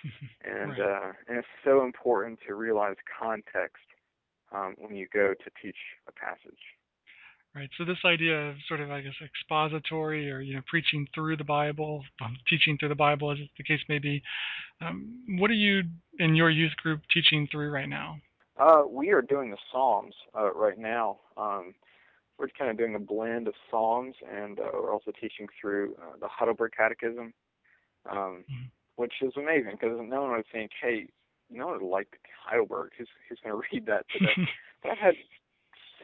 and 0.44 0.72
right. 0.72 0.80
uh, 0.80 1.12
and 1.28 1.38
it's 1.38 1.48
so 1.64 1.84
important 1.84 2.38
to 2.46 2.54
realize 2.54 2.96
context 3.18 3.84
um, 4.52 4.74
when 4.78 4.94
you 4.94 5.06
go 5.12 5.34
to 5.34 5.50
teach 5.62 5.76
a 6.08 6.12
passage. 6.12 6.60
Right. 7.54 7.68
So 7.78 7.84
this 7.84 7.98
idea 8.04 8.50
of 8.50 8.56
sort 8.68 8.80
of, 8.80 8.92
I 8.92 9.00
guess, 9.00 9.14
expository 9.24 10.30
or 10.30 10.40
you 10.40 10.54
know, 10.54 10.60
preaching 10.68 11.08
through 11.12 11.36
the 11.36 11.44
Bible, 11.44 12.04
um, 12.24 12.36
teaching 12.48 12.78
through 12.78 12.90
the 12.90 12.94
Bible, 12.94 13.32
as 13.32 13.38
the 13.58 13.64
case 13.64 13.80
may 13.88 13.98
be. 13.98 14.22
Um, 14.80 15.24
what 15.40 15.50
are 15.50 15.54
you 15.54 15.82
in 16.20 16.36
your 16.36 16.50
youth 16.50 16.76
group 16.80 17.00
teaching 17.12 17.48
through 17.50 17.70
right 17.70 17.88
now? 17.88 18.18
Uh, 18.56 18.82
we 18.88 19.10
are 19.10 19.22
doing 19.22 19.50
the 19.50 19.56
Psalms 19.72 20.14
uh, 20.38 20.52
right 20.52 20.78
now. 20.78 21.18
Um, 21.36 21.74
we're 22.38 22.48
kind 22.56 22.70
of 22.70 22.78
doing 22.78 22.94
a 22.94 23.00
blend 23.00 23.48
of 23.48 23.54
Psalms, 23.68 24.14
and 24.32 24.60
uh, 24.60 24.64
we're 24.72 24.92
also 24.92 25.10
teaching 25.20 25.46
through 25.60 25.96
uh, 26.00 26.16
the 26.20 26.28
Heidelberg 26.28 26.72
Catechism, 26.76 27.34
um, 28.10 28.16
mm-hmm. 28.16 28.66
which 28.96 29.14
is 29.22 29.32
amazing 29.36 29.72
because 29.72 29.98
no 30.02 30.22
one 30.22 30.32
would 30.32 30.44
think, 30.52 30.70
hey, 30.80 31.08
you 31.50 31.58
know, 31.58 31.78
like 31.82 32.08
Heidelberg, 32.46 32.90
who's 32.96 33.08
who's 33.28 33.38
going 33.42 33.54
to 33.60 33.68
read 33.72 33.86
that 33.86 34.06
today? 34.12 34.32
but 34.82 34.92
I've 34.92 34.98
had 34.98 35.14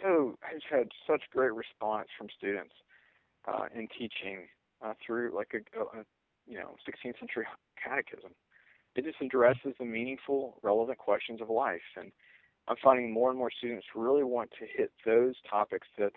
so 0.03 0.39
I've 0.45 0.63
had 0.71 0.89
such 1.07 1.23
great 1.33 1.55
response 1.55 2.09
from 2.19 2.29
students 2.37 2.75
uh, 3.49 3.67
in 3.75 3.89
teaching 3.99 4.49
uh, 4.85 4.95
through 5.05 5.35
like 5.35 5.53
a, 5.55 5.99
a 5.99 6.05
you 6.47 6.59
know 6.59 6.77
16th 6.87 7.19
century 7.19 7.47
catechism. 7.83 8.33
It 8.95 9.05
just 9.05 9.21
addresses 9.21 9.75
the 9.79 9.85
meaningful, 9.85 10.59
relevant 10.63 10.97
questions 10.99 11.43
of 11.43 11.51
life, 11.51 11.85
and 11.99 12.11
I'm 12.69 12.77
finding 12.83 13.13
more 13.13 13.31
and 13.31 13.39
more 13.39 13.51
students 13.51 13.87
really 13.95 14.25
want 14.25 14.51
to 14.59 14.67
hit 14.67 14.91
those 15.05 15.35
topics 15.49 15.87
that 15.99 16.13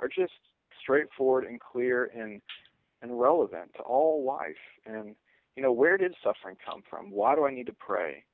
are 0.00 0.08
just 0.08 0.32
straightforward 0.80 1.44
and 1.44 1.60
clear 1.60 2.10
and 2.14 2.40
and 3.02 3.20
relevant 3.20 3.72
to 3.76 3.82
all 3.82 4.24
life. 4.24 4.56
And 4.84 5.14
you 5.56 5.62
know, 5.62 5.72
where 5.72 5.96
did 5.96 6.14
suffering 6.22 6.56
come 6.64 6.82
from? 6.88 7.10
Why 7.10 7.34
do 7.34 7.46
I 7.46 7.50
need 7.52 7.66
to 7.66 7.72
pray? 7.78 8.24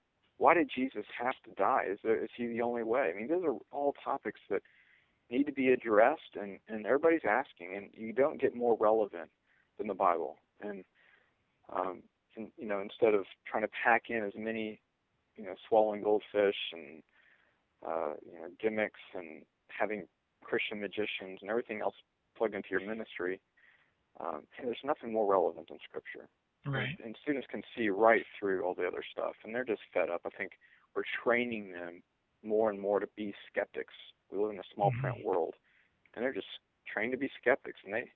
Why 0.43 0.55
did 0.55 0.73
Jesus 0.75 1.05
have 1.17 1.37
to 1.45 1.53
die? 1.57 1.85
Is, 1.89 2.01
there, 2.03 2.21
is 2.21 2.31
he 2.37 2.49
the 2.49 2.63
only 2.63 2.83
way? 2.83 3.13
I 3.15 3.17
mean, 3.17 3.29
those 3.29 3.45
are 3.45 3.55
all 3.71 3.95
topics 4.05 4.41
that 4.51 4.61
need 5.31 5.45
to 5.45 5.53
be 5.53 5.69
addressed, 5.69 6.35
and 6.35 6.59
and 6.67 6.85
everybody's 6.85 7.29
asking, 7.29 7.77
and 7.77 7.91
you 7.95 8.13
don't 8.13 8.41
get 8.41 8.57
more 8.57 8.77
relevant 8.81 9.31
than 9.79 9.87
the 9.87 9.95
Bible. 9.95 10.39
And 10.61 10.83
um, 11.73 12.03
and, 12.37 12.49
you 12.59 12.67
know, 12.67 12.81
instead 12.81 13.15
of 13.15 13.25
trying 13.47 13.63
to 13.63 13.69
pack 13.85 14.07
in 14.09 14.25
as 14.25 14.33
many, 14.37 14.81
you 15.37 15.45
know, 15.45 15.55
swallowing 15.69 16.03
goldfish 16.03 16.57
and 16.73 17.05
uh, 17.87 18.15
you 18.27 18.41
know 18.41 18.49
gimmicks 18.61 19.01
and 19.15 19.45
having 19.69 20.09
Christian 20.43 20.81
magicians 20.81 21.39
and 21.41 21.51
everything 21.51 21.83
else 21.83 21.95
plugged 22.37 22.57
into 22.57 22.71
your 22.73 22.85
ministry, 22.85 23.41
um, 24.19 24.43
there's 24.61 24.83
nothing 24.83 25.13
more 25.13 25.31
relevant 25.31 25.69
than 25.69 25.79
Scripture. 25.89 26.27
Right. 26.65 26.97
And, 26.99 27.07
and 27.07 27.17
students 27.23 27.47
can 27.51 27.63
see 27.77 27.89
right 27.89 28.25
through 28.39 28.63
all 28.63 28.75
the 28.75 28.87
other 28.87 29.03
stuff, 29.11 29.35
and 29.45 29.55
they're 29.55 29.65
just 29.65 29.83
fed 29.93 30.11
up. 30.11 30.23
I 30.25 30.31
think 30.31 30.53
we're 30.95 31.03
training 31.25 31.73
them 31.73 32.03
more 32.45 32.71
and 32.71 32.81
more 32.81 33.01
to 33.01 33.09
be 33.17 33.35
skeptics. 33.51 33.95
We 34.31 34.39
live 34.39 34.53
in 34.53 34.59
a 34.59 34.75
small 34.75 34.93
print 35.01 35.25
world, 35.25 35.55
and 36.15 36.25
they're 36.25 36.33
just 36.33 36.47
trained 36.93 37.13
to 37.13 37.19
be 37.19 37.31
skeptics, 37.41 37.81
and 37.85 37.95
they, 37.95 38.11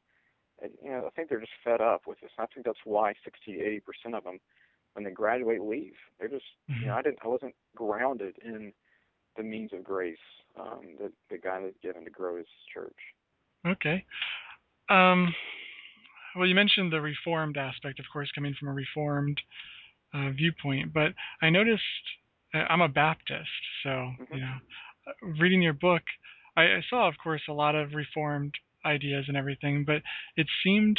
and, 0.62 0.72
you 0.82 0.90
know, 0.90 1.04
I 1.06 1.10
think 1.10 1.28
they're 1.28 1.40
just 1.40 1.52
fed 1.62 1.80
up 1.80 2.02
with 2.06 2.20
this. 2.20 2.30
And 2.38 2.44
I 2.44 2.54
think 2.54 2.66
that's 2.66 2.78
why 2.84 3.14
60, 3.24 3.60
80 3.60 3.80
percent 3.80 4.14
of 4.14 4.24
them, 4.24 4.38
when 4.94 5.04
they 5.04 5.10
graduate, 5.10 5.60
leave. 5.60 5.94
They're 6.18 6.28
just, 6.28 6.46
you 6.68 6.86
know, 6.86 6.94
Mhm. 6.94 6.96
I 6.96 7.02
didn't, 7.02 7.18
I 7.22 7.28
wasn't 7.28 7.54
grounded 7.74 8.38
in 8.38 8.72
the 9.36 9.42
means 9.42 9.72
of 9.72 9.84
grace 9.84 10.18
um, 10.58 10.96
that 10.98 11.12
that 11.30 11.42
God 11.42 11.62
has 11.62 11.74
given 11.82 12.04
to 12.04 12.10
grow 12.10 12.36
His 12.36 12.46
church. 12.72 12.96
Okay. 13.66 14.04
Um, 14.88 15.34
well, 16.36 16.46
you 16.46 16.54
mentioned 16.54 16.92
the 16.92 17.00
reformed 17.00 17.56
aspect, 17.56 17.98
of 17.98 18.06
course, 18.12 18.30
coming 18.34 18.54
from 18.58 18.68
a 18.68 18.72
reformed 18.72 19.40
uh, 20.14 20.30
viewpoint, 20.30 20.92
but 20.92 21.12
I 21.42 21.50
noticed 21.50 21.82
uh, 22.54 22.58
I'm 22.68 22.80
a 22.80 22.88
Baptist, 22.88 23.50
so 23.82 23.90
Mhm. 24.20 24.34
you 24.34 24.40
know, 24.40 24.56
uh, 25.06 25.12
reading 25.40 25.62
your 25.62 25.72
book, 25.74 26.02
I, 26.56 26.62
I 26.62 26.82
saw, 26.88 27.08
of 27.08 27.14
course, 27.18 27.42
a 27.48 27.52
lot 27.52 27.74
of 27.74 27.94
reformed 27.94 28.54
ideas 28.84 29.24
and 29.28 29.36
everything, 29.36 29.84
but 29.84 30.02
it 30.36 30.46
seemed 30.62 30.98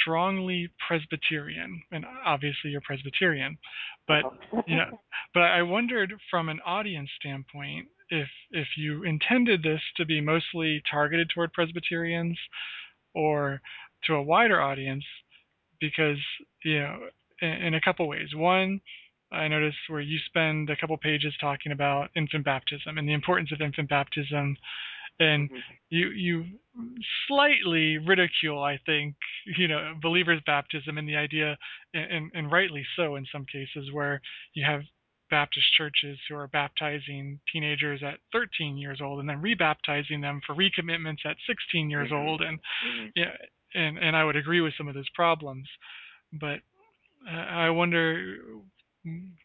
strongly 0.00 0.70
Presbyterian, 0.86 1.82
and 1.90 2.04
obviously 2.24 2.70
you're 2.70 2.80
Presbyterian, 2.82 3.58
but 4.06 4.24
Uh-huh. 4.24 4.62
you 4.66 4.76
know, 4.76 4.98
but 5.34 5.42
I 5.42 5.62
wondered 5.62 6.14
from 6.30 6.48
an 6.48 6.60
audience 6.64 7.10
standpoint 7.20 7.88
if 8.10 8.28
if 8.50 8.68
you 8.76 9.02
intended 9.04 9.62
this 9.62 9.80
to 9.96 10.04
be 10.04 10.20
mostly 10.20 10.82
targeted 10.90 11.30
toward 11.30 11.52
Presbyterians 11.52 12.38
or 13.14 13.60
to 14.06 14.14
a 14.14 14.22
wider 14.22 14.60
audience 14.60 15.04
because 15.80 16.18
you 16.64 16.80
know 16.80 16.98
in, 17.40 17.48
in 17.48 17.74
a 17.74 17.80
couple 17.80 18.06
ways. 18.08 18.34
One, 18.34 18.80
I 19.32 19.48
noticed 19.48 19.78
where 19.88 20.00
you 20.00 20.18
spend 20.26 20.70
a 20.70 20.76
couple 20.76 20.96
pages 20.96 21.34
talking 21.40 21.72
about 21.72 22.10
infant 22.16 22.44
baptism 22.44 22.98
and 22.98 23.08
the 23.08 23.12
importance 23.12 23.50
of 23.52 23.60
infant 23.60 23.88
baptism, 23.88 24.56
and 25.20 25.50
Mhm. 25.50 25.62
you 25.90 26.08
you 26.10 26.44
slightly 27.28 27.98
ridicule, 27.98 28.62
I 28.62 28.78
think, 28.78 29.14
you 29.46 29.68
know, 29.68 29.94
believers' 30.02 30.42
baptism 30.44 30.98
and 30.98 31.08
the 31.08 31.16
idea, 31.16 31.56
and, 31.92 32.32
and, 32.34 32.50
rightly 32.50 32.84
so 32.96 33.14
in 33.14 33.24
some 33.26 33.46
cases, 33.46 33.92
where 33.92 34.20
you 34.54 34.64
have 34.64 34.82
Baptist 35.30 35.72
churches 35.74 36.18
who 36.28 36.36
are 36.36 36.48
baptizing 36.48 37.40
teenagers 37.52 38.02
at 38.02 38.18
13 38.32 38.76
years 38.76 39.00
old 39.00 39.20
and 39.20 39.28
then 39.28 39.40
rebaptizing 39.40 40.20
them 40.20 40.40
for 40.46 40.54
recommitments 40.54 41.24
at 41.24 41.36
16 41.46 41.90
years 41.90 42.10
Mhm. 42.10 42.16
old, 42.16 42.42
and 42.42 42.60
Mhm. 42.84 43.12
yeah, 43.14 43.36
and 43.74 43.98
and 43.98 44.16
I 44.16 44.24
would 44.24 44.36
agree 44.36 44.60
with 44.60 44.74
some 44.76 44.88
of 44.88 44.94
those 44.94 45.08
problems, 45.10 45.68
but 46.32 46.60
uh, 47.30 47.46
I 47.50 47.70
wonder. 47.70 48.36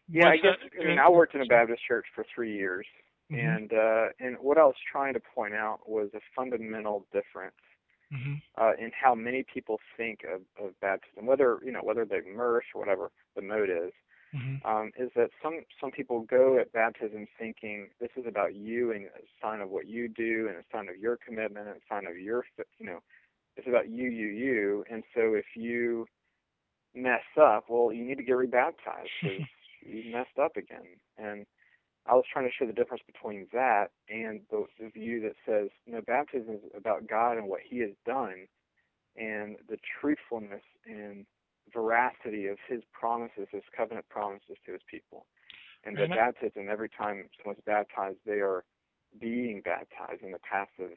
Yeah, 0.08 0.28
I 0.28 0.36
guess 0.36 0.56
that 0.62 0.82
I 0.82 0.86
mean 0.86 0.98
I 0.98 1.08
worked 1.08 1.34
in 1.34 1.42
a 1.42 1.46
Baptist 1.46 1.82
church 1.86 2.06
for 2.14 2.24
three 2.34 2.56
years, 2.56 2.86
Mhm. 3.30 3.56
and 3.56 3.72
uh, 3.72 4.06
and 4.18 4.36
what 4.38 4.58
I 4.58 4.64
was 4.64 4.76
trying 4.90 5.14
to 5.14 5.20
point 5.20 5.54
out 5.54 5.88
was 5.88 6.10
a 6.14 6.20
fundamental 6.34 7.06
difference 7.12 7.60
Mhm. 8.12 8.42
uh, 8.56 8.72
in 8.78 8.90
how 8.92 9.14
many 9.14 9.42
people 9.42 9.80
think 9.96 10.24
of, 10.24 10.42
of 10.62 10.78
baptism, 10.80 11.26
whether 11.26 11.58
you 11.62 11.72
know 11.72 11.82
whether 11.82 12.04
they 12.04 12.18
immerse 12.18 12.64
or 12.74 12.80
whatever 12.80 13.10
the 13.34 13.42
mode 13.42 13.70
is. 13.70 13.92
Mhm. 14.34 14.64
Um, 14.64 14.92
is 14.96 15.10
that 15.16 15.30
some 15.42 15.64
some 15.80 15.90
people 15.90 16.20
go 16.20 16.58
at 16.58 16.72
baptism 16.72 17.26
thinking 17.38 17.90
this 17.98 18.10
is 18.16 18.26
about 18.26 18.54
you 18.54 18.92
and 18.92 19.06
a 19.06 19.26
sign 19.42 19.60
of 19.60 19.70
what 19.70 19.86
you 19.86 20.08
do 20.08 20.48
and 20.48 20.56
a 20.56 20.64
sign 20.70 20.88
of 20.88 20.96
your 20.98 21.16
commitment 21.16 21.66
and 21.66 21.76
a 21.76 21.86
sign 21.88 22.06
of 22.06 22.16
your 22.16 22.46
you 22.78 22.86
know 22.86 23.02
it's 23.60 23.68
about 23.68 23.88
you 23.90 24.08
you 24.08 24.26
you 24.28 24.84
and 24.90 25.02
so 25.14 25.34
if 25.34 25.44
you 25.54 26.06
mess 26.94 27.22
up 27.40 27.64
well 27.68 27.92
you 27.92 28.04
need 28.04 28.16
to 28.16 28.24
get 28.24 28.36
rebaptized 28.36 29.10
because 29.22 29.46
you 29.86 30.12
messed 30.12 30.38
up 30.42 30.56
again 30.56 30.98
and 31.18 31.46
I 32.06 32.14
was 32.14 32.24
trying 32.32 32.46
to 32.46 32.52
show 32.52 32.66
the 32.66 32.72
difference 32.72 33.02
between 33.06 33.46
that 33.52 33.90
and 34.08 34.40
the, 34.50 34.64
the 34.80 34.88
view 34.88 35.20
that 35.22 35.34
says 35.46 35.68
you 35.86 35.92
no 35.92 36.00
baptism 36.06 36.54
is 36.54 36.60
about 36.76 37.06
God 37.06 37.36
and 37.36 37.48
what 37.48 37.60
He 37.68 37.78
has 37.80 37.90
done 38.06 38.46
and 39.16 39.56
the 39.68 39.76
truthfulness 40.00 40.62
and 40.86 41.26
veracity 41.72 42.46
of 42.46 42.58
His 42.68 42.82
promises, 42.92 43.48
His 43.52 43.62
covenant 43.76 44.08
promises 44.08 44.56
to 44.66 44.72
His 44.72 44.82
people. 44.90 45.26
And 45.84 45.96
that 45.98 46.12
I- 46.12 46.16
baptism, 46.16 46.68
every 46.70 46.88
time 46.88 47.28
someone's 47.38 47.62
baptized, 47.66 48.18
they 48.26 48.40
are 48.40 48.64
being 49.20 49.60
baptized 49.64 50.22
in 50.22 50.32
the 50.32 50.38
passive, 50.38 50.96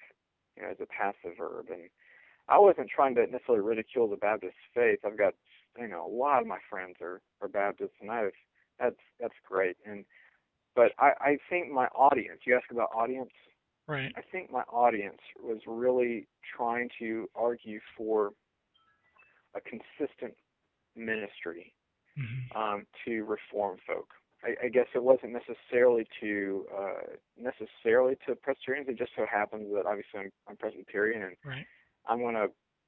you 0.55 0.63
know, 0.63 0.69
as 0.69 0.77
a 0.81 0.85
passive 0.85 1.37
verb. 1.37 1.67
And 1.69 1.89
I 2.47 2.59
wasn't 2.59 2.89
trying 2.89 3.15
to 3.15 3.25
necessarily 3.27 3.63
ridicule 3.63 4.09
the 4.09 4.17
Baptist 4.17 4.55
faith. 4.73 4.99
I've 5.05 5.17
got, 5.17 5.33
you 5.79 5.87
know, 5.87 6.05
a 6.05 6.13
lot 6.13 6.41
of 6.41 6.47
my 6.47 6.59
friends 6.69 6.95
are 7.01 7.21
are 7.41 7.47
Baptists, 7.47 7.95
and 8.01 8.11
I've 8.11 8.31
that's 8.79 8.99
that's 9.19 9.35
great. 9.47 9.77
And 9.85 10.05
but 10.75 10.91
I 10.99 11.11
I 11.19 11.37
think 11.49 11.71
my 11.71 11.87
audience. 11.87 12.41
You 12.45 12.55
ask 12.55 12.69
about 12.71 12.89
audience. 12.95 13.31
Right. 13.87 14.13
I 14.15 14.21
think 14.21 14.49
my 14.49 14.61
audience 14.71 15.19
was 15.41 15.59
really 15.67 16.27
trying 16.55 16.89
to 16.99 17.29
argue 17.35 17.79
for 17.97 18.31
a 19.55 19.61
consistent 19.61 20.35
ministry 20.95 21.73
Mhm. 22.17 22.55
um, 22.55 22.87
to 23.03 23.23
reform 23.25 23.77
folk. 23.85 24.13
I, 24.43 24.55
I 24.63 24.67
guess 24.69 24.87
it 24.93 25.03
wasn't 25.03 25.33
necessarily 25.33 26.05
to 26.19 26.67
uh, 26.77 27.15
necessarily 27.37 28.15
to 28.27 28.35
Presbyterians. 28.35 28.87
It 28.89 28.97
just 28.97 29.11
so 29.15 29.25
happens 29.25 29.73
that 29.73 29.85
obviously 29.85 30.19
I'm, 30.21 30.31
I'm 30.47 30.57
Presbyterian, 30.57 31.23
and 31.23 31.37
Right. 31.43 31.65
I 32.07 32.15
want 32.15 32.37
to 32.37 32.47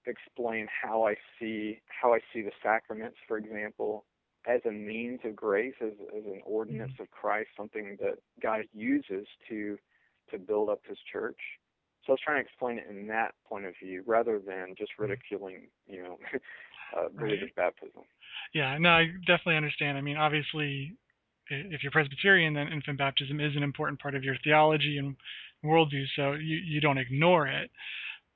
explain 0.10 0.68
how 0.84 1.08
I 1.08 1.16
see 1.40 1.82
how 1.88 2.14
I 2.14 2.20
see 2.34 2.42
the 2.42 2.52
sacraments, 2.62 3.18
for 3.28 3.38
example, 3.38 4.06
as 4.48 4.62
a 4.66 4.72
means 4.72 5.20
of 5.24 5.36
grace, 5.36 5.74
as, 5.82 5.94
as 6.16 6.24
an 6.26 6.42
ordinance 6.46 6.94
of 7.00 7.10
Christ, 7.12 7.50
something 7.58 7.98
that 8.00 8.16
God 8.42 8.66
uses 8.74 9.28
to 9.50 9.78
to 10.32 10.40
build 10.40 10.70
up 10.70 10.82
His 10.88 10.98
church. 11.12 11.40
So 12.06 12.12
I 12.12 12.14
was 12.14 12.20
trying 12.24 12.38
to 12.38 12.48
explain 12.48 12.78
it 12.78 12.86
in 12.90 13.08
that 13.08 13.34
point 13.48 13.66
of 13.66 13.74
view, 13.84 14.04
rather 14.06 14.40
than 14.40 14.76
just 14.78 14.92
ridiculing, 15.00 15.68
you 15.88 16.04
know, 16.04 16.20
uh, 16.98 17.08
believers' 17.18 17.50
baptism. 17.56 18.04
Yeah, 18.54 18.78
no, 18.80 18.90
I 18.90 19.06
definitely 19.26 19.58
understand. 19.58 19.98
I 19.98 20.02
mean, 20.02 20.18
obviously, 20.18 20.96
if 21.50 21.82
you're 21.82 21.92
Presbyterian, 21.92 22.54
then 22.54 22.68
infant 22.68 22.98
baptism 22.98 23.40
is 23.40 23.56
an 23.56 23.64
important 23.64 24.00
part 24.00 24.16
of 24.16 24.24
your 24.24 24.36
theology 24.44 24.98
and 24.98 25.16
worldview, 25.64 26.06
so 26.16 26.34
you, 26.34 26.58
you 26.58 26.80
don't 26.80 26.98
ignore 26.98 27.48
it. 27.48 27.72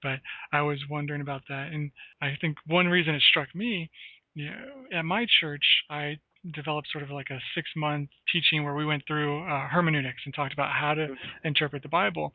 But 0.02 0.20
I 0.52 0.62
was 0.62 0.80
wondering 0.90 1.22
about 1.22 1.42
that, 1.50 1.72
and 1.72 1.92
I 2.22 2.38
think 2.40 2.58
one 2.68 2.88
reason 2.88 3.16
it 3.16 3.22
struck 3.30 3.54
me, 3.54 3.90
you 4.36 4.46
know, 4.46 4.98
at 4.98 5.06
my 5.06 5.26
church, 5.40 5.64
I 5.90 6.18
developed 6.54 6.88
sort 6.92 7.04
of 7.04 7.10
like 7.12 7.30
a 7.32 7.40
six 7.54 7.70
month 7.76 8.10
teaching 8.32 8.64
where 8.64 8.76
we 8.76 8.86
went 8.86 9.04
through 9.06 9.44
uh, 9.44 9.68
hermeneutics 9.68 10.22
and 10.26 10.34
talked 10.34 10.54
about 10.54 10.72
how 10.72 10.94
to 10.94 11.08
Mhm. 11.08 11.18
interpret 11.44 11.84
the 11.84 11.90
Bible. 11.90 12.34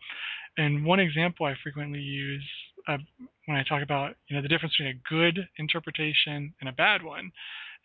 And 0.59 0.85
one 0.85 1.01
example 1.01 1.47
I 1.47 1.55
frequently 1.57 2.01
use 2.01 2.47
uh, 2.87 2.99
when 3.47 3.57
I 3.57 3.63
talk 3.63 3.83
about 3.83 4.17
you 4.29 4.37
know 4.37 4.43
the 4.43 4.49
difference 4.49 4.77
between 4.77 4.97
a 4.97 5.09
good 5.09 5.49
interpretation 5.59 6.55
and 6.61 6.69
a 6.69 6.73
bad 6.73 7.03
one 7.03 7.33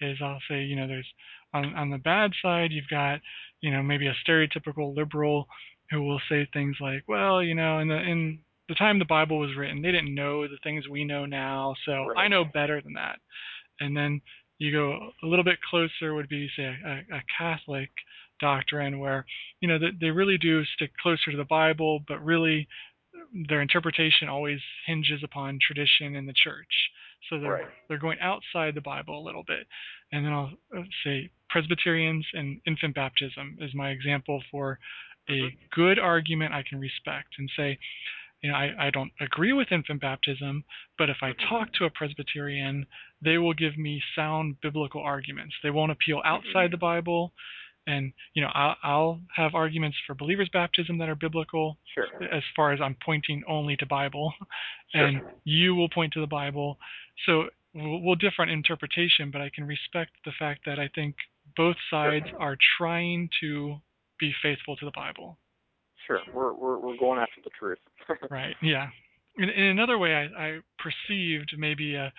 is 0.01 0.17
I'll 0.21 0.41
say 0.49 0.63
you 0.63 0.75
know 0.75 0.87
there's 0.87 1.07
on 1.53 1.73
on 1.75 1.89
the 1.89 1.97
bad 1.97 2.31
side 2.41 2.71
you've 2.71 2.89
got 2.89 3.21
you 3.61 3.71
know 3.71 3.81
maybe 3.81 4.07
a 4.07 4.15
stereotypical 4.27 4.95
liberal 4.95 5.47
who 5.89 6.03
will 6.03 6.21
say 6.29 6.45
things 6.53 6.77
like 6.81 7.03
well 7.07 7.41
you 7.41 7.55
know 7.55 7.79
in 7.79 7.87
the 7.87 7.97
in 7.97 8.39
the 8.69 8.75
time 8.75 8.99
the 8.99 9.05
Bible 9.05 9.39
was 9.39 9.55
written 9.57 9.81
they 9.81 9.91
didn't 9.91 10.15
know 10.15 10.47
the 10.47 10.57
things 10.63 10.87
we 10.87 11.03
know 11.03 11.25
now 11.25 11.75
so 11.85 12.05
Right. 12.07 12.25
I 12.25 12.27
know 12.29 12.45
better 12.45 12.81
than 12.81 12.93
that 12.93 13.19
and 13.79 13.95
then 13.95 14.21
you 14.59 14.71
go 14.71 15.11
a 15.23 15.25
little 15.25 15.43
bit 15.45 15.57
closer 15.69 16.13
would 16.13 16.29
be 16.29 16.49
say 16.55 16.63
a, 16.63 17.15
a 17.15 17.23
Catholic 17.37 17.89
doctrine 18.39 18.99
where 18.99 19.25
you 19.61 19.67
know 19.67 19.79
they, 19.79 19.91
they 19.99 20.11
really 20.11 20.37
do 20.37 20.63
stick 20.75 20.91
closer 21.01 21.31
to 21.31 21.37
the 21.37 21.45
Bible, 21.45 22.01
but 22.07 22.23
really 22.23 22.67
their 23.47 23.61
interpretation 23.61 24.29
always 24.29 24.59
hinges 24.85 25.23
upon 25.23 25.59
tradition 25.65 26.15
in 26.15 26.25
the 26.25 26.33
church. 26.33 26.67
So 27.29 27.39
they're 27.39 27.49
Right. 27.51 27.67
they're 27.87 27.97
going 27.97 28.19
outside 28.19 28.75
the 28.75 28.81
Bible 28.81 29.19
a 29.19 29.25
little 29.25 29.43
bit. 29.47 29.67
And 30.11 30.25
then 30.25 30.33
I'll 30.33 30.51
uh, 30.77 30.81
say 31.03 31.29
Presbyterians 31.49 32.25
and 32.33 32.61
infant 32.67 32.95
baptism 32.95 33.57
is 33.59 33.73
my 33.73 33.89
example 33.89 34.43
for 34.51 34.79
a 35.29 35.33
Mhm. 35.41 35.57
good 35.71 35.99
argument 35.99 36.53
I 36.53 36.63
can 36.63 36.79
respect 36.79 37.35
and 37.37 37.49
say, 37.55 37.77
you 38.41 38.49
know, 38.49 38.55
I, 38.55 38.87
I 38.87 38.89
don't 38.89 39.11
agree 39.19 39.53
with 39.53 39.71
infant 39.71 40.01
baptism, 40.01 40.63
but 40.97 41.09
if 41.09 41.17
I 41.21 41.33
talk 41.49 41.73
to 41.73 41.85
a 41.85 41.89
Presbyterian, 41.89 42.85
they 43.23 43.37
will 43.37 43.53
give 43.53 43.77
me 43.77 44.01
sound 44.15 44.55
biblical 44.61 45.01
arguments. 45.01 45.55
They 45.61 45.71
won't 45.71 45.91
appeal 45.91 46.21
outside 46.23 46.71
the 46.71 46.77
Bible, 46.77 47.33
and 47.85 48.13
you 48.33 48.41
know, 48.41 48.49
I'll, 48.53 48.75
I'll 48.83 49.19
have 49.35 49.55
arguments 49.55 49.97
for 50.05 50.13
believers' 50.13 50.49
baptism 50.53 50.97
that 50.99 51.09
are 51.09 51.15
biblical, 51.15 51.77
Sure. 51.93 52.07
as 52.31 52.43
far 52.55 52.71
as 52.71 52.79
I'm 52.81 52.95
pointing 53.03 53.43
only 53.47 53.75
to 53.77 53.85
Bible, 53.85 54.33
Sure. 54.95 55.05
and 55.05 55.21
you 55.43 55.75
will 55.75 55.89
point 55.89 56.13
to 56.13 56.21
the 56.21 56.27
Bible. 56.27 56.77
So 57.25 57.45
we'll, 57.73 58.01
we'll 58.01 58.15
differ 58.15 58.43
in 58.43 58.49
interpretation, 58.49 59.31
but 59.31 59.41
I 59.41 59.49
can 59.53 59.65
respect 59.65 60.11
the 60.23 60.31
fact 60.37 60.61
that 60.65 60.79
I 60.79 60.89
think 60.95 61.15
both 61.57 61.75
sides 61.89 62.25
are 62.39 62.55
trying 62.77 63.29
to 63.41 63.81
be 64.19 64.33
faithful 64.41 64.75
to 64.77 64.85
the 64.85 64.91
Bible. 64.95 65.37
Sure. 66.09 66.19
We're 66.33 66.53
we're 66.53 66.79
we're 66.79 66.97
going 66.97 67.19
after 67.19 67.41
the 67.43 67.51
truth. 67.57 67.77
Right. 68.31 68.55
Yeah. 68.63 68.87
In, 69.37 69.49
in 69.49 69.65
another 69.65 69.99
way, 69.99 70.15
I, 70.15 70.43
I 70.43 70.59
perceived 70.79 71.53
maybe 71.57 71.93
a 71.93 72.11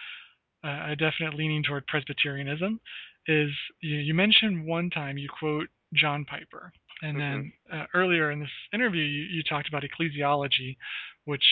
a 0.62 0.94
definite 0.94 1.34
leaning 1.34 1.62
toward 1.62 1.86
Presbyterianism 1.86 2.80
is 3.26 3.50
you, 3.80 3.96
you 3.96 4.14
mentioned 4.14 4.66
one 4.66 4.90
time 4.90 5.18
you 5.18 5.28
quote 5.38 5.68
John 5.94 6.24
Piper, 6.24 6.72
and 7.02 7.16
mm-hmm. 7.16 7.42
then 7.70 7.80
uh, 7.80 7.86
earlier 7.94 8.30
in 8.30 8.40
this 8.40 8.50
interview 8.72 9.02
you, 9.02 9.22
you, 9.24 9.42
talked 9.42 9.68
about 9.68 9.82
ecclesiology, 9.82 10.76
which 11.24 11.44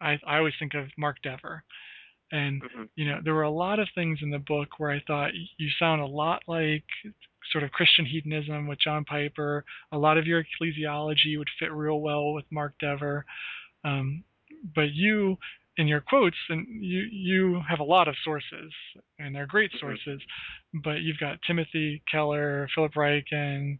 I, 0.00 0.18
I 0.26 0.38
always 0.38 0.54
think 0.58 0.74
of 0.74 0.86
Mark 0.98 1.16
Dever. 1.22 1.62
And 2.32 2.62
mm-hmm. 2.62 2.82
you 2.96 3.08
know 3.08 3.20
there 3.22 3.34
were 3.34 3.42
a 3.42 3.50
lot 3.50 3.78
of 3.78 3.88
things 3.94 4.18
in 4.22 4.30
the 4.30 4.38
book 4.38 4.78
where 4.78 4.90
I 4.90 5.02
thought 5.06 5.30
you 5.58 5.68
sound 5.78 6.00
a 6.00 6.06
lot 6.06 6.42
like 6.48 6.84
sort 7.52 7.64
of 7.64 7.70
Christian 7.70 8.04
hedonism 8.04 8.66
with 8.66 8.80
John 8.80 9.04
Piper. 9.04 9.64
A 9.92 9.98
lot 9.98 10.18
of 10.18 10.26
your 10.26 10.42
ecclesiology 10.42 11.38
would 11.38 11.48
fit 11.58 11.72
real 11.72 12.00
well 12.00 12.32
with 12.32 12.44
Mark 12.50 12.74
Dever. 12.80 13.24
Um, 13.84 14.24
but 14.74 14.92
you 14.92 15.38
in 15.78 15.86
your 15.86 16.00
quotes, 16.00 16.36
and 16.48 16.66
you 16.82 17.00
you 17.10 17.60
have 17.68 17.80
a 17.80 17.84
lot 17.84 18.08
of 18.08 18.14
sources, 18.24 18.72
and 19.18 19.34
they're 19.34 19.46
great 19.46 19.70
mm-hmm. 19.72 19.86
sources, 19.86 20.20
but 20.82 21.02
you've 21.02 21.18
got 21.18 21.38
Timothy 21.46 22.02
Keller, 22.10 22.68
Philip 22.74 22.94
Ryken, 22.94 23.78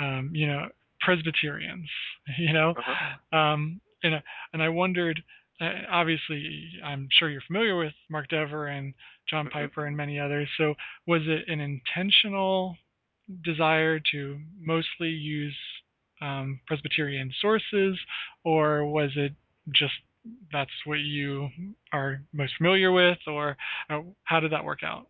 um, 0.00 0.30
you 0.32 0.46
know, 0.46 0.68
Presbyterians, 1.00 1.88
you 2.38 2.52
know, 2.52 2.70
uh-huh. 2.70 3.36
um, 3.36 3.80
and 4.02 4.20
and 4.52 4.62
I 4.62 4.68
wondered. 4.68 5.22
Uh, 5.60 5.70
obviously, 5.90 6.70
I'm 6.84 7.08
sure 7.18 7.30
you're 7.30 7.40
familiar 7.46 7.76
with 7.76 7.92
Mark 8.10 8.28
Dever 8.28 8.66
and 8.66 8.94
John 9.28 9.46
mm-hmm. 9.46 9.52
Piper 9.52 9.86
and 9.86 9.96
many 9.96 10.18
others. 10.20 10.48
So, 10.58 10.74
was 11.06 11.22
it 11.26 11.48
an 11.48 11.60
intentional 11.60 12.76
desire 13.44 14.00
to 14.12 14.38
mostly 14.60 15.08
use 15.08 15.56
um, 16.20 16.60
Presbyterian 16.66 17.32
sources, 17.40 17.98
or 18.44 18.86
was 18.86 19.10
it 19.16 19.32
just 19.72 19.94
that's 20.52 20.70
what 20.84 20.98
you 20.98 21.48
are 21.92 22.20
most 22.32 22.52
familiar 22.58 22.92
with, 22.92 23.18
or 23.26 23.56
uh, 23.90 24.00
how 24.24 24.40
did 24.40 24.52
that 24.52 24.64
work 24.64 24.80
out? 24.82 25.06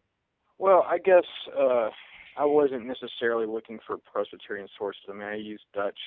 Well, 0.58 0.84
I 0.88 0.98
guess 0.98 1.24
uh, 1.58 1.90
I 2.36 2.44
wasn't 2.44 2.86
necessarily 2.86 3.46
looking 3.46 3.78
for 3.86 3.98
Presbyterian 4.12 4.68
sources. 4.78 5.02
I 5.08 5.12
mean, 5.12 5.28
I 5.28 5.36
used 5.36 5.64
Dutch 5.74 5.98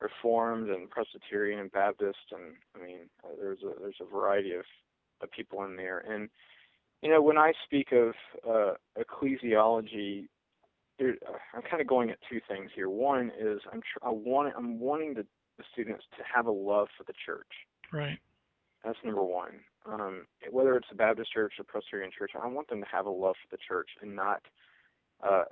Reformed 0.00 0.70
and 0.70 0.88
Presbyterian 0.88 1.58
and 1.58 1.72
Baptist, 1.72 2.18
and 2.30 2.54
I 2.76 2.84
mean, 2.84 2.98
uh, 3.24 3.34
there's 3.40 3.62
a 3.62 3.80
there's 3.80 4.00
a 4.00 4.04
variety 4.04 4.52
of, 4.52 4.64
of 5.22 5.30
people 5.30 5.64
in 5.64 5.76
there. 5.76 5.98
And 5.98 6.28
you 7.02 7.10
know, 7.10 7.20
when 7.20 7.38
I 7.38 7.52
speak 7.64 7.92
of 7.92 8.14
uh, 8.48 8.74
ecclesiology, 8.98 10.26
there, 10.98 11.14
I'm 11.54 11.62
kind 11.62 11.80
of 11.80 11.86
going 11.86 12.10
at 12.10 12.18
two 12.30 12.40
things 12.48 12.70
here. 12.74 12.88
One 12.88 13.32
is 13.38 13.60
I'm 13.72 13.80
tr- 13.80 14.06
I 14.06 14.10
want 14.10 14.54
I'm 14.56 14.78
wanting 14.78 15.14
the, 15.14 15.26
the 15.56 15.64
students 15.72 16.04
to 16.16 16.24
have 16.32 16.46
a 16.46 16.52
love 16.52 16.88
for 16.96 17.04
the 17.04 17.14
church. 17.26 17.46
Right. 17.92 18.18
That's 18.84 18.98
number 19.04 19.24
one. 19.24 19.60
Um, 19.86 20.26
whether 20.50 20.76
it's 20.76 20.86
a 20.92 20.94
Baptist 20.94 21.32
church 21.32 21.54
or 21.58 21.64
Presbyterian 21.64 22.10
church, 22.16 22.32
I 22.40 22.46
want 22.46 22.68
them 22.68 22.80
to 22.80 22.86
have 22.90 23.06
a 23.06 23.10
love 23.10 23.34
for 23.42 23.56
the 23.56 23.60
church 23.66 23.88
and 24.00 24.14
not 24.14 24.42
uh, 25.22 25.44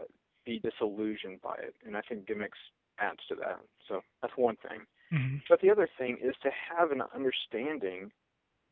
be 0.44 0.60
disillusioned 0.60 1.40
by 1.42 1.54
it. 1.54 1.74
And 1.84 1.96
I 1.96 2.02
think 2.02 2.26
gimmicks 2.26 2.58
adds 2.98 3.20
to 3.28 3.34
that. 3.36 3.60
So 3.88 4.00
that's 4.22 4.34
one 4.36 4.56
thing. 4.56 4.80
Mm-hmm. 5.12 5.36
But 5.48 5.60
the 5.60 5.70
other 5.70 5.88
thing 5.98 6.18
is 6.22 6.34
to 6.42 6.50
have 6.50 6.90
an 6.90 7.02
understanding 7.14 8.10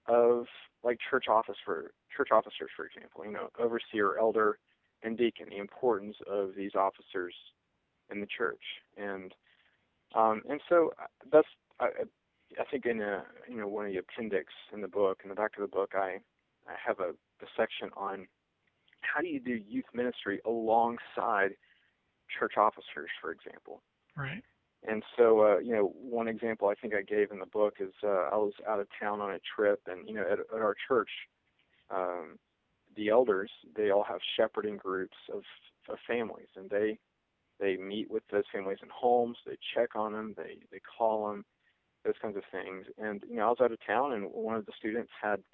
of 0.07 0.47
like 0.83 0.99
church 1.11 1.27
office 1.29 1.57
for 1.65 1.93
church 2.15 2.29
officers, 2.33 2.71
for 2.77 2.87
example, 2.87 3.25
you 3.25 3.33
know, 3.33 3.49
overseer, 3.59 4.19
elder, 4.19 4.59
and 5.03 5.17
deacon, 5.17 5.47
the 5.51 5.59
importance 5.59 6.17
of 6.31 6.51
these 6.57 6.75
officers 6.75 7.35
in 8.11 8.21
the 8.21 8.27
church, 8.27 8.61
and 8.97 9.33
um, 10.15 10.43
and 10.49 10.61
so 10.69 10.93
uh, 11.01 11.07
that's 11.33 11.49
I, 11.81 11.87
I 12.59 12.65
think 12.71 12.87
in 12.87 13.01
a 13.01 13.25
you 13.49 13.57
know 13.57 13.69
one 13.69 13.87
of 13.87 13.93
the 13.93 13.99
appendix 13.99 14.53
in 14.73 14.81
the 14.81 14.89
book 14.89 15.21
in 15.23 15.31
the 15.31 15.35
back 15.35 15.53
of 15.57 15.63
the 15.63 15.75
book 15.75 15.93
I 15.95 16.19
I 16.67 16.75
have 16.87 17.01
a, 17.01 17.11
a 17.11 17.47
section 17.57 17.91
on 17.97 18.27
how 19.01 19.21
do 19.21 19.27
you 19.27 19.41
do 19.41 19.61
youth 19.69 19.85
ministry 19.95 20.41
alongside 20.47 21.57
church 22.39 22.55
officers, 22.57 23.11
for 23.21 23.33
example. 23.33 23.83
Right. 24.17 24.45
And 24.83 25.03
so, 25.17 25.41
uh, 25.45 25.59
you 25.59 25.73
know, 25.73 25.87
one 25.97 26.29
example 26.29 26.69
I 26.69 26.75
think 26.75 26.95
I 26.95 27.03
gave 27.03 27.31
in 27.31 27.39
the 27.39 27.47
book 27.47 27.77
is 27.81 27.93
uh, 28.03 28.29
I 28.33 28.37
was 28.37 28.53
out 28.69 28.81
of 28.81 28.89
town 29.01 29.21
on 29.21 29.33
a 29.35 29.41
trip, 29.57 29.81
and 29.87 30.07
you 30.09 30.15
know, 30.15 30.23
at, 30.31 30.41
at 30.41 30.61
our 30.63 30.75
church, 30.89 31.11
um, 31.91 32.39
the 32.97 33.11
elders 33.11 33.51
they 33.77 33.91
all 33.91 34.05
have 34.05 34.21
shepherding 34.37 34.77
groups 34.79 35.17
of, 35.33 35.43
of 35.89 35.99
families, 36.07 36.49
and 36.57 36.71
they 36.71 36.99
they 37.61 37.77
meet 37.77 38.11
with 38.11 38.25
those 38.33 38.45
families 38.53 38.79
in 38.83 38.91
homes, 38.91 39.39
they 39.47 39.57
check 39.75 39.97
on 39.97 40.13
them, 40.13 40.35
they 40.37 40.61
they 40.73 40.81
call 40.81 41.29
them, 41.31 41.45
those 42.05 42.15
kinds 42.23 42.37
of 42.37 42.45
things. 42.53 42.87
And 42.99 43.25
you 43.29 43.37
know, 43.37 43.47
I 43.47 43.51
was 43.51 43.59
out 43.63 43.73
of 43.73 43.79
town, 43.87 44.13
and 44.15 44.31
one 44.33 44.57
of 44.57 44.67
the 44.67 44.73
students 44.79 45.13
had 45.21 45.45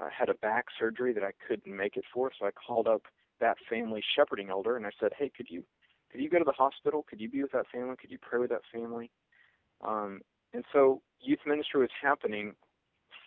uh, 0.00 0.08
had 0.10 0.28
a 0.28 0.34
back 0.34 0.66
surgery 0.78 1.12
that 1.14 1.24
I 1.24 1.32
couldn't 1.46 1.74
make 1.76 1.96
it 1.96 2.04
for, 2.12 2.30
so 2.38 2.46
I 2.46 2.50
called 2.52 2.88
up 2.88 3.02
that 3.40 3.56
family 3.68 4.02
shepherding 4.16 4.50
elder, 4.50 4.76
and 4.76 4.86
I 4.86 4.90
said, 5.00 5.12
"Hey, 5.18 5.30
could 5.30 5.48
you 5.50 5.64
could 6.14 6.22
you 6.22 6.30
go 6.30 6.38
to 6.38 6.44
the 6.44 6.52
hospital? 6.52 7.04
Could 7.10 7.20
you 7.20 7.28
be 7.28 7.42
with 7.42 7.50
that 7.50 7.66
family? 7.72 7.96
Could 8.00 8.12
you 8.12 8.18
pray 8.22 8.38
with 8.38 8.50
that 8.50 8.62
family?" 8.72 9.10
Um, 9.82 10.20
and 10.52 10.64
so 10.72 11.02
youth 11.18 11.40
ministry 11.44 11.80
was 11.80 11.90
happening 12.00 12.54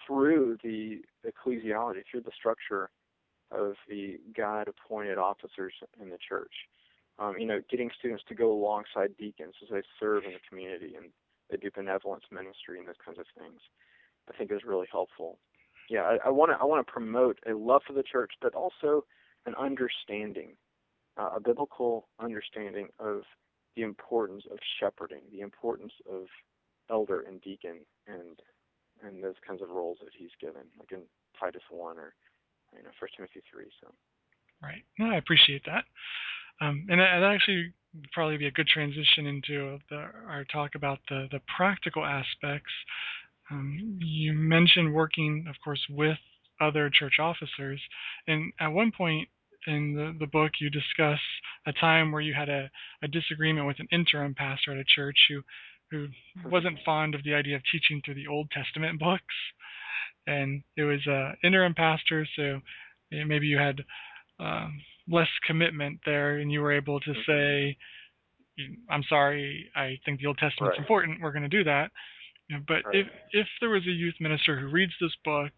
through 0.06 0.58
the 0.64 1.02
ecclesiology, 1.26 2.04
through 2.10 2.22
the 2.22 2.32
structure 2.34 2.90
of 3.52 3.74
the 3.90 4.22
God-appointed 4.36 5.18
officers 5.18 5.74
in 6.02 6.10
the 6.10 6.18
church. 6.18 6.54
Um, 7.20 7.36
you 7.38 7.46
know, 7.46 7.60
getting 7.70 7.92
students 8.00 8.24
to 8.30 8.36
go 8.36 8.54
alongside 8.54 9.18
deacons 9.18 9.56
as 9.62 9.70
they 9.70 9.82
serve 10.00 10.24
in 10.24 10.32
the 10.32 10.40
community 10.48 10.96
and 10.96 11.08
they 11.50 11.58
do 11.58 11.70
benevolence 11.76 12.24
ministry 12.32 12.80
and 12.80 12.88
those 12.88 12.96
kinds 13.04 13.20
of 13.20 13.26
things. 13.38 13.60
I 14.30 14.38
think 14.38 14.52
is 14.52 14.64
really 14.66 14.88
helpful. 14.90 15.40
Yeah, 15.90 16.18
I 16.24 16.30
want 16.30 16.52
to 16.52 16.58
I 16.58 16.64
want 16.64 16.86
to 16.86 16.92
promote 16.92 17.40
a 17.46 17.54
love 17.54 17.82
for 17.86 17.94
the 17.94 18.04
church, 18.04 18.32
but 18.42 18.54
also 18.54 19.04
an 19.46 19.56
understanding, 19.56 20.56
uh, 21.18 21.32
a 21.36 21.40
biblical 21.40 22.08
understanding 22.20 22.88
of 23.00 23.22
the 23.76 23.84
importance 23.84 24.44
of 24.52 24.58
shepherding, 24.80 25.22
the 25.32 25.42
importance 25.42 25.94
of 26.12 26.24
elder 26.90 27.22
and 27.22 27.42
deacon, 27.42 27.80
and 28.08 28.40
and 29.04 29.24
those 29.24 29.36
kinds 29.46 29.62
of 29.62 29.70
roles 29.70 29.98
that 30.02 30.14
he's 30.18 30.32
given, 30.42 30.64
like 30.80 30.92
in 30.92 31.02
Titus 31.40 31.62
one 31.70 31.98
or 31.98 32.14
you 32.76 32.84
know 32.84 32.90
First 33.00 33.16
Timothy 33.16 33.42
three. 33.52 33.70
So. 33.82 33.94
Right. 34.62 34.84
No, 34.98 35.12
I 35.12 35.18
appreciate 35.18 35.64
that. 35.66 35.84
Um, 36.62 36.88
and 36.90 37.00
that 37.00 37.22
actually 37.24 37.74
probably 38.12 38.38
be 38.38 38.48
a 38.48 38.52
good 38.52 38.68
transition 38.68 39.28
into 39.28 39.78
the, 39.90 40.10
our 40.28 40.46
talk 40.52 40.72
about 40.76 41.00
the, 41.10 41.28
the 41.32 41.40
practical 41.56 42.04
aspects. 42.04 42.72
Um, 43.52 44.00
you 44.02 44.34
mentioned 44.34 44.94
working, 44.94 45.46
of 45.48 45.56
course, 45.64 45.86
with 45.90 46.18
other 46.60 46.90
church 46.90 47.20
officers, 47.20 47.80
and 48.28 48.52
at 48.60 48.70
one 48.70 48.92
point 48.92 49.30
in 49.66 49.96
the, 49.96 50.16
the 50.20 50.28
book, 50.28 50.52
you 50.60 50.70
discuss 50.70 51.20
a 51.66 51.74
time 51.74 52.12
where 52.12 52.22
you 52.22 52.34
had 52.34 52.50
a, 52.50 52.70
a 53.04 53.08
disagreement 53.08 53.68
with 53.68 53.80
an 53.80 53.88
interim 53.92 54.34
pastor 54.36 54.72
at 54.72 54.78
a 54.78 54.86
church 54.96 55.18
who 55.30 55.42
who 55.90 56.08
wasn't 56.50 56.78
fond 56.86 57.16
of 57.16 57.24
the 57.24 57.34
idea 57.34 57.56
of 57.56 57.62
teaching 57.72 58.02
through 58.04 58.16
the 58.16 58.28
Old 58.28 58.52
Testament 58.52 59.00
books, 59.00 59.24
and 60.28 60.62
it 60.76 60.84
was 60.84 61.00
a 61.08 61.34
interim 61.44 61.74
pastor, 61.74 62.28
so 62.36 62.60
maybe 63.12 63.48
you 63.48 63.58
had 63.58 63.82
um, 64.40 64.82
less 65.10 65.30
commitment 65.46 66.00
there, 66.06 66.38
and 66.38 66.52
you 66.52 66.62
were 66.62 66.74
able 66.74 67.00
to 67.00 67.12
mm-hmm. 67.12 67.32
say, 67.32 67.78
"I'm 68.90 69.04
sorry, 69.08 69.70
I 69.76 69.98
think 70.06 70.20
the 70.20 70.28
Old 70.28 70.38
Testament's 70.38 70.78
right. 70.78 70.80
important. 70.80 71.22
We're 71.22 71.32
going 71.32 71.50
to 71.50 71.58
do 71.58 71.64
that." 71.64 71.92
But 72.68 72.86
right. 72.86 72.96
if 72.96 73.08
if 73.32 73.48
there 73.60 73.70
was 73.70 73.84
a 73.88 73.92
youth 73.92 74.16
minister 74.20 74.60
who 74.60 74.68
reads 74.68 74.94
this 75.00 75.16
book, 75.24 75.52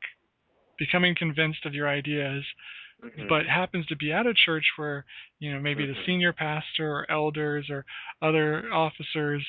becoming 0.78 1.16
convinced 1.16 1.66
of 1.66 1.74
your 1.74 1.88
ideas, 1.88 2.44
mm-hmm. 3.04 3.28
but 3.28 3.46
happens 3.46 3.86
to 3.88 3.96
be 3.96 4.12
at 4.12 4.26
a 4.26 4.34
church 4.34 4.66
where 4.78 5.06
you 5.40 5.54
know 5.54 5.60
maybe 5.60 5.84
mm-hmm. 5.84 5.94
the 5.94 6.06
senior 6.06 6.34
pastor 6.34 6.92
or 6.92 7.12
elders 7.12 7.70
or 7.70 7.86
other 8.22 8.72
officers 8.74 9.46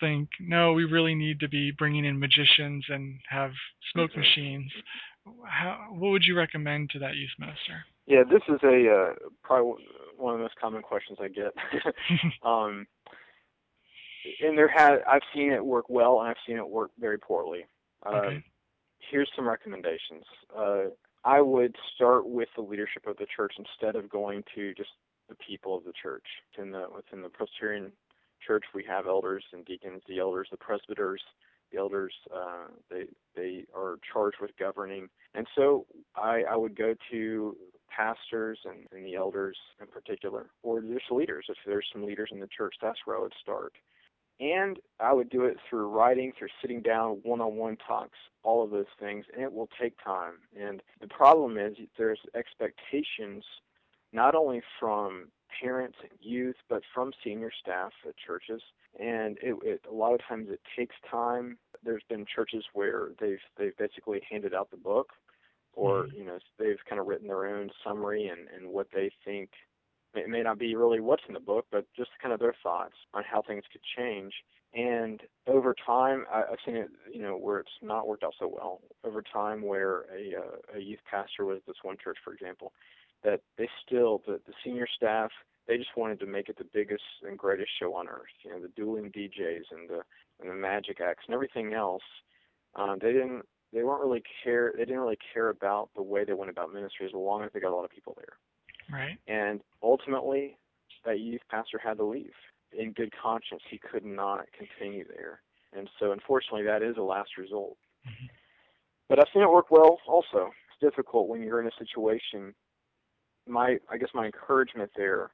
think, 0.00 0.28
no, 0.40 0.72
we 0.72 0.84
really 0.84 1.14
need 1.14 1.40
to 1.40 1.48
be 1.48 1.70
bringing 1.70 2.04
in 2.04 2.18
magicians 2.18 2.84
and 2.88 3.18
have 3.28 3.52
smoke 3.92 4.10
mm-hmm. 4.10 4.20
machines. 4.20 4.72
How, 5.44 5.88
what 5.90 6.10
would 6.10 6.24
you 6.24 6.36
recommend 6.36 6.90
to 6.90 6.98
that 7.00 7.16
youth 7.16 7.30
minister? 7.38 7.84
Yeah, 8.06 8.22
this 8.24 8.42
is 8.48 8.60
a 8.62 8.90
uh, 8.90 9.28
probably 9.42 9.84
one 10.16 10.34
of 10.34 10.38
the 10.38 10.44
most 10.44 10.56
common 10.60 10.82
questions 10.82 11.18
I 11.20 11.28
get. 11.28 11.52
um, 12.42 12.86
and 14.40 14.56
there 14.56 14.68
has 14.68 15.00
I've 15.06 15.22
seen 15.34 15.52
it 15.52 15.64
work 15.64 15.86
well, 15.88 16.20
and 16.20 16.28
I've 16.28 16.36
seen 16.46 16.56
it 16.56 16.68
work 16.68 16.90
very 16.98 17.18
poorly. 17.18 17.66
Uh, 18.04 18.14
okay. 18.14 18.44
Here's 19.10 19.30
some 19.36 19.48
recommendations. 19.48 20.24
Uh, 20.56 20.84
I 21.28 21.42
would 21.42 21.76
start 21.94 22.26
with 22.26 22.48
the 22.56 22.62
leadership 22.62 23.06
of 23.06 23.18
the 23.18 23.26
church 23.36 23.52
instead 23.58 23.96
of 23.96 24.08
going 24.08 24.44
to 24.54 24.72
just 24.72 24.88
the 25.28 25.34
people 25.34 25.76
of 25.76 25.84
the 25.84 25.92
church. 26.02 26.24
Within 26.56 26.72
the 26.72 26.86
within 26.94 27.20
the 27.20 27.28
Presbyterian 27.28 27.92
church, 28.46 28.64
we 28.74 28.82
have 28.88 29.06
elders 29.06 29.44
and 29.52 29.62
deacons. 29.66 30.00
The 30.08 30.20
elders, 30.20 30.48
the 30.50 30.56
presbyters, 30.56 31.20
the 31.70 31.78
elders, 31.78 32.14
uh, 32.34 32.68
they 32.90 33.04
they 33.36 33.66
are 33.76 33.98
charged 34.10 34.38
with 34.40 34.52
governing. 34.58 35.10
And 35.34 35.46
so 35.54 35.84
I, 36.16 36.44
I 36.50 36.56
would 36.56 36.74
go 36.74 36.94
to 37.10 37.56
pastors 37.94 38.58
and, 38.64 38.86
and 38.90 39.04
the 39.04 39.16
elders 39.16 39.58
in 39.82 39.86
particular, 39.86 40.46
or 40.62 40.80
just 40.80 41.10
leaders. 41.10 41.44
If 41.50 41.58
there's 41.66 41.86
some 41.92 42.04
leaders 42.06 42.30
in 42.32 42.40
the 42.40 42.48
church, 42.56 42.74
that's 42.80 43.00
where 43.04 43.18
I 43.18 43.20
would 43.20 43.34
start. 43.42 43.74
And 44.40 44.78
I 45.00 45.12
would 45.12 45.30
do 45.30 45.44
it 45.44 45.56
through 45.68 45.88
writing, 45.88 46.32
through 46.38 46.48
sitting 46.60 46.80
down, 46.80 47.20
one-on-one 47.22 47.76
talks, 47.86 48.18
all 48.42 48.62
of 48.62 48.70
those 48.70 48.86
things, 49.00 49.24
and 49.32 49.42
it 49.42 49.52
will 49.52 49.68
take 49.80 49.94
time. 50.02 50.34
And 50.58 50.80
the 51.00 51.08
problem 51.08 51.58
is 51.58 51.76
there's 51.96 52.20
expectations 52.34 53.44
not 54.12 54.34
only 54.34 54.62
from 54.78 55.28
parents 55.60 55.96
and 56.02 56.10
youth, 56.20 56.56
but 56.68 56.82
from 56.94 57.12
senior 57.24 57.50
staff 57.60 57.92
at 58.06 58.14
churches. 58.16 58.62
And 58.98 59.38
it, 59.42 59.56
it, 59.62 59.80
a 59.90 59.94
lot 59.94 60.14
of 60.14 60.20
times 60.26 60.48
it 60.50 60.60
takes 60.76 60.94
time. 61.10 61.58
There's 61.84 62.02
been 62.08 62.24
churches 62.24 62.64
where 62.72 63.10
they've 63.20 63.38
they've 63.58 63.76
basically 63.76 64.20
handed 64.30 64.54
out 64.54 64.70
the 64.70 64.76
book, 64.76 65.12
or 65.74 66.04
mm-hmm. 66.04 66.16
you 66.16 66.24
know 66.24 66.38
they've 66.58 66.78
kind 66.88 67.00
of 67.00 67.06
written 67.06 67.28
their 67.28 67.46
own 67.46 67.70
summary 67.84 68.28
and 68.28 68.48
and 68.54 68.72
what 68.72 68.88
they 68.94 69.10
think. 69.24 69.50
It 70.14 70.28
may 70.28 70.42
not 70.42 70.58
be 70.58 70.74
really 70.74 71.00
what's 71.00 71.22
in 71.28 71.34
the 71.34 71.40
book, 71.40 71.66
but 71.70 71.86
just 71.96 72.10
kind 72.20 72.32
of 72.32 72.40
their 72.40 72.54
thoughts 72.62 72.94
on 73.14 73.22
how 73.30 73.42
things 73.42 73.64
could 73.70 73.82
change. 73.96 74.32
And 74.74 75.20
over 75.46 75.74
time, 75.86 76.24
I've 76.32 76.58
seen 76.64 76.76
it, 76.76 76.88
you 77.12 77.22
know, 77.22 77.36
where 77.36 77.58
it's 77.58 77.70
not 77.82 78.06
worked 78.06 78.24
out 78.24 78.34
so 78.38 78.48
well. 78.48 78.80
Over 79.04 79.22
time, 79.22 79.62
where 79.62 80.04
a 80.14 80.34
uh, 80.36 80.78
a 80.78 80.80
youth 80.80 81.00
pastor 81.10 81.44
was 81.44 81.60
this 81.66 81.76
one 81.82 81.96
church, 82.02 82.18
for 82.22 82.32
example, 82.32 82.72
that 83.24 83.40
they 83.56 83.68
still 83.86 84.22
the, 84.26 84.40
the 84.46 84.52
senior 84.62 84.86
staff 84.94 85.30
they 85.68 85.76
just 85.76 85.96
wanted 85.96 86.18
to 86.20 86.26
make 86.26 86.48
it 86.48 86.56
the 86.56 86.64
biggest 86.64 87.02
and 87.22 87.38
greatest 87.38 87.70
show 87.78 87.94
on 87.94 88.08
earth. 88.08 88.32
You 88.42 88.50
know, 88.52 88.60
the 88.60 88.68
dueling 88.68 89.12
DJs 89.12 89.64
and 89.70 89.88
the 89.88 90.00
and 90.40 90.50
the 90.50 90.54
magic 90.54 91.00
acts 91.00 91.24
and 91.26 91.34
everything 91.34 91.74
else. 91.74 92.02
Um, 92.74 92.98
they 93.00 93.12
didn't 93.12 93.42
they 93.72 93.82
weren't 93.84 94.00
really 94.00 94.22
care 94.42 94.72
they 94.72 94.84
didn't 94.84 95.00
really 95.00 95.18
care 95.34 95.50
about 95.50 95.90
the 95.94 96.02
way 96.02 96.24
they 96.24 96.32
went 96.32 96.50
about 96.50 96.72
ministry 96.72 97.06
as 97.06 97.12
long 97.12 97.44
as 97.44 97.50
they 97.52 97.60
got 97.60 97.70
a 97.70 97.76
lot 97.76 97.84
of 97.84 97.90
people 97.90 98.16
there. 98.16 98.38
Right. 98.90 99.18
And 99.26 99.60
ultimately 99.82 100.56
that 101.04 101.20
youth 101.20 101.42
pastor 101.50 101.80
had 101.82 101.98
to 101.98 102.04
leave. 102.04 102.32
In 102.72 102.92
good 102.92 103.12
conscience 103.20 103.62
he 103.70 103.78
could 103.78 104.04
not 104.04 104.46
continue 104.56 105.04
there. 105.08 105.40
And 105.72 105.88
so 105.98 106.12
unfortunately 106.12 106.64
that 106.64 106.82
is 106.82 106.96
a 106.96 107.02
last 107.02 107.30
result. 107.38 107.76
Mm-hmm. 108.06 108.26
But 109.08 109.18
I've 109.18 109.28
seen 109.32 109.42
it 109.42 109.50
work 109.50 109.70
well 109.70 109.98
also. 110.06 110.50
It's 110.70 110.80
difficult 110.80 111.28
when 111.28 111.42
you're 111.42 111.60
in 111.60 111.66
a 111.66 111.78
situation 111.78 112.54
my 113.46 113.78
I 113.90 113.96
guess 113.96 114.10
my 114.14 114.26
encouragement 114.26 114.90
there 114.96 115.30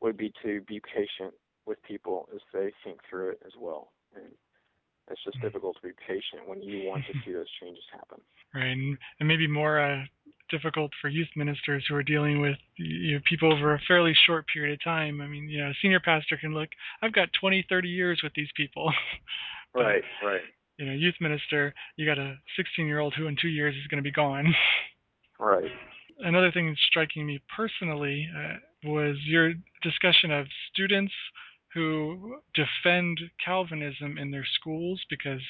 would 0.00 0.16
be 0.16 0.32
to 0.42 0.60
be 0.62 0.80
patient 0.80 1.34
with 1.66 1.82
people 1.82 2.28
as 2.34 2.40
they 2.52 2.72
think 2.84 3.00
through 3.08 3.30
it 3.30 3.40
as 3.44 3.52
well. 3.58 3.92
And 4.14 4.26
it's 5.10 5.22
just 5.24 5.36
mm-hmm. 5.36 5.46
difficult 5.46 5.76
to 5.76 5.88
be 5.88 5.94
patient 6.06 6.46
when 6.46 6.62
you 6.62 6.88
want 6.88 7.04
to 7.06 7.12
see 7.24 7.32
those 7.34 7.50
changes 7.60 7.84
happen. 7.92 8.20
Right, 8.54 8.66
and, 8.66 8.96
and 9.18 9.28
maybe 9.28 9.46
more 9.46 9.80
uh, 9.80 10.02
difficult 10.50 10.90
for 11.00 11.08
youth 11.08 11.28
ministers 11.36 11.84
who 11.88 11.94
are 11.94 12.02
dealing 12.02 12.40
with 12.40 12.56
you 12.76 13.14
know, 13.14 13.20
people 13.28 13.52
over 13.52 13.74
a 13.74 13.80
fairly 13.86 14.14
short 14.26 14.46
period 14.52 14.74
of 14.74 14.84
time. 14.84 15.20
I 15.20 15.26
mean, 15.26 15.48
you 15.48 15.62
know, 15.62 15.70
a 15.70 15.74
senior 15.80 16.00
pastor 16.00 16.36
can 16.36 16.54
look, 16.54 16.68
I've 17.02 17.12
got 17.12 17.28
20, 17.40 17.66
30 17.68 17.88
years 17.88 18.20
with 18.22 18.32
these 18.34 18.50
people. 18.56 18.92
but, 19.74 19.80
right, 19.80 20.02
right. 20.24 20.40
You 20.78 20.86
know, 20.86 20.92
youth 20.92 21.16
minister, 21.20 21.74
you 21.96 22.06
got 22.06 22.18
a 22.18 22.36
16 22.56 22.86
year 22.86 23.00
old 23.00 23.14
who 23.14 23.26
in 23.26 23.36
two 23.40 23.48
years 23.48 23.74
is 23.74 23.86
going 23.88 24.02
to 24.02 24.02
be 24.02 24.12
gone. 24.12 24.54
Right 25.38 25.70
another 26.22 26.50
thing 26.52 26.68
that's 26.68 26.80
striking 26.88 27.26
me 27.26 27.40
personally 27.54 28.28
uh, 28.36 28.56
was 28.84 29.16
your 29.24 29.52
discussion 29.82 30.30
of 30.30 30.46
students 30.72 31.12
who 31.74 32.36
defend 32.54 33.18
Calvinism 33.44 34.18
in 34.18 34.30
their 34.30 34.46
schools 34.58 35.00
because 35.08 35.40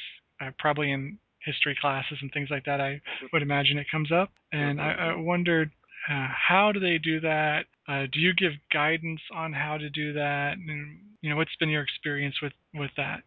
uh, 0.41 0.51
probably 0.59 0.93
in 0.93 1.19
history 1.45 1.77
classes 1.81 2.19
and 2.21 2.31
things 2.33 2.49
like 2.51 2.65
that, 2.65 2.81
I 2.81 3.01
would 3.33 3.43
imagine 3.43 3.79
it 3.79 3.87
comes 3.91 4.13
up. 4.13 4.31
And 4.53 4.81
I, 4.81 4.93
I 4.93 5.17
wondered 5.17 5.71
uh, 6.09 6.29
how 6.29 6.73
do 6.73 6.81
they 6.81 6.99
do 6.99 7.21
that? 7.21 7.65
Uh, 7.89 8.07
do 8.13 8.21
you 8.21 8.33
give 8.35 8.53
guidance 8.73 9.21
on 9.35 9.53
how 9.53 9.77
to 9.77 9.91
do 9.91 10.13
that? 10.15 10.55
And 10.57 10.99
you 11.21 11.31
know, 11.31 11.37
what's 11.37 11.55
been 11.59 11.69
your 11.69 11.83
experience 11.83 12.37
with 12.43 12.53
with 12.75 12.91
that? 12.97 13.23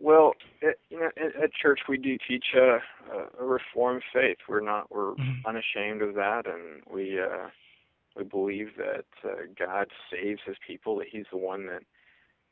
Well, 0.00 0.34
at, 0.62 0.76
you 0.90 1.00
know, 1.00 1.10
at, 1.16 1.42
at 1.42 1.52
church 1.54 1.80
we 1.88 1.96
do 1.96 2.16
teach 2.28 2.44
a, 2.54 2.78
a 3.40 3.44
reformed 3.44 4.02
faith. 4.12 4.38
We're 4.48 4.60
not 4.60 4.92
we're 4.94 5.14
mm-hmm. 5.14 5.46
unashamed 5.46 6.02
of 6.02 6.14
that, 6.14 6.42
and 6.46 6.82
we 6.90 7.18
uh, 7.20 7.48
we 8.16 8.24
believe 8.24 8.68
that 8.76 9.06
uh, 9.24 9.46
God 9.58 9.86
saves 10.12 10.40
His 10.46 10.56
people. 10.66 10.98
That 10.98 11.08
He's 11.10 11.26
the 11.32 11.38
one 11.38 11.66
that 11.66 11.82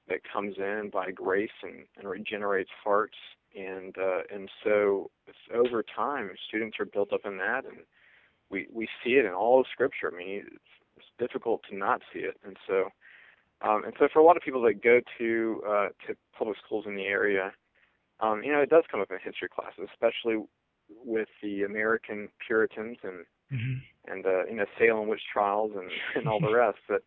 that 0.08 0.20
comes 0.32 0.56
in 0.58 0.90
by 0.92 1.10
grace 1.10 1.50
and, 1.62 1.84
and 1.98 2.08
regenerates 2.08 2.70
hearts, 2.82 3.16
and 3.54 3.96
uh, 3.98 4.20
and 4.32 4.48
so 4.64 5.10
over 5.54 5.82
time, 5.82 6.30
students 6.48 6.78
are 6.80 6.86
built 6.86 7.12
up 7.12 7.20
in 7.24 7.38
that, 7.38 7.64
and 7.64 7.78
we 8.50 8.66
we 8.72 8.88
see 9.02 9.12
it 9.12 9.24
in 9.24 9.32
all 9.32 9.60
of 9.60 9.66
Scripture. 9.72 10.12
I 10.12 10.16
mean, 10.16 10.42
it's, 10.46 10.64
it's 10.96 11.06
difficult 11.18 11.62
to 11.70 11.76
not 11.76 12.02
see 12.12 12.20
it, 12.20 12.36
and 12.44 12.56
so 12.66 12.90
um, 13.62 13.84
and 13.84 13.94
so 13.98 14.08
for 14.12 14.18
a 14.18 14.24
lot 14.24 14.36
of 14.36 14.42
people 14.42 14.62
that 14.62 14.82
go 14.82 15.00
to 15.18 15.62
uh, 15.66 15.88
to 16.06 16.16
public 16.36 16.58
schools 16.64 16.84
in 16.86 16.94
the 16.94 17.06
area, 17.06 17.52
um, 18.20 18.42
you 18.42 18.52
know, 18.52 18.60
it 18.60 18.70
does 18.70 18.84
come 18.90 19.00
up 19.00 19.10
in 19.10 19.18
history 19.22 19.48
classes, 19.48 19.88
especially 19.92 20.42
with 21.04 21.28
the 21.42 21.62
American 21.62 22.28
Puritans 22.46 22.98
and 23.02 23.24
mm-hmm. 23.52 24.12
and 24.12 24.26
uh, 24.26 24.44
you 24.46 24.56
know 24.56 24.66
Salem 24.78 25.08
witch 25.08 25.22
trials 25.32 25.72
and 25.74 25.90
and 26.14 26.28
all 26.28 26.40
the 26.40 26.52
rest. 26.52 26.78
That 26.88 27.00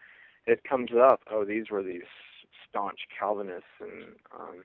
it 0.48 0.64
comes 0.64 0.90
up. 1.00 1.22
Oh, 1.32 1.46
these 1.46 1.70
were 1.70 1.84
these 1.84 2.10
staunch 2.68 3.00
Calvinists, 3.18 3.64
and 3.80 4.16
um, 4.34 4.64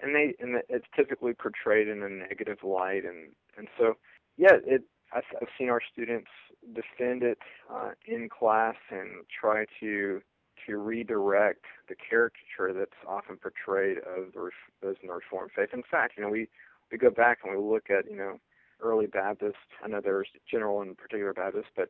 and 0.00 0.14
they 0.14 0.34
and 0.40 0.62
it's 0.68 0.86
typically 0.94 1.32
portrayed 1.32 1.88
in 1.88 2.02
a 2.02 2.08
negative 2.08 2.58
light, 2.62 3.04
and 3.04 3.32
and 3.56 3.68
so 3.78 3.94
yeah, 4.36 4.56
it 4.64 4.82
I've, 5.12 5.48
seen 5.58 5.70
our 5.70 5.80
students 5.92 6.28
defend 6.74 7.22
it 7.22 7.38
uh, 7.72 7.90
in 8.06 8.28
class 8.28 8.76
and 8.90 9.24
try 9.40 9.64
to 9.80 10.20
to 10.66 10.76
redirect 10.76 11.64
the 11.88 11.94
caricature 11.94 12.72
that's 12.76 12.90
often 13.06 13.36
portrayed 13.36 13.98
of 13.98 14.32
the, 14.34 14.50
those 14.82 14.96
in 15.02 15.08
the 15.08 15.14
Reformed 15.14 15.50
faith. 15.54 15.70
In 15.72 15.84
fact, 15.88 16.14
you 16.16 16.22
know, 16.24 16.28
we, 16.28 16.48
we 16.90 16.98
go 16.98 17.10
back 17.10 17.38
and 17.44 17.56
we 17.56 17.62
look 17.62 17.90
at, 17.90 18.10
you 18.10 18.16
know, 18.16 18.38
early 18.82 19.06
Baptist. 19.06 19.56
I 19.82 19.88
know 19.88 20.00
there's 20.02 20.28
general 20.50 20.82
and 20.82 20.96
particular 20.96 21.32
Baptists, 21.32 21.70
but 21.76 21.88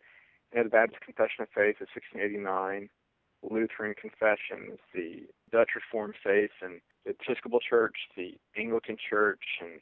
you 0.52 0.58
know, 0.58 0.64
the 0.64 0.70
Baptist 0.70 1.00
Confession 1.00 1.42
of 1.42 1.48
Faith 1.48 1.76
is 1.80 1.88
1689, 1.94 2.88
Lutheran 3.42 3.94
confessions, 4.00 4.78
the 4.94 5.26
Dutch 5.50 5.70
Reformed 5.74 6.14
faith, 6.22 6.50
and 6.62 6.80
the 7.04 7.10
Episcopal 7.10 7.60
Church, 7.60 7.96
the 8.16 8.34
Anglican 8.56 8.96
Church, 9.08 9.42
and, 9.60 9.80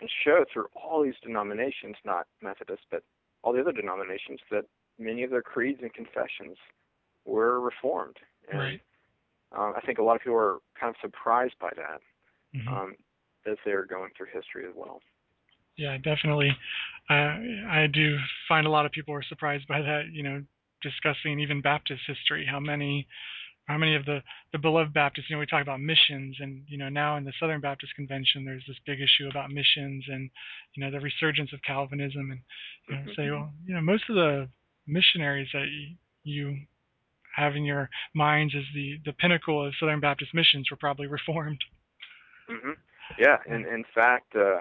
and 0.00 0.10
show 0.24 0.44
through 0.52 0.66
all 0.74 1.02
these 1.02 1.14
denominations, 1.22 1.96
not 2.04 2.26
Methodist, 2.42 2.82
but 2.90 3.02
all 3.42 3.52
the 3.52 3.60
other 3.60 3.72
denominations, 3.72 4.40
that 4.50 4.64
many 4.98 5.22
of 5.22 5.30
their 5.30 5.42
creeds 5.42 5.80
and 5.82 5.92
confessions 5.92 6.56
were 7.24 7.60
reformed. 7.60 8.16
And 8.50 8.60
right. 8.60 8.80
uh, 9.56 9.72
I 9.76 9.80
think 9.84 9.98
a 9.98 10.02
lot 10.02 10.16
of 10.16 10.22
people 10.22 10.36
are 10.38 10.58
kind 10.78 10.90
of 10.90 10.96
surprised 11.00 11.54
by 11.60 11.70
that 11.76 12.00
mm-hmm. 12.54 12.68
um, 12.68 12.94
as 13.46 13.56
they're 13.64 13.86
going 13.86 14.10
through 14.16 14.28
history 14.32 14.64
as 14.66 14.74
well. 14.74 15.00
Yeah, 15.76 15.98
definitely. 15.98 16.50
Uh, 17.10 17.36
I 17.68 17.86
do 17.92 18.16
find 18.48 18.66
a 18.66 18.70
lot 18.70 18.86
of 18.86 18.92
people 18.92 19.14
are 19.14 19.22
surprised 19.22 19.68
by 19.68 19.82
that. 19.82 20.04
You 20.10 20.22
know, 20.22 20.42
discussing 20.82 21.38
even 21.40 21.60
Baptist 21.60 22.00
history, 22.06 22.46
how 22.50 22.60
many, 22.60 23.06
how 23.66 23.76
many 23.76 23.94
of 23.94 24.04
the 24.04 24.22
the 24.52 24.58
beloved 24.58 24.94
Baptists. 24.94 25.28
You 25.28 25.36
know, 25.36 25.40
we 25.40 25.46
talk 25.46 25.62
about 25.62 25.80
missions, 25.80 26.36
and 26.40 26.62
you 26.68 26.78
know, 26.78 26.88
now 26.88 27.16
in 27.16 27.24
the 27.24 27.32
Southern 27.38 27.60
Baptist 27.60 27.94
Convention, 27.94 28.44
there's 28.44 28.64
this 28.66 28.76
big 28.86 29.00
issue 29.00 29.28
about 29.28 29.50
missions 29.50 30.04
and 30.08 30.30
you 30.74 30.84
know 30.84 30.90
the 30.90 31.00
resurgence 31.00 31.52
of 31.52 31.60
Calvinism, 31.62 32.30
and 32.30 32.40
you 32.88 32.94
know, 32.94 33.00
mm-hmm. 33.02 33.10
say, 33.16 33.30
well, 33.30 33.52
you 33.66 33.74
know, 33.74 33.80
most 33.80 34.04
of 34.08 34.16
the 34.16 34.48
missionaries 34.86 35.48
that 35.52 35.66
you, 35.68 35.96
you 36.24 36.56
in 37.54 37.64
your 37.64 37.90
minds 38.14 38.54
as 38.56 38.64
the 38.74 38.98
the 39.04 39.12
pinnacle 39.14 39.66
of 39.66 39.74
Southern 39.78 40.00
Baptist 40.00 40.32
missions 40.32 40.70
were 40.70 40.76
probably 40.76 41.06
reformed. 41.06 41.60
Mm-hmm. 42.50 42.70
Yeah, 43.18 43.36
and 43.48 43.66
in 43.66 43.84
fact, 43.94 44.34
uh, 44.36 44.60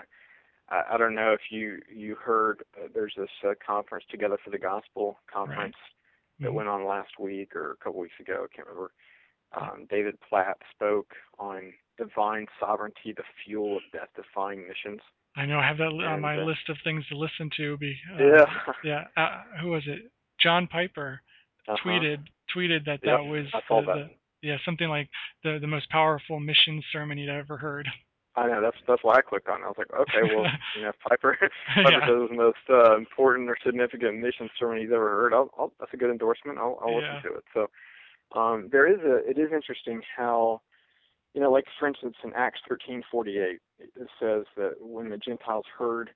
I, 0.69 0.93
I 0.93 0.97
don't 0.97 1.15
know 1.15 1.31
if 1.31 1.51
you 1.51 1.79
you 1.93 2.15
heard 2.15 2.63
uh, 2.75 2.87
there's 2.93 3.13
this 3.15 3.29
uh, 3.47 3.53
conference 3.65 4.05
Together 4.09 4.37
for 4.43 4.49
the 4.49 4.57
Gospel 4.57 5.19
conference 5.31 5.75
right. 5.75 5.94
That 6.39 6.47
mm-hmm. 6.47 6.55
went 6.55 6.69
on 6.69 6.85
last 6.85 7.11
week 7.19 7.55
or 7.55 7.71
a 7.71 7.83
couple 7.83 7.99
weeks 7.99 8.19
ago. 8.19 8.45
I 8.45 8.55
can't 8.55 8.67
remember. 8.67 8.91
Um, 9.59 9.87
David 9.89 10.15
Platt 10.27 10.57
spoke 10.73 11.13
on 11.39 11.73
divine 11.97 12.45
sovereignty, 12.59 13.13
the 13.15 13.23
fuel 13.45 13.77
of 13.77 13.83
death-defying 13.93 14.67
missions. 14.67 14.99
I 15.37 15.45
know. 15.45 15.59
I 15.59 15.67
have 15.67 15.77
that 15.77 15.89
and, 15.89 16.03
on 16.03 16.21
my 16.21 16.41
uh, 16.41 16.45
list 16.45 16.69
of 16.69 16.77
things 16.83 17.05
to 17.07 17.17
listen 17.17 17.49
to. 17.57 17.77
Be 17.77 17.95
uh, 18.13 18.23
yeah, 18.23 18.45
yeah. 18.83 19.03
Uh, 19.17 19.41
who 19.61 19.69
was 19.69 19.83
it? 19.85 20.11
John 20.41 20.67
Piper 20.67 21.21
uh-huh. 21.67 21.77
tweeted 21.85 22.19
tweeted 22.55 22.85
that 22.85 22.99
yep, 23.03 23.19
that 23.19 23.23
was 23.23 23.45
the, 23.51 23.81
that. 23.81 23.85
the, 23.85 24.09
yeah 24.41 24.57
something 24.65 24.87
like 24.87 25.09
the 25.43 25.57
the 25.59 25.67
most 25.67 25.89
powerful 25.89 26.39
mission 26.39 26.81
sermon 26.91 27.17
he'd 27.17 27.29
ever 27.29 27.57
heard. 27.57 27.87
I 28.35 28.47
know 28.47 28.61
that's 28.61 28.77
that's 28.87 29.03
why 29.03 29.15
I 29.15 29.21
clicked 29.21 29.47
on 29.47 29.61
it. 29.61 29.65
I 29.65 29.67
was 29.67 29.77
like, 29.77 29.93
okay, 29.93 30.35
well, 30.35 30.45
you 30.75 30.83
know, 30.83 30.91
Piper 31.07 31.37
Piper 31.75 31.91
yeah. 31.91 32.07
says 32.07 32.29
the 32.29 32.35
most 32.35 32.65
uh, 32.69 32.97
important 32.97 33.49
or 33.49 33.57
significant 33.65 34.19
mission 34.19 34.49
sermon 34.59 34.79
he's 34.79 34.91
ever 34.93 35.09
heard. 35.09 35.33
I'll, 35.33 35.49
I'll, 35.57 35.71
that's 35.79 35.93
a 35.93 35.97
good 35.97 36.11
endorsement. 36.11 36.57
I'll, 36.57 36.77
I'll 36.81 36.91
yeah. 36.91 37.15
listen 37.15 37.31
to 37.31 37.37
it. 37.37 37.43
So 37.53 38.39
um, 38.39 38.69
there 38.71 38.87
is 38.87 38.99
a 38.99 39.27
it 39.29 39.39
is 39.39 39.51
interesting 39.53 40.01
how 40.15 40.61
you 41.33 41.41
know, 41.41 41.51
like 41.51 41.65
for 41.79 41.87
instance 41.87 42.15
in 42.23 42.33
Acts 42.35 42.59
thirteen 42.67 43.03
forty 43.09 43.37
eight, 43.37 43.59
it 43.79 44.07
says 44.19 44.45
that 44.57 44.73
when 44.79 45.09
the 45.09 45.17
Gentiles 45.17 45.65
heard 45.77 46.09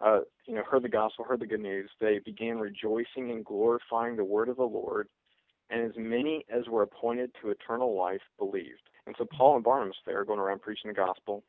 uh, 0.00 0.20
you 0.46 0.54
know, 0.54 0.62
heard 0.62 0.82
the 0.82 0.88
gospel, 0.88 1.24
heard 1.24 1.40
the 1.40 1.46
good 1.46 1.60
news, 1.60 1.90
they 2.00 2.20
began 2.24 2.58
rejoicing 2.58 3.30
and 3.30 3.44
glorifying 3.44 4.16
the 4.16 4.24
word 4.24 4.48
of 4.48 4.56
the 4.56 4.62
Lord, 4.62 5.08
and 5.70 5.82
as 5.82 5.96
many 5.96 6.44
as 6.50 6.66
were 6.68 6.82
appointed 6.82 7.30
to 7.40 7.50
eternal 7.50 7.96
life 7.96 8.20
believed. 8.38 8.82
And 9.06 9.14
so 9.18 9.26
Paul 9.36 9.56
and 9.56 9.64
Barnabas 9.64 9.96
there 10.04 10.24
going 10.24 10.38
around 10.38 10.62
preaching 10.62 10.88
the 10.88 10.94
gospel. 10.94 11.44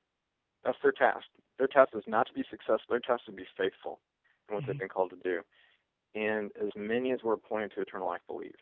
That's 0.68 0.78
their 0.84 0.91
task. 0.91 1.26
Their 1.57 1.68
task 1.68 1.91
is 1.95 2.03
not 2.07 2.28
to 2.28 2.34
be 2.34 2.43
successful. 2.51 2.86
Their 2.89 2.99
task 2.99 3.22
is 3.28 3.34
to 3.34 3.39
be 3.39 3.47
faithful 3.57 3.99
in 4.47 4.55
what 4.55 4.63
mm-hmm. 4.63 4.72
they've 4.72 4.80
been 4.80 4.89
called 4.89 5.11
to 5.11 5.24
do. 5.24 5.39
And 6.13 6.51
as 6.61 6.72
many 6.76 7.13
as 7.13 7.24
were 7.24 7.34
appointed 7.34 7.72
to 7.76 7.82
eternal 7.82 8.07
life 8.07 8.22
believe. 8.28 8.59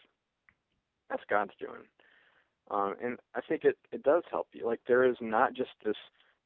That's 1.10 1.24
God's 1.28 1.54
doing. 1.60 1.90
Um, 2.70 2.94
and 3.04 3.18
I 3.34 3.42
think 3.42 3.64
it, 3.64 3.78
it 3.92 4.04
does 4.04 4.22
help 4.30 4.48
you. 4.54 4.68
Like 4.68 4.82
there 4.88 5.04
is 5.04 5.18
not 5.20 5.56
just 5.56 5.72
this 5.84 5.98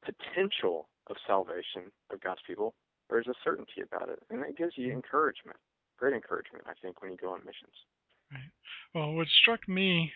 potential 0.02 0.88
of 1.08 1.16
salvation 1.26 1.92
of 2.10 2.22
God's 2.22 2.40
people. 2.46 2.74
There's 3.10 3.26
a 3.26 3.34
certainty 3.44 3.82
about 3.82 4.08
it, 4.08 4.20
and 4.30 4.42
it 4.44 4.56
gives 4.56 4.74
you 4.76 4.92
encouragement, 4.92 5.58
great 5.98 6.14
encouragement. 6.14 6.64
I 6.66 6.72
think 6.80 7.02
when 7.02 7.10
you 7.10 7.18
go 7.18 7.32
on 7.32 7.40
missions. 7.40 7.74
Right. 8.32 8.50
Well, 8.94 9.12
what 9.12 9.26
struck 9.42 9.68
me 9.68 10.12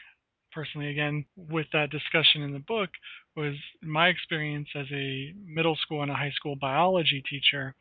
personally, 0.54 0.90
again, 0.90 1.24
with 1.36 1.66
that 1.72 1.90
discussion 1.90 2.42
in 2.42 2.52
the 2.52 2.60
book, 2.60 2.90
was 3.36 3.54
my 3.82 4.08
experience 4.08 4.68
as 4.74 4.86
a 4.92 5.32
middle 5.44 5.76
school 5.76 6.02
and 6.02 6.10
a 6.10 6.14
high 6.14 6.32
school 6.34 6.56
biology 6.56 7.22
teacher. 7.28 7.74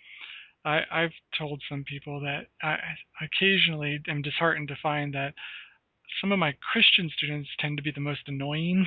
I, 0.65 0.79
I've 0.91 1.13
told 1.37 1.61
some 1.69 1.83
people 1.83 2.21
that 2.21 2.47
I 2.61 2.77
occasionally 3.21 3.99
am 4.07 4.21
disheartened 4.21 4.69
to 4.69 4.77
find 4.81 5.13
that 5.13 5.33
some 6.21 6.31
of 6.31 6.39
my 6.39 6.53
Christian 6.71 7.09
students 7.15 7.49
tend 7.59 7.77
to 7.77 7.83
be 7.83 7.91
the 7.91 8.01
most 8.01 8.21
annoying. 8.27 8.85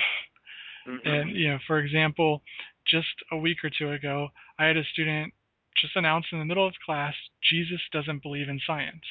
Mm-hmm. 0.88 1.08
And 1.08 1.36
you 1.36 1.50
know, 1.50 1.58
for 1.66 1.78
example, 1.78 2.42
just 2.86 3.06
a 3.32 3.36
week 3.36 3.58
or 3.64 3.70
two 3.70 3.92
ago, 3.92 4.28
I 4.58 4.66
had 4.66 4.76
a 4.76 4.84
student 4.92 5.32
just 5.80 5.96
announce 5.96 6.26
in 6.32 6.38
the 6.38 6.44
middle 6.44 6.66
of 6.66 6.74
class, 6.84 7.14
Jesus 7.50 7.80
doesn't 7.92 8.22
believe 8.22 8.48
in 8.48 8.60
science. 8.66 9.04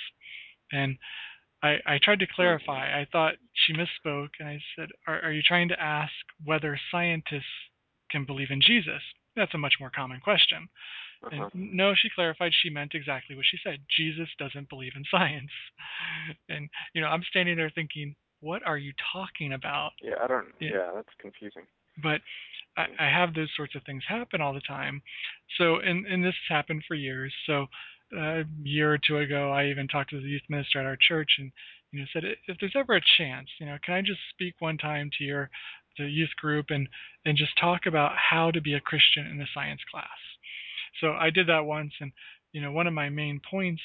And 0.71 0.97
I, 1.65 1.95
I 1.95 1.99
tried 2.01 2.19
to 2.19 2.27
clarify. 2.27 2.99
I 2.99 3.07
thought 3.11 3.35
she 3.53 3.73
misspoke, 3.73 4.29
and 4.39 4.47
I 4.47 4.59
said, 4.75 4.89
are, 5.07 5.21
are 5.21 5.31
you 5.31 5.41
trying 5.41 5.69
to 5.69 5.81
ask 5.81 6.11
whether 6.43 6.79
scientists 6.91 7.43
can 8.11 8.25
believe 8.25 8.51
in 8.51 8.61
Jesus? 8.61 9.01
That's 9.35 9.53
a 9.53 9.57
much 9.57 9.75
more 9.79 9.89
common 9.89 10.19
question. 10.19 10.69
Uh-huh. 11.23 11.49
And 11.53 11.71
no, 11.73 11.93
she 11.95 12.09
clarified 12.13 12.51
she 12.61 12.69
meant 12.69 12.91
exactly 12.93 13.35
what 13.35 13.45
she 13.49 13.57
said. 13.63 13.79
Jesus 13.97 14.29
doesn't 14.37 14.69
believe 14.69 14.93
in 14.95 15.03
science. 15.11 15.51
And 16.49 16.69
you 16.93 17.01
know, 17.01 17.07
I'm 17.07 17.23
standing 17.29 17.57
there 17.57 17.71
thinking, 17.73 18.15
what 18.41 18.61
are 18.65 18.77
you 18.77 18.93
talking 19.11 19.53
about? 19.53 19.91
Yeah, 20.01 20.15
I 20.23 20.27
don't. 20.27 20.47
Yeah, 20.59 20.69
yeah 20.73 20.91
that's 20.93 21.09
confusing. 21.19 21.63
But 22.03 22.21
I, 22.77 22.85
I 22.99 23.09
have 23.09 23.33
those 23.33 23.49
sorts 23.55 23.75
of 23.75 23.83
things 23.83 24.03
happen 24.07 24.41
all 24.41 24.53
the 24.53 24.61
time. 24.61 25.01
So, 25.57 25.77
and 25.77 26.05
and 26.05 26.23
this 26.23 26.35
has 26.47 26.55
happened 26.55 26.83
for 26.87 26.95
years. 26.95 27.33
So, 27.47 27.65
a 28.15 28.43
year 28.63 28.93
or 28.93 28.97
two 28.97 29.17
ago, 29.17 29.51
I 29.51 29.67
even 29.67 29.87
talked 29.87 30.11
to 30.11 30.21
the 30.21 30.27
youth 30.27 30.43
minister 30.49 30.79
at 30.79 30.85
our 30.85 30.97
church 30.99 31.31
and 31.37 31.51
you 31.91 31.99
know 31.99 32.05
said, 32.13 32.23
if 32.47 32.57
there's 32.59 32.75
ever 32.75 32.95
a 32.95 33.01
chance, 33.17 33.47
you 33.59 33.65
know, 33.65 33.77
can 33.83 33.95
I 33.95 34.01
just 34.01 34.19
speak 34.31 34.55
one 34.59 34.77
time 34.77 35.09
to 35.17 35.23
your 35.23 35.49
the 35.97 36.05
youth 36.05 36.35
group 36.37 36.67
and 36.69 36.87
and 37.25 37.37
just 37.37 37.57
talk 37.59 37.85
about 37.85 38.11
how 38.17 38.51
to 38.51 38.61
be 38.61 38.73
a 38.73 38.81
Christian 38.81 39.27
in 39.27 39.41
a 39.41 39.47
science 39.53 39.81
class. 39.91 40.07
So 41.01 41.11
I 41.11 41.29
did 41.29 41.47
that 41.47 41.65
once, 41.65 41.93
and 41.99 42.11
you 42.51 42.61
know, 42.61 42.71
one 42.71 42.87
of 42.87 42.93
my 42.93 43.09
main 43.09 43.41
points 43.49 43.81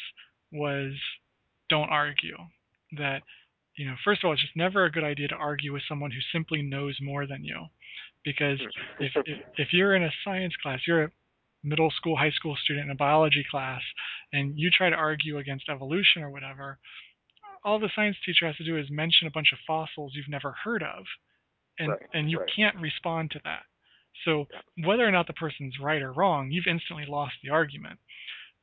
was 0.52 0.92
don't 1.68 1.90
argue. 1.90 2.36
That 2.98 3.22
you 3.76 3.86
know, 3.86 3.94
first 4.04 4.22
of 4.22 4.28
all, 4.28 4.32
it's 4.32 4.42
just 4.42 4.56
never 4.56 4.84
a 4.84 4.92
good 4.92 5.04
idea 5.04 5.28
to 5.28 5.34
argue 5.34 5.72
with 5.72 5.82
someone 5.88 6.10
who 6.10 6.20
simply 6.32 6.62
knows 6.62 6.96
more 7.00 7.26
than 7.26 7.44
you, 7.44 7.66
because 8.24 8.58
hmm. 8.60 9.04
if 9.04 9.12
if, 9.16 9.38
if 9.56 9.68
you're 9.72 9.94
in 9.94 10.04
a 10.04 10.12
science 10.24 10.54
class, 10.62 10.80
you're 10.86 11.04
a 11.04 11.10
middle 11.62 11.90
school, 11.90 12.16
high 12.16 12.30
school 12.30 12.56
student 12.62 12.86
in 12.86 12.90
a 12.90 12.96
biology 12.96 13.44
class, 13.50 13.82
and 14.32 14.58
you 14.58 14.70
try 14.70 14.90
to 14.90 14.96
argue 14.96 15.38
against 15.38 15.68
evolution 15.68 16.22
or 16.22 16.30
whatever, 16.30 16.78
all 17.64 17.78
the 17.78 17.90
science 17.94 18.16
teacher 18.24 18.46
has 18.46 18.56
to 18.56 18.64
do 18.64 18.78
is 18.78 18.86
mention 18.90 19.26
a 19.26 19.30
bunch 19.30 19.52
of 19.52 19.58
fossils 19.66 20.12
you've 20.14 20.28
never 20.28 20.54
heard 20.64 20.82
of, 20.82 21.04
and 21.78 21.90
right, 21.90 22.00
and 22.14 22.30
you 22.30 22.38
right. 22.38 22.50
can't 22.54 22.76
respond 22.76 23.30
to 23.32 23.40
that. 23.44 23.62
So 24.24 24.46
whether 24.84 25.06
or 25.06 25.10
not 25.10 25.26
the 25.26 25.34
person's 25.34 25.78
right 25.80 26.02
or 26.02 26.12
wrong, 26.12 26.50
you've 26.50 26.66
instantly 26.66 27.04
lost 27.06 27.34
the 27.42 27.50
argument. 27.50 27.98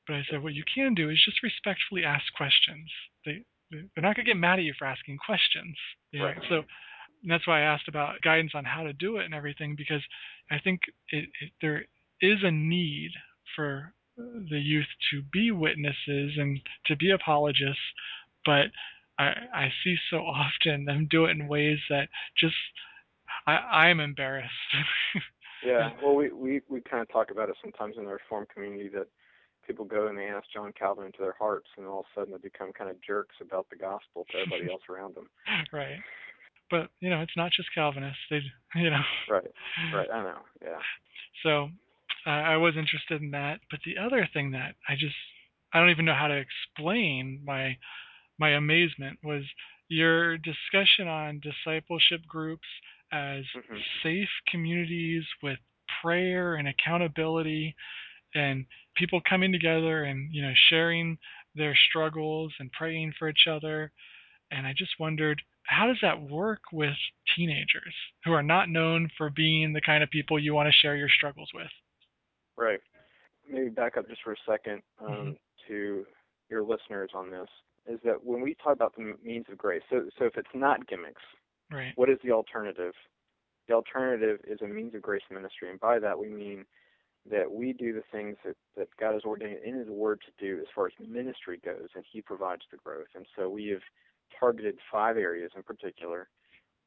But 0.06 0.18
I 0.18 0.24
said 0.30 0.43
what 0.43 0.54
you 0.54 0.64
can 0.74 0.93
do 0.93 1.10
is 1.10 1.22
just 1.24 1.43
respectfully 1.43 2.04
ask 2.04 2.24
questions. 2.36 2.89
They 3.26 3.43
they're 3.70 4.04
not 4.04 4.16
gonna 4.16 4.26
get 4.26 4.38
mad 4.38 4.60
at 4.60 4.66
you 4.66 4.74
for 4.78 4.86
asking 4.86 5.18
questions. 5.18 5.76
You 6.12 6.20
know? 6.20 6.26
Right. 6.26 6.38
So 6.50 6.64
that's 7.28 7.48
why 7.48 7.62
I 7.62 7.74
asked 7.74 7.88
about 7.88 8.22
guidance 8.22 8.52
on 8.56 8.64
how 8.64 8.84
to 8.84 8.93
do 8.93 9.18
it 9.18 9.26
and 9.26 9.34
everything 9.34 9.76
because 9.76 10.02
I 10.50 10.60
think 10.60 10.82
it, 11.10 11.30
it, 11.41 11.52
there 11.62 11.86
is 12.22 12.39
a 12.43 12.51
need 12.51 13.11
for 13.55 13.93
the 14.18 14.59
youth 14.59 14.88
to 15.11 15.22
be 15.32 15.51
witnesses 15.51 16.34
and 16.38 16.59
to 16.86 16.95
be 16.95 17.11
apologists, 17.11 17.82
but 18.45 18.68
I, 19.20 19.34
I 19.53 19.68
see 19.84 19.95
so 20.09 20.18
often 20.18 20.86
them 20.86 21.07
do 21.09 21.26
it 21.26 21.32
in 21.32 21.47
ways 21.47 21.80
that 21.89 22.09
just 22.39 22.55
I, 23.45 23.51
I'm 23.51 23.99
embarrassed. 23.99 24.51
yeah, 25.65 25.91
well, 26.03 26.15
we 26.15 26.32
we 26.32 26.61
we 26.70 26.82
kind 26.82 27.01
of 27.01 27.09
talk 27.09 27.32
about 27.32 27.49
it 27.49 27.55
sometimes 27.61 27.95
in 27.97 28.05
the 28.05 28.11
Reform 28.11 28.45
community 28.53 28.89
that 28.89 29.07
people 29.65 29.86
go 29.86 30.07
and 30.07 30.18
they 30.18 30.26
ask 30.26 30.45
John 30.53 30.74
Calvin 30.78 31.05
into 31.05 31.20
their 31.20 31.36
hearts, 31.38 31.68
and 31.78 31.86
all 31.86 32.01
of 32.01 32.05
a 32.15 32.20
sudden 32.20 32.34
they 32.34 32.39
become 32.49 32.72
kind 32.74 32.89
of 32.89 33.01
jerks 33.01 33.36
about 33.41 33.68
the 33.70 33.76
gospel 33.76 34.26
to 34.32 34.38
everybody 34.38 34.72
else 34.72 34.84
around 34.89 35.15
them. 35.15 35.28
Right. 35.72 35.99
But 36.70 36.89
you 36.99 37.09
know, 37.09 37.22
it's 37.22 37.38
not 37.38 37.51
just 37.51 37.74
Calvinists. 37.74 38.20
They, 38.30 38.41
you 38.76 38.89
know. 38.89 39.03
Right. 39.30 39.51
Right. 39.93 40.09
I 40.11 40.24
know. 40.24 40.39
Yeah. 40.61 40.80
So, 41.43 41.70
uh, 42.28 42.30
I 42.30 42.57
was 42.57 42.75
interested 42.75 43.21
in 43.21 43.32
that. 43.32 43.61
But 43.71 43.80
the 43.86 43.97
other 43.97 44.28
thing 44.34 44.51
that 44.51 44.75
I 44.89 44.93
just 44.93 45.15
I 45.73 45.80
don't 45.80 45.89
even 45.89 46.05
know 46.05 46.13
how 46.13 46.28
to 46.28 46.43
explain 46.43 47.41
my 47.45 47.78
my 48.38 48.51
amazement 48.51 49.19
was 49.23 49.43
your 49.89 50.38
discussion 50.38 51.07
on 51.07 51.41
discipleship 51.41 52.21
groups 52.28 52.67
as 53.11 53.43
mm-hmm. 53.55 53.78
safe 54.03 54.30
communities 54.51 55.23
with 55.41 55.57
prayer 56.01 56.55
and 56.55 56.67
accountability 56.67 57.73
and 58.36 58.65
people 58.97 59.21
coming 59.28 59.51
together 59.51 60.03
and 60.03 60.34
you 60.34 60.41
know 60.41 60.53
sharing 60.69 61.17
their 61.55 61.78
struggles 61.89 62.53
and 62.59 62.71
praying 62.73 63.13
for 63.17 63.30
each 63.30 63.47
other 63.49 63.91
and 64.51 64.67
i 64.67 64.73
just 64.78 64.91
wondered 64.99 65.41
how 65.63 65.88
does 65.88 65.97
that 66.01 66.21
work 66.30 66.59
with 66.73 66.95
teenagers 67.36 67.93
who 68.25 68.34
are 68.34 68.43
not 68.43 68.69
known 68.69 69.09
for 69.17 69.30
being 69.30 69.71
the 69.71 69.82
kind 69.82 70.03
of 70.03 70.09
people 70.09 70.38
you 70.38 70.53
want 70.53 70.67
to 70.67 70.82
share 70.82 70.97
your 70.97 71.09
struggles 71.09 71.49
with 71.53 71.67
right 72.58 72.80
maybe 73.49 73.70
back 73.70 73.97
up 73.97 74.08
just 74.08 74.22
for 74.24 74.34
a 74.34 74.38
second 74.47 74.82
um, 75.01 75.10
mm-hmm. 75.10 75.32
to 75.68 76.05
your 76.49 76.64
listeners 76.64 77.12
on 77.14 77.30
this 77.32 77.47
is 77.88 77.99
that 78.03 78.24
when 78.26 78.41
we 78.41 78.55
talk 78.55 78.74
about 78.74 78.93
the 78.95 79.14
means 79.24 79.45
of 79.51 79.58
grace 79.58 79.84
so 79.89 80.03
so 80.18 80.26
if 80.26 80.38
it's 80.38 80.47
not 80.53 80.86
gimmicks 80.88 81.22
Right. 81.72 81.93
What 81.95 82.10
is 82.10 82.18
the 82.24 82.32
alternative? 82.32 82.93
The 83.68 83.74
alternative 83.74 84.39
is 84.47 84.60
a 84.62 84.68
means 84.68 84.95
of 84.95 85.01
grace 85.01 85.24
ministry, 85.32 85.70
and 85.70 85.80
by 85.80 85.99
that 85.99 86.18
we 86.18 86.30
mean 86.30 86.66
that 87.30 87.51
we 87.51 87.74
do 87.74 87.91
the 87.91 88.03
things 88.10 88.38
that, 88.45 88.55
that 88.78 88.88
God 88.97 89.14
has 89.14 89.24
ordained 89.24 89.60
in 89.66 89.76
His 89.76 89.89
Word 89.89 90.22
to 90.26 90.45
do 90.45 90.62
as 90.62 90.68
far 90.74 90.88
as 90.88 90.93
ministry 91.05 91.60
goes, 91.64 91.89
and 91.95 92.05
He 92.10 92.22
provides 92.22 92.62
the 92.72 92.78
growth. 92.78 93.08
And 93.16 93.26
so 93.36 93.49
we 93.49 93.68
have 93.68 93.82
targeted 94.39 94.78
five 94.89 95.18
areas 95.18 95.51
in 95.55 95.64
particular 95.64 96.30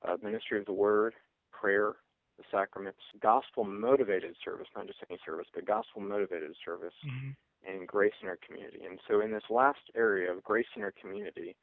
uh, 0.07 0.16
ministry 0.23 0.59
of 0.59 0.64
the 0.64 0.73
Word, 0.73 1.12
prayer, 1.53 1.97
the 2.41 2.57
sacraments, 2.57 3.01
gospel 3.20 3.64
motivated 3.64 4.34
service, 4.43 4.68
not 4.74 4.86
just 4.86 4.99
any 5.09 5.18
service, 5.24 5.47
but 5.55 5.66
gospel 5.66 6.01
motivated 6.01 6.53
service, 6.64 6.95
mm-hmm. 7.07 7.30
and 7.68 7.86
grace 7.86 8.14
in 8.22 8.28
our 8.28 8.38
community. 8.47 8.80
And 8.88 8.99
so 9.09 9.20
in 9.20 9.30
this 9.30 9.45
last 9.51 9.80
area 9.95 10.32
of 10.32 10.43
grace 10.43 10.66
in 10.74 10.82
our 10.82 10.95
community, 11.01 11.55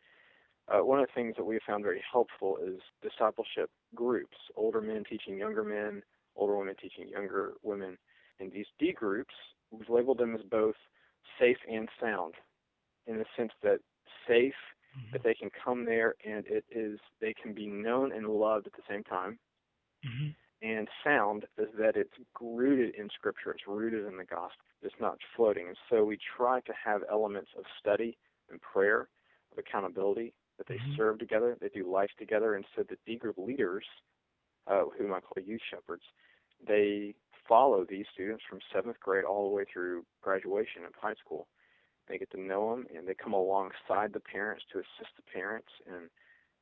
uh, 0.68 0.84
one 0.84 1.00
of 1.00 1.08
the 1.08 1.14
things 1.14 1.34
that 1.38 1.46
we 1.46 1.56
have 1.56 1.64
found 1.66 1.84
very 1.84 2.04
helpful 2.12 2.58
is 2.64 2.80
discipleship 3.02 3.70
groups, 3.96 4.38
older 4.56 4.82
men 4.82 5.04
teaching 5.10 5.38
younger 5.38 5.64
men, 5.64 6.04
older 6.36 6.58
women 6.58 6.76
teaching 6.82 7.08
younger 7.10 7.54
women. 7.64 7.98
And 8.40 8.52
these 8.52 8.68
D 8.78 8.92
groups, 8.92 9.34
we've 9.72 9.90
labeled 9.90 10.20
them 10.20 10.36
as 10.36 10.42
both 10.52 10.76
safe 11.40 11.58
and 11.72 11.90
sound, 12.00 12.36
in 13.08 13.18
the 13.18 13.26
sense 13.36 13.52
that 13.64 13.80
safe, 14.28 14.54
mm-hmm. 14.96 15.14
that 15.14 15.24
they 15.24 15.34
can 15.34 15.50
come 15.64 15.86
there 15.86 16.16
and 16.26 16.46
it 16.48 16.66
is 16.70 17.00
they 17.22 17.34
can 17.34 17.54
be 17.54 17.68
known 17.68 18.12
and 18.12 18.28
loved 18.28 18.68
at 18.68 18.74
the 18.74 18.84
same 18.90 19.04
time. 19.04 19.40
Mm-hmm. 20.06 20.30
And 20.62 20.88
sound 21.04 21.46
is 21.60 21.68
that 21.78 21.96
it's 21.96 22.14
rooted 22.42 22.96
in 22.96 23.10
Scripture, 23.14 23.52
it's 23.52 23.68
rooted 23.68 24.06
in 24.08 24.18
the 24.18 24.24
gospel, 24.24 24.66
it's 24.82 24.96
not 25.00 25.18
floating. 25.36 25.68
And 25.68 25.78
so 25.90 26.04
we 26.04 26.18
try 26.36 26.62
to 26.62 26.74
have 26.84 27.02
elements 27.12 27.52
of 27.58 27.64
study 27.80 28.18
and 28.50 28.60
prayer, 28.62 29.08
of 29.52 29.60
accountability, 29.60 30.34
that 30.58 30.68
they 30.68 30.76
mm-hmm. 30.76 30.96
serve 30.98 31.20
together, 31.20 31.56
they 31.62 31.70
do 31.70 31.92
life 31.92 32.10
together, 32.18 32.56
and 32.56 32.66
so 32.76 32.84
the 32.90 32.98
D 33.06 33.18
group 33.18 33.38
leaders, 33.38 33.86
uh, 34.66 34.86
whom 34.98 35.14
I 35.14 35.20
call 35.20 35.44
youth 35.44 35.62
shepherds, 35.70 36.04
they 36.68 37.14
follow 37.48 37.86
these 37.88 38.06
students 38.14 38.44
from 38.50 38.60
seventh 38.74 39.00
grade 39.00 39.26
all 39.26 39.50
the 39.50 39.56
way 39.56 39.64
through 39.72 40.06
graduation 40.22 40.86
of 40.86 40.94
high 41.00 41.14
school. 41.24 41.48
They 42.08 42.18
get 42.18 42.32
to 42.32 42.42
know 42.42 42.72
them, 42.72 42.88
and 42.96 43.08
they 43.08 43.14
come 43.14 43.34
alongside 43.34 44.14
the 44.14 44.20
parents 44.20 44.64
to 44.72 44.80
assist 44.80 45.16
the 45.16 45.32
parents 45.32 45.70
and 45.86 46.10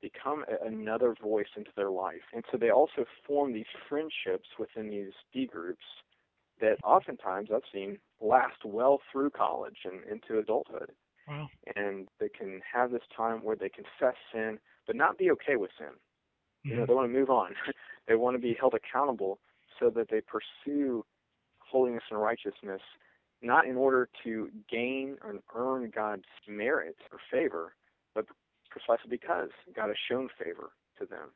become 0.01 0.45
a, 0.49 0.65
another 0.67 1.15
voice 1.21 1.47
into 1.55 1.71
their 1.75 1.89
life. 1.89 2.21
And 2.33 2.43
so 2.51 2.57
they 2.57 2.69
also 2.69 3.05
form 3.25 3.53
these 3.53 3.65
friendships 3.89 4.49
within 4.59 4.89
these 4.89 5.13
D 5.33 5.47
groups 5.47 5.83
that 6.61 6.77
oftentimes 6.83 7.49
I've 7.53 7.61
seen 7.73 7.97
last 8.21 8.63
well 8.63 8.99
through 9.11 9.31
college 9.31 9.77
and 9.83 10.01
into 10.09 10.39
adulthood. 10.39 10.91
Wow. 11.27 11.47
And 11.75 12.07
they 12.19 12.29
can 12.29 12.61
have 12.71 12.91
this 12.91 13.01
time 13.15 13.43
where 13.43 13.55
they 13.55 13.69
confess 13.69 14.15
sin, 14.31 14.59
but 14.85 14.95
not 14.95 15.17
be 15.17 15.31
okay 15.31 15.55
with 15.55 15.71
sin. 15.77 15.87
Mm-hmm. 15.87 16.69
You 16.69 16.75
know, 16.75 16.81
mm-hmm. 16.83 16.91
they 16.91 16.95
want 16.95 17.11
to 17.11 17.19
move 17.19 17.29
on. 17.29 17.51
they 18.07 18.15
want 18.15 18.35
to 18.35 18.41
be 18.41 18.55
held 18.59 18.75
accountable 18.75 19.39
so 19.79 19.89
that 19.89 20.09
they 20.09 20.21
pursue 20.21 21.03
holiness 21.59 22.03
and 22.09 22.21
righteousness, 22.21 22.81
not 23.41 23.67
in 23.67 23.75
order 23.75 24.07
to 24.23 24.49
gain 24.69 25.17
or 25.23 25.35
earn 25.55 25.91
God's 25.93 26.23
merit 26.47 26.95
or 27.11 27.19
favor, 27.31 27.73
but 28.13 28.25
precisely 28.75 29.09
because 29.09 29.49
God 29.73 29.87
has 29.87 29.95
shown 30.09 30.27
favor 30.37 30.71
to 30.99 31.05
them 31.05 31.31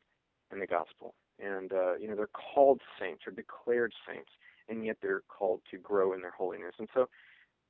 in 0.52 0.60
the 0.60 0.66
gospel. 0.66 1.14
And 1.38 1.72
uh, 1.72 1.96
you 1.96 2.08
know, 2.08 2.14
they're 2.14 2.28
called 2.54 2.80
saints 3.00 3.22
or 3.26 3.32
declared 3.32 3.94
saints, 4.06 4.30
and 4.68 4.84
yet 4.84 4.98
they're 5.00 5.22
called 5.28 5.62
to 5.70 5.78
grow 5.78 6.12
in 6.12 6.20
their 6.20 6.32
holiness. 6.36 6.74
And 6.78 6.88
so, 6.92 7.08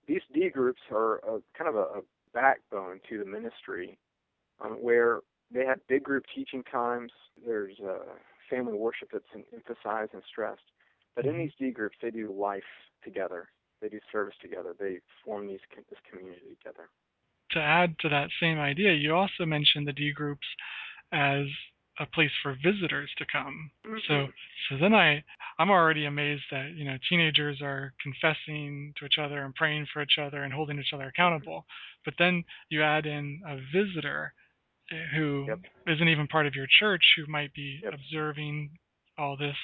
these 0.09 0.23
D 0.35 0.49
groups 0.49 0.81
are 0.91 1.19
a, 1.19 1.41
kind 1.57 1.69
of 1.69 1.77
a, 1.77 1.99
a 1.99 2.01
backbone 2.35 3.01
to 3.09 3.19
the 3.19 3.25
ministry, 3.25 3.97
um, 4.61 4.73
where 4.81 5.21
they 5.53 5.65
have 5.65 5.79
big 5.89 6.03
group 6.03 6.25
teaching 6.35 6.65
times. 6.65 7.13
There's 7.47 7.77
uh, 7.79 8.15
family 8.49 8.73
worship 8.77 9.11
that's 9.13 9.25
emphasized 9.55 10.15
and 10.15 10.23
stressed. 10.29 10.73
But 11.15 11.27
in 11.27 11.39
these 11.39 11.53
D 11.59 11.71
groups, 11.71 11.97
they 12.03 12.11
do 12.11 12.33
life 12.33 12.63
together. 13.05 13.49
They 13.81 13.89
do 13.89 14.01
service 14.11 14.35
together. 14.43 14.75
They 14.79 14.99
form 15.25 15.47
these 15.47 15.61
this 15.89 15.99
community 16.11 16.57
together. 16.59 16.89
To 17.53 17.59
add 17.59 17.97
to 18.01 18.09
that 18.09 18.29
same 18.41 18.59
idea, 18.59 18.93
you 18.93 19.15
also 19.15 19.45
mentioned 19.45 19.87
the 19.87 19.93
D 19.93 20.13
groups 20.13 20.47
as 21.13 21.47
a 21.99 22.07
place 22.07 22.31
for 22.43 22.57
visitors 22.63 23.11
to 23.19 23.27
come. 23.31 23.71
Mm-hmm. 23.87 23.99
So 24.09 24.27
so 24.69 24.77
then 24.81 24.95
I 24.95 25.23
I'm 25.59 25.71
already 25.71 26.07
amazed 26.07 26.45
that 26.51 26.73
you 26.75 26.85
know 26.85 26.97
teenagers 27.09 27.61
are 27.63 27.93
confessing 28.03 28.95
to 28.99 29.05
each 29.05 29.19
other 29.21 29.45
and 29.45 29.55
praying 29.55 29.87
for 29.93 30.03
each 30.03 30.19
other 30.21 30.43
and 30.45 30.53
holding 30.53 30.79
each 30.79 30.93
other 30.95 31.09
accountable. 31.09 31.67
But 32.05 32.15
then 32.19 32.45
you 32.71 32.83
add 32.83 33.07
in 33.07 33.41
a 33.47 33.57
visitor 33.75 34.33
who 35.15 35.47
yep. 35.49 35.59
not 35.87 36.09
even 36.09 36.27
part 36.27 36.47
of 36.47 36.55
your 36.55 36.67
church 36.81 37.03
who 37.17 37.31
might 37.31 37.53
be 37.55 37.81
yep. 37.83 37.95
observing 37.95 38.71
all 39.19 39.37
this. 39.37 39.57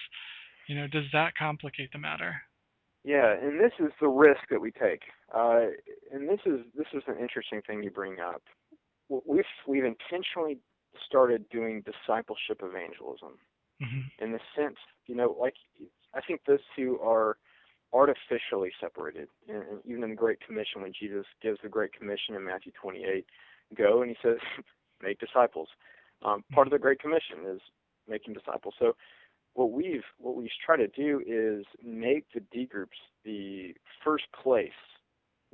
You 0.68 0.76
know, 0.76 0.86
does 0.88 1.04
that 1.12 1.36
complicate 1.38 1.90
the 1.92 1.98
matter? 1.98 2.34
Yeah, 3.04 3.34
and 3.40 3.58
this 3.58 3.72
is 3.78 3.92
the 4.00 4.08
risk 4.08 4.40
that 4.50 4.60
we 4.60 4.72
take. 4.72 5.02
Uh, 5.34 5.66
and 6.12 6.28
this 6.28 6.40
is 6.46 6.60
this 6.76 6.86
is 6.94 7.02
an 7.06 7.16
interesting 7.20 7.60
thing 7.66 7.82
you 7.82 7.90
bring 7.90 8.20
up. 8.20 8.42
We've 9.08 9.44
we've 9.66 9.84
intentionally 9.84 10.58
started 11.04 11.48
doing 11.50 11.82
discipleship 11.82 12.60
evangelism 12.62 13.38
mm-hmm. 13.82 14.24
in 14.24 14.32
the 14.32 14.40
sense, 14.56 14.76
you 15.06 15.14
know, 15.14 15.36
like 15.38 15.54
I 16.14 16.20
think 16.20 16.40
those 16.46 16.60
two 16.74 16.98
are 17.02 17.36
artificially 17.92 18.72
separated. 18.80 19.28
And, 19.48 19.64
even 19.84 20.04
in 20.04 20.10
the 20.10 20.16
Great 20.16 20.40
Commission, 20.40 20.82
when 20.82 20.92
Jesus 20.98 21.26
gives 21.42 21.58
the 21.62 21.68
Great 21.68 21.92
Commission 21.92 22.34
in 22.34 22.44
Matthew 22.44 22.72
28, 22.80 23.24
go 23.76 24.02
and 24.02 24.10
he 24.10 24.16
says, 24.22 24.38
make 25.02 25.18
disciples. 25.18 25.68
Um, 26.24 26.44
part 26.52 26.66
of 26.66 26.72
the 26.72 26.78
Great 26.78 27.00
Commission 27.00 27.44
is 27.54 27.60
making 28.08 28.34
disciples. 28.34 28.74
So 28.78 28.96
what 29.54 29.72
we've 29.72 30.04
what 30.18 30.36
we 30.36 30.50
try 30.64 30.76
to 30.76 30.88
do 30.88 31.22
is 31.26 31.64
make 31.82 32.24
the 32.34 32.40
D 32.52 32.66
groups 32.66 32.96
the 33.24 33.74
first 34.04 34.24
place 34.42 34.70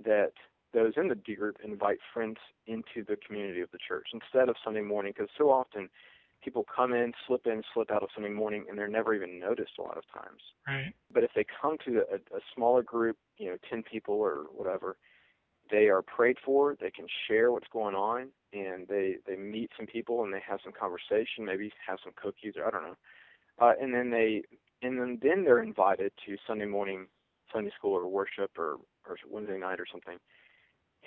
that 0.05 0.33
those 0.73 0.95
in 0.97 1.09
the 1.09 1.15
D 1.15 1.35
group 1.35 1.59
invite 1.63 1.99
friends 2.13 2.39
into 2.67 3.05
the 3.07 3.17
community 3.17 3.61
of 3.61 3.71
the 3.71 3.79
church 3.87 4.09
instead 4.13 4.49
of 4.49 4.57
Sunday 4.65 4.81
morning, 4.81 5.13
because 5.17 5.31
so 5.37 5.51
often 5.51 5.89
people 6.43 6.65
come 6.75 6.93
in, 6.93 7.13
slip 7.27 7.47
in, 7.47 7.63
slip 7.73 7.91
out 7.91 8.03
of 8.03 8.09
Sunday 8.15 8.31
morning, 8.31 8.65
and 8.69 8.79
they're 8.79 8.89
never 8.89 9.15
even 9.15 9.39
noticed 9.39 9.73
a 9.79 9.83
lot 9.83 9.97
of 9.97 10.05
times. 10.13 10.41
Right. 10.67 10.93
But 11.13 11.25
if 11.25 11.31
they 11.35 11.45
come 11.61 11.77
to 11.85 12.03
a, 12.11 12.37
a 12.37 12.41
smaller 12.55 12.83
group, 12.83 13.17
you 13.39 13.51
know, 13.51 13.57
ten 13.69 13.83
people 13.83 14.15
or 14.15 14.47
whatever, 14.53 14.97
they 15.71 15.89
are 15.89 16.03
prayed 16.03 16.37
for. 16.45 16.77
They 16.81 16.91
can 16.91 17.07
share 17.29 17.53
what's 17.53 17.69
going 17.73 17.95
on, 17.95 18.29
and 18.53 18.87
they 18.89 19.17
they 19.27 19.37
meet 19.37 19.71
some 19.77 19.87
people 19.87 20.25
and 20.25 20.33
they 20.33 20.43
have 20.47 20.61
some 20.65 20.73
conversation, 20.73 21.45
maybe 21.45 21.71
have 21.87 21.99
some 22.03 22.13
cookies 22.17 22.55
or 22.57 22.67
I 22.67 22.71
don't 22.71 22.83
know, 22.83 22.97
uh, 23.61 23.73
and 23.81 23.95
then 23.95 24.11
they 24.11 24.43
and 24.83 24.99
then 24.99 25.19
then 25.23 25.45
they're 25.45 25.63
invited 25.63 26.13
to 26.27 26.37
Sunday 26.47 26.67
morning 26.67 27.07
Sunday 27.53 27.71
school 27.77 27.93
or 27.93 28.07
worship 28.09 28.51
or 28.59 28.79
or 29.09 29.17
Wednesday 29.29 29.59
night 29.59 29.81
or 29.81 29.87
something. 29.91 30.19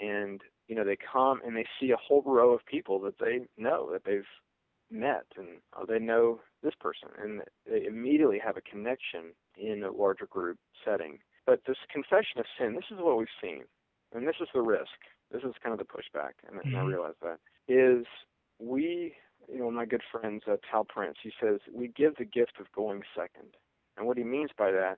And 0.01 0.41
you 0.67 0.75
know 0.75 0.83
they 0.83 0.97
come 0.97 1.41
and 1.45 1.55
they 1.55 1.65
see 1.79 1.91
a 1.91 1.97
whole 1.97 2.23
row 2.25 2.53
of 2.53 2.65
people 2.65 2.99
that 3.01 3.19
they 3.19 3.47
know 3.57 3.89
that 3.91 4.03
they've 4.05 4.27
met 4.91 5.25
and 5.37 5.47
uh, 5.77 5.85
they 5.85 5.99
know 5.99 6.39
this 6.63 6.73
person. 6.79 7.09
And 7.21 7.41
they 7.69 7.85
immediately 7.85 8.39
have 8.43 8.57
a 8.57 8.61
connection 8.61 9.33
in 9.57 9.83
a 9.83 9.91
larger 9.91 10.27
group 10.27 10.57
setting. 10.83 11.19
But 11.45 11.61
this 11.67 11.77
confession 11.91 12.39
of 12.39 12.45
sin 12.57 12.73
this 12.75 12.85
is 12.91 12.97
what 12.99 13.17
we've 13.17 13.27
seen. 13.41 13.63
And 14.13 14.27
this 14.27 14.35
is 14.41 14.47
the 14.53 14.61
risk. 14.61 14.99
This 15.31 15.43
is 15.43 15.53
kind 15.61 15.73
of 15.73 15.79
the 15.79 15.85
pushback. 15.85 16.33
And, 16.47 16.59
mm-hmm. 16.59 16.75
i 16.75 16.81
realize 16.81 17.15
that. 17.21 17.39
Is 17.67 18.05
we 18.59 19.13
you 19.51 19.59
know 19.59 19.71
my 19.71 19.85
good 19.85 20.03
friend 20.11 20.41
uh, 20.49 20.55
tal 20.69 20.85
prince 20.85 21.17
he 21.21 21.31
says 21.41 21.59
we 21.73 21.87
give 21.89 22.15
the 22.15 22.25
gift 22.25 22.53
of 22.59 22.71
going 22.73 23.01
second. 23.15 23.55
And 23.97 24.07
what 24.07 24.17
he 24.17 24.23
means 24.23 24.49
by 24.57 24.71
that 24.71 24.97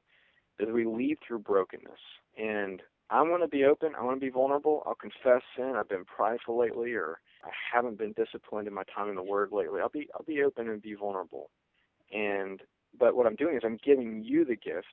is 0.60 0.70
we 0.74 0.86
lead 0.86 1.18
through 1.26 1.40
brokenness 1.40 2.00
and 2.38 2.82
I 3.10 3.22
want 3.22 3.44
to 3.44 3.48
be 3.48 3.64
open. 3.64 3.94
I 3.98 4.04
want 4.04 4.20
to 4.20 4.26
be 4.26 4.32
vulnerable. 4.32 4.84
I'll 4.86 4.96
confess 4.96 5.42
sin. 5.56 5.74
I've 5.78 5.90
been 5.90 6.06
prideful 6.06 6.60
lately, 6.60 6.94
or 6.94 7.20
I 7.44 7.50
haven't 7.74 7.98
been 7.98 8.14
disciplined 8.14 8.68
in 8.68 8.74
my 8.74 8.84
time 8.94 9.10
in 9.10 9.16
the 9.16 9.24
Word 9.24 9.50
lately. 9.52 9.80
I'll 9.82 9.90
be 9.90 10.10
I'll 10.14 10.26
be 10.26 10.44
open 10.44 10.70
and 10.70 10.82
be 10.82 10.94
vulnerable. 10.94 11.50
And 12.14 12.62
but 13.00 13.16
what 13.16 13.26
I'm 13.26 13.36
doing 13.36 13.56
is 13.56 13.62
I'm 13.64 13.80
giving 13.84 14.24
you 14.24 14.46
the 14.46 14.56
gift 14.56 14.88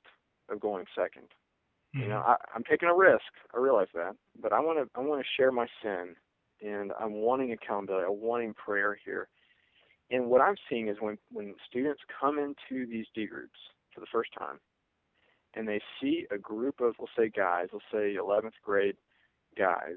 of 0.48 0.60
going 0.60 0.84
2nd 0.96 1.06
mm-hmm. 1.06 2.00
You 2.00 2.08
know. 2.08 2.22
I, 2.26 2.36
I'm 2.54 2.64
taking 2.64 2.88
a 2.88 2.94
risk. 2.94 3.22
I 3.54 3.58
realize 3.58 3.88
that, 3.94 4.14
but 4.40 4.52
I 4.52 4.60
want 4.60 4.78
to 4.78 4.98
I 4.98 5.02
want 5.02 5.20
to 5.20 5.28
share 5.36 5.50
my 5.50 5.66
sin, 5.82 6.14
and 6.62 6.92
I'm 7.00 7.14
wanting 7.14 7.52
accountability. 7.52 8.06
I'm 8.06 8.20
wanting 8.20 8.54
prayer 8.54 8.96
here. 9.04 9.28
And 10.10 10.26
what 10.26 10.40
I'm 10.40 10.56
seeing 10.68 10.88
is 10.88 10.98
when 11.00 11.18
when 11.32 11.54
students 11.68 12.02
come 12.20 12.38
into 12.38 12.86
these 12.86 13.06
D 13.14 13.26
groups 13.26 13.58
for 13.92 14.00
the 14.00 14.06
first 14.12 14.30
time, 14.38 14.60
and 15.54 15.68
they 15.68 15.80
see 16.00 16.26
a 16.30 16.38
group 16.38 16.80
of, 16.80 16.94
let's 16.98 17.12
say, 17.16 17.28
guys, 17.28 17.68
let's 17.72 17.84
say 17.92 18.16
11th 18.16 18.54
grade 18.64 18.96
guys, 19.56 19.96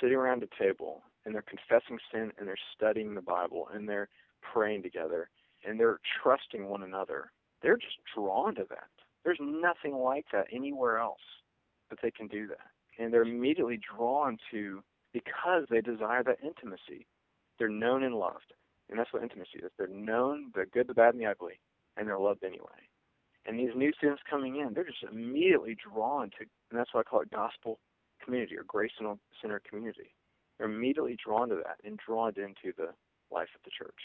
sitting 0.00 0.16
around 0.16 0.42
a 0.42 0.62
table 0.62 1.02
and 1.24 1.34
they're 1.34 1.42
confessing 1.42 1.98
sin 2.12 2.32
and 2.38 2.46
they're 2.46 2.56
studying 2.74 3.14
the 3.14 3.20
Bible 3.20 3.68
and 3.72 3.88
they're 3.88 4.08
praying 4.40 4.82
together 4.82 5.28
and 5.66 5.80
they're 5.80 5.98
trusting 6.22 6.66
one 6.66 6.82
another, 6.82 7.32
they're 7.62 7.76
just 7.76 7.96
drawn 8.14 8.54
to 8.54 8.64
that. 8.68 8.88
There's 9.24 9.40
nothing 9.40 9.94
like 9.94 10.26
that 10.32 10.46
anywhere 10.52 10.98
else 10.98 11.18
that 11.90 11.98
they 12.02 12.10
can 12.10 12.28
do 12.28 12.46
that. 12.48 12.68
And 12.98 13.12
they're 13.12 13.22
immediately 13.22 13.80
drawn 13.96 14.38
to 14.50 14.82
because 15.12 15.64
they 15.70 15.80
desire 15.80 16.22
that 16.24 16.38
intimacy. 16.44 17.06
They're 17.58 17.68
known 17.68 18.02
and 18.04 18.14
loved. 18.14 18.52
And 18.90 18.98
that's 18.98 19.12
what 19.12 19.22
intimacy 19.22 19.60
is. 19.62 19.70
They're 19.78 19.86
known, 19.88 20.52
the 20.54 20.66
good, 20.66 20.88
the 20.88 20.94
bad, 20.94 21.14
and 21.14 21.20
the 21.22 21.26
ugly, 21.26 21.58
and 21.96 22.06
they're 22.06 22.18
loved 22.18 22.44
anyway. 22.44 22.88
And 23.46 23.58
these 23.58 23.70
new 23.76 23.92
students 23.92 24.22
coming 24.28 24.56
in, 24.56 24.72
they're 24.72 24.84
just 24.84 25.02
immediately 25.10 25.76
drawn 25.76 26.30
to, 26.30 26.46
and 26.70 26.78
that's 26.78 26.92
why 26.92 27.00
I 27.00 27.02
call 27.04 27.20
it 27.20 27.30
gospel 27.30 27.78
community 28.24 28.56
or 28.56 28.64
grace 28.66 28.92
center 29.40 29.60
community. 29.68 30.14
They're 30.58 30.68
immediately 30.68 31.16
drawn 31.22 31.48
to 31.50 31.56
that 31.56 31.76
and 31.84 31.98
drawn 32.06 32.32
into 32.36 32.74
the 32.76 32.88
life 33.30 33.48
of 33.54 33.62
the 33.64 33.70
church. 33.76 33.98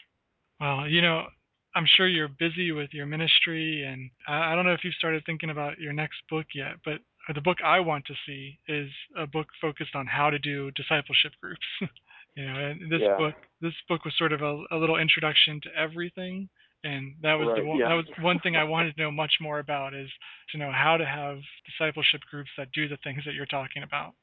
Well, 0.59 0.87
you 0.87 1.01
know, 1.01 1.27
I'm 1.75 1.85
sure 1.95 2.07
you're 2.07 2.27
busy 2.27 2.71
with 2.71 2.89
your 2.93 3.05
ministry, 3.05 3.83
and 3.83 4.09
I 4.27 4.55
don't 4.55 4.65
know 4.65 4.73
if 4.73 4.83
you've 4.83 4.95
started 4.95 5.23
thinking 5.25 5.51
about 5.51 5.79
your 5.79 5.93
next 5.93 6.17
book 6.29 6.47
yet, 6.53 6.73
but 6.83 6.99
the 7.33 7.41
book 7.41 7.57
I 7.63 7.79
want 7.79 8.05
to 8.05 8.13
see 8.25 8.57
is 8.67 8.89
a 9.17 9.27
book 9.27 9.47
focused 9.61 9.95
on 9.95 10.07
how 10.07 10.29
to 10.29 10.39
do 10.39 10.71
discipleship 10.71 11.31
groups. 11.41 11.65
you 12.35 12.45
know, 12.45 12.55
and 12.59 12.91
this 12.91 13.01
yeah. 13.01 13.17
book, 13.17 13.35
this 13.61 13.73
book 13.87 14.03
was 14.03 14.13
sort 14.17 14.33
of 14.33 14.41
a, 14.41 14.63
a 14.71 14.77
little 14.77 14.97
introduction 14.97 15.61
to 15.63 15.69
everything 15.79 16.49
and 16.83 17.15
that 17.21 17.33
was 17.33 17.47
right, 17.49 17.61
the 17.61 17.67
one, 17.67 17.77
yeah. 17.77 17.89
that 17.89 17.95
was 17.95 18.05
one 18.21 18.39
thing 18.39 18.55
I 18.55 18.63
wanted 18.63 18.95
to 18.95 19.01
know 19.01 19.11
much 19.11 19.33
more 19.41 19.59
about 19.59 19.93
is 19.93 20.09
to 20.51 20.57
know 20.57 20.71
how 20.71 20.97
to 20.97 21.05
have 21.05 21.39
discipleship 21.65 22.21
groups 22.29 22.49
that 22.57 22.71
do 22.71 22.87
the 22.87 22.97
things 23.03 23.23
that 23.25 23.33
you're 23.33 23.45
talking 23.45 23.83
about. 23.83 24.13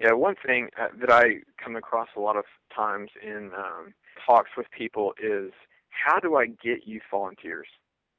Yeah, 0.00 0.12
one 0.12 0.34
thing 0.44 0.68
uh, 0.80 0.88
that 1.00 1.10
I 1.10 1.40
come 1.62 1.76
across 1.76 2.08
a 2.16 2.20
lot 2.20 2.36
of 2.36 2.44
times 2.74 3.10
in 3.22 3.50
um, 3.56 3.94
talks 4.26 4.50
with 4.56 4.66
people 4.76 5.14
is 5.22 5.52
how 5.88 6.18
do 6.18 6.36
I 6.36 6.46
get 6.46 6.86
youth 6.86 7.02
volunteers? 7.10 7.68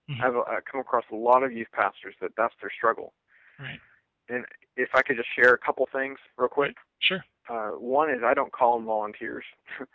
Mm-hmm. 0.09 0.23
I've 0.23 0.35
uh, 0.35 0.61
come 0.69 0.81
across 0.81 1.03
a 1.11 1.15
lot 1.15 1.43
of 1.43 1.51
youth 1.51 1.67
pastors 1.73 2.15
that 2.21 2.31
that's 2.37 2.53
their 2.61 2.71
struggle. 2.75 3.13
Right. 3.59 3.79
And 4.29 4.45
if 4.75 4.89
I 4.93 5.01
could 5.01 5.17
just 5.17 5.29
share 5.35 5.53
a 5.53 5.57
couple 5.57 5.87
things 5.91 6.17
real 6.37 6.49
quick. 6.49 6.67
Right. 6.67 6.75
Sure. 6.99 7.23
Uh, 7.49 7.71
one 7.77 8.09
is 8.09 8.19
I 8.25 8.33
don't 8.33 8.51
call 8.51 8.77
them 8.77 8.85
volunteers. 8.85 9.45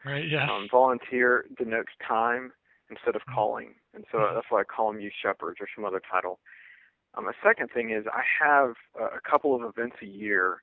Right. 0.05 0.25
Yeah. 0.31 0.51
um, 0.51 0.69
volunteer 0.71 1.47
denotes 1.59 1.93
time 2.07 2.53
instead 2.93 3.17
of 3.17 3.23
mm-hmm. 3.23 3.35
calling, 3.35 3.75
and 3.95 4.05
so 4.13 4.19
mm-hmm. 4.19 4.35
that's 4.35 4.47
why 4.51 4.61
I 4.61 4.65
call 4.65 4.93
them 4.93 5.01
youth 5.01 5.13
shepherds 5.21 5.59
or 5.61 5.67
some 5.75 5.85
other 5.85 6.01
title. 6.01 6.39
Um, 7.15 7.27
a 7.27 7.33
second 7.45 7.69
thing 7.75 7.91
is 7.91 8.05
I 8.07 8.23
have 8.43 8.75
a 8.99 9.21
couple 9.29 9.55
of 9.55 9.63
events 9.63 9.97
a 10.03 10.07
year, 10.07 10.63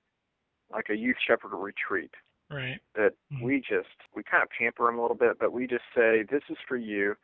like 0.71 0.89
a 0.89 0.95
youth 0.95 1.17
shepherd 1.25 1.55
retreat. 1.55 2.11
Right. 2.49 2.79
That 2.95 3.13
mm-hmm. 3.31 3.43
we 3.43 3.59
just 3.59 3.93
we 4.15 4.23
kind 4.23 4.41
of 4.41 4.49
pamper 4.57 4.85
them 4.85 4.97
a 4.97 5.01
little 5.01 5.17
bit, 5.17 5.37
but 5.39 5.53
we 5.53 5.67
just 5.67 5.85
say 5.95 6.23
this 6.29 6.41
is 6.49 6.57
for 6.67 6.77
you, 6.77 7.15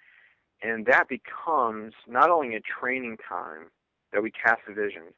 and 0.61 0.85
that 0.85 1.05
becomes 1.09 1.93
not 2.07 2.29
only 2.29 2.55
a 2.55 2.61
training 2.61 3.17
time 3.27 3.71
that 4.13 4.21
we 4.21 4.29
cast 4.29 4.61
a 4.69 4.73
vision 4.73 5.13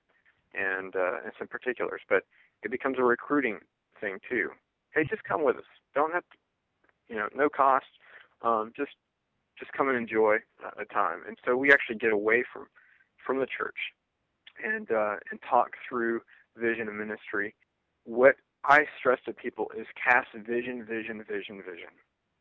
and 0.54 0.96
uh, 0.96 1.20
and 1.26 1.34
some 1.38 1.48
particulars, 1.50 2.02
but 2.08 2.24
it 2.64 2.72
becomes 2.72 2.98
a 3.00 3.04
recruiting 3.04 3.60
thing 4.00 4.20
too. 4.30 4.50
Hey, 4.94 5.04
just 5.04 5.24
come 5.26 5.44
with 5.44 5.58
us. 5.58 5.70
Don't 5.94 6.14
have 6.14 6.24
to, 6.24 6.38
you 7.10 7.16
know, 7.16 7.28
no 7.36 7.50
cost 7.50 7.86
um, 8.42 8.72
just 8.76 8.92
just 9.60 9.72
come 9.74 9.90
and 9.90 9.98
enjoy 9.98 10.38
a 10.80 10.86
time. 10.94 11.22
And 11.28 11.38
so 11.46 11.56
we 11.56 11.72
actually 11.72 11.98
get 11.98 12.14
away 12.14 12.44
from 12.52 12.68
from 13.26 13.40
the 13.40 13.48
church 13.48 13.78
and 14.64 14.90
uh, 14.92 15.16
and 15.32 15.40
talk 15.50 15.72
through 15.88 16.22
vision 16.58 16.88
and 16.88 16.98
ministry. 16.98 17.56
What 18.06 18.36
I 18.64 18.86
stress 19.00 19.20
to 19.26 19.34
people 19.34 19.72
is 19.78 19.86
cast 20.02 20.28
vision, 20.34 20.86
vision, 20.86 21.24
vision, 21.28 21.58
vision 21.58 21.94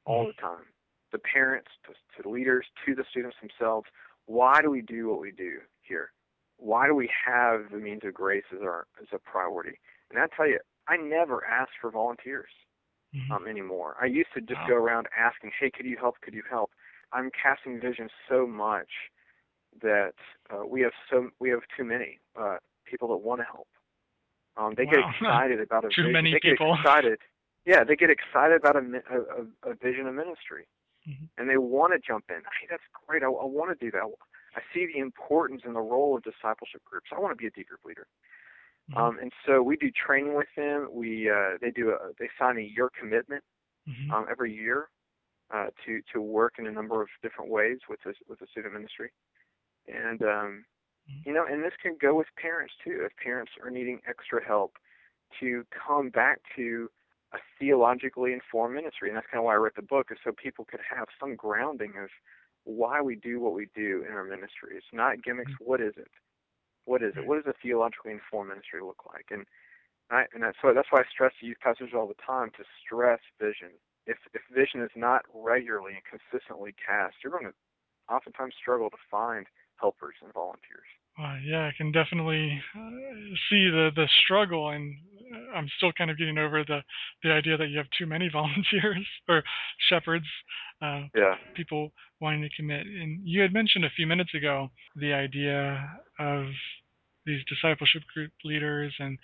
all 0.05 0.27
the 0.27 0.41
time. 0.41 0.65
The 1.13 1.19
parents, 1.19 1.69
to, 1.87 1.93
to 1.93 2.23
the 2.23 2.29
leaders, 2.29 2.67
to 2.87 2.95
the 2.95 3.05
students 3.11 3.37
themselves. 3.41 3.87
Why 4.27 4.61
do 4.61 4.71
we 4.71 4.83
do 4.83 5.09
what 5.09 5.21
we 5.21 5.33
do 5.33 5.59
here? 5.83 6.11
Why 6.59 6.87
do 6.87 6.95
we 6.95 7.11
have 7.27 7.71
the 7.71 7.79
means 7.79 8.03
of 8.05 8.15
grace 8.15 8.45
as 8.53 8.63
our 8.63 8.87
as 9.01 9.09
a 9.13 9.19
priority? 9.19 9.79
And 10.11 10.19
I 10.19 10.27
tell 10.35 10.49
you, 10.49 10.59
I 10.89 10.97
never 10.97 11.45
ask 11.45 11.71
for 11.81 11.91
volunteers 11.91 12.51
mm-hmm. 13.15 13.31
um, 13.33 13.47
anymore. 13.47 13.97
I 14.01 14.07
used 14.07 14.31
to 14.35 14.41
just 14.41 14.61
wow. 14.63 14.69
go 14.69 14.75
around 14.75 15.07
asking, 15.17 15.53
"Hey, 15.59 15.71
could 15.71 15.87
you 15.87 15.97
help? 16.01 16.21
Could 16.23 16.35
you 16.35 16.43
help?" 16.49 16.71
I'm 17.13 17.31
casting 17.31 17.81
vision 17.81 18.09
so 18.29 18.47
much 18.47 18.89
that 19.83 20.15
uh, 20.51 20.67
we 20.67 20.81
have 20.83 20.93
so 21.11 21.31
we 21.39 21.51
have 21.51 21.61
too 21.77 21.85
many 21.85 22.19
uh, 22.41 22.57
people 22.85 23.09
that 23.09 23.19
want 23.19 23.41
to 23.41 23.45
help. 23.45 23.69
Um, 24.57 24.75
they 24.77 24.85
wow. 24.85 24.93
get 24.93 25.01
excited 25.21 25.61
about 25.61 25.85
a 25.85 25.89
too 25.89 26.03
vision. 26.03 26.13
many 26.13 26.33
they 26.33 26.51
people. 26.51 26.75
get 26.75 26.81
excited. 26.81 27.19
Yeah, 27.65 27.85
they 27.85 27.97
get 27.97 28.11
excited 28.11 28.57
about 28.57 28.77
a, 28.77 29.03
a, 29.11 29.71
a 29.71 29.75
vision 29.75 30.07
of 30.07 30.15
ministry, 30.15 30.69
mm-hmm. 31.09 31.25
and 31.37 31.51
they 31.51 31.57
want 31.57 31.93
to 31.93 31.99
jump 31.99 32.27
in. 32.29 32.37
Hey, 32.37 32.67
that's 32.71 32.83
great. 33.07 33.23
I, 33.23 33.27
I 33.27 33.45
want 33.45 33.77
to 33.77 33.85
do 33.85 33.91
that. 33.91 34.03
I 34.55 34.61
see 34.73 34.87
the 34.87 35.01
importance 35.01 35.63
and 35.65 35.75
the 35.75 35.81
role 35.81 36.17
of 36.17 36.23
discipleship 36.23 36.83
groups. 36.85 37.11
I 37.15 37.21
want 37.21 37.33
to 37.33 37.37
be 37.37 37.47
a 37.47 37.51
D 37.51 37.65
group 37.65 37.81
leader. 37.85 38.07
Mm-hmm. 38.91 39.03
Um, 39.03 39.19
and 39.21 39.33
so 39.45 39.63
we 39.63 39.77
do 39.77 39.91
training 39.91 40.37
with 40.37 40.47
them. 40.57 40.89
We 40.93 41.29
uh, 41.29 41.59
they 41.61 41.71
do 41.71 41.91
a, 41.91 42.13
they 42.19 42.29
sign 42.39 42.57
a 42.57 42.63
year 42.63 42.89
commitment 42.99 43.43
mm-hmm. 43.89 44.13
um, 44.13 44.27
every 44.31 44.55
year 44.55 44.89
uh, 45.53 45.67
to 45.85 46.01
to 46.13 46.21
work 46.21 46.55
in 46.59 46.67
a 46.67 46.73
number 46.73 47.01
of 47.03 47.09
different 47.23 47.51
ways 47.51 47.79
with 47.89 48.01
this 48.05 48.17
with 48.29 48.41
the 48.41 48.47
student 48.51 48.75
ministry, 48.75 49.11
and 49.87 50.23
um, 50.23 50.65
mm-hmm. 51.09 51.29
you 51.29 51.35
know, 51.35 51.45
and 51.49 51.63
this 51.63 51.75
can 51.81 51.97
go 52.01 52.15
with 52.15 52.27
parents 52.41 52.75
too. 52.83 53.03
If 53.05 53.13
parents 53.23 53.53
are 53.63 53.71
needing 53.71 54.01
extra 54.09 54.45
help, 54.45 54.73
to 55.41 55.65
come 55.87 56.11
back 56.11 56.41
to 56.57 56.91
a 57.33 57.39
theologically 57.59 58.33
informed 58.33 58.75
ministry, 58.75 59.09
and 59.09 59.17
that's 59.17 59.27
kind 59.31 59.41
of 59.41 59.45
why 59.45 59.55
I 59.55 59.59
wrote 59.59 59.77
the 59.77 59.83
book, 59.83 60.09
is 60.11 60.19
so 60.25 60.33
people 60.33 60.65
could 60.65 60.81
have 60.89 61.09
some 61.21 61.35
grounding 61.37 61.95
of 62.03 62.09
why 62.65 63.01
we 63.01 63.15
do 63.15 63.39
what 63.41 63.55
we 63.55 63.69
do 63.75 64.05
in 64.09 64.13
our 64.15 64.25
ministry. 64.25 64.75
It's 64.77 64.87
not 64.93 65.23
gimmicks. 65.23 65.53
Mm-hmm. 65.53 65.65
What 65.65 65.81
is 65.81 65.95
it? 65.97 66.11
What 66.85 67.03
is 67.03 67.15
it? 67.17 67.27
What 67.27 67.37
does 67.37 67.53
a 67.53 67.55
theologically 67.63 68.13
informed 68.13 68.51
ministry 68.51 68.81
look 68.81 69.03
like? 69.13 69.27
And 69.31 69.45
I, 70.11 70.25
and 70.35 70.45
so 70.63 70.73
that's 70.73 70.89
why 70.91 71.01
I 71.01 71.05
stress 71.11 71.33
to 71.41 71.47
youth 71.47 71.59
pastors 71.63 71.91
all 71.95 72.07
the 72.07 72.15
time 72.25 72.51
to 72.57 72.65
stress 72.85 73.21
vision. 73.41 73.75
If 74.07 74.19
if 74.35 74.43
vision 74.55 74.83
is 74.83 74.91
not 74.95 75.23
regularly 75.35 75.95
and 75.95 76.03
consistently 76.05 76.75
cast, 76.85 77.17
you're 77.23 77.33
going 77.33 77.47
to 77.47 77.55
oftentimes 78.13 78.55
struggle 78.61 78.91
to 78.91 78.97
find 79.11 79.47
helpers 79.81 80.15
and 80.23 80.33
volunteers. 80.33 80.87
Uh, 81.19 81.37
yeah, 81.45 81.67
I 81.67 81.73
can 81.77 81.93
definitely 81.93 82.61
uh, 82.75 82.91
see 83.49 83.71
the 83.71 83.91
the 83.95 84.09
struggle, 84.25 84.71
and 84.71 84.95
I'm 85.55 85.69
still 85.77 85.93
kind 85.93 86.11
of 86.11 86.19
getting 86.19 86.39
over 86.39 86.63
the 86.65 86.81
the 87.23 87.31
idea 87.31 87.57
that 87.57 87.69
you 87.69 87.79
have 87.79 87.87
too 87.99 88.07
many 88.07 88.29
volunteers 88.33 89.07
or 89.29 89.43
shepherds. 89.89 90.27
Uh, 90.83 91.05
yeah. 91.15 91.35
People 91.55 91.91
wanting 92.21 92.43
to 92.43 92.51
commit, 92.55 92.87
and 92.87 93.21
you 93.25 93.41
had 93.41 93.53
mentioned 93.53 93.85
a 93.85 93.91
few 93.97 94.07
minutes 94.07 94.35
ago 94.35 94.69
the 94.95 95.13
idea 95.13 95.89
of 96.19 96.47
these 97.25 97.41
discipleship 97.49 98.03
group 98.15 98.31
leaders 98.45 98.95
and 98.99 99.19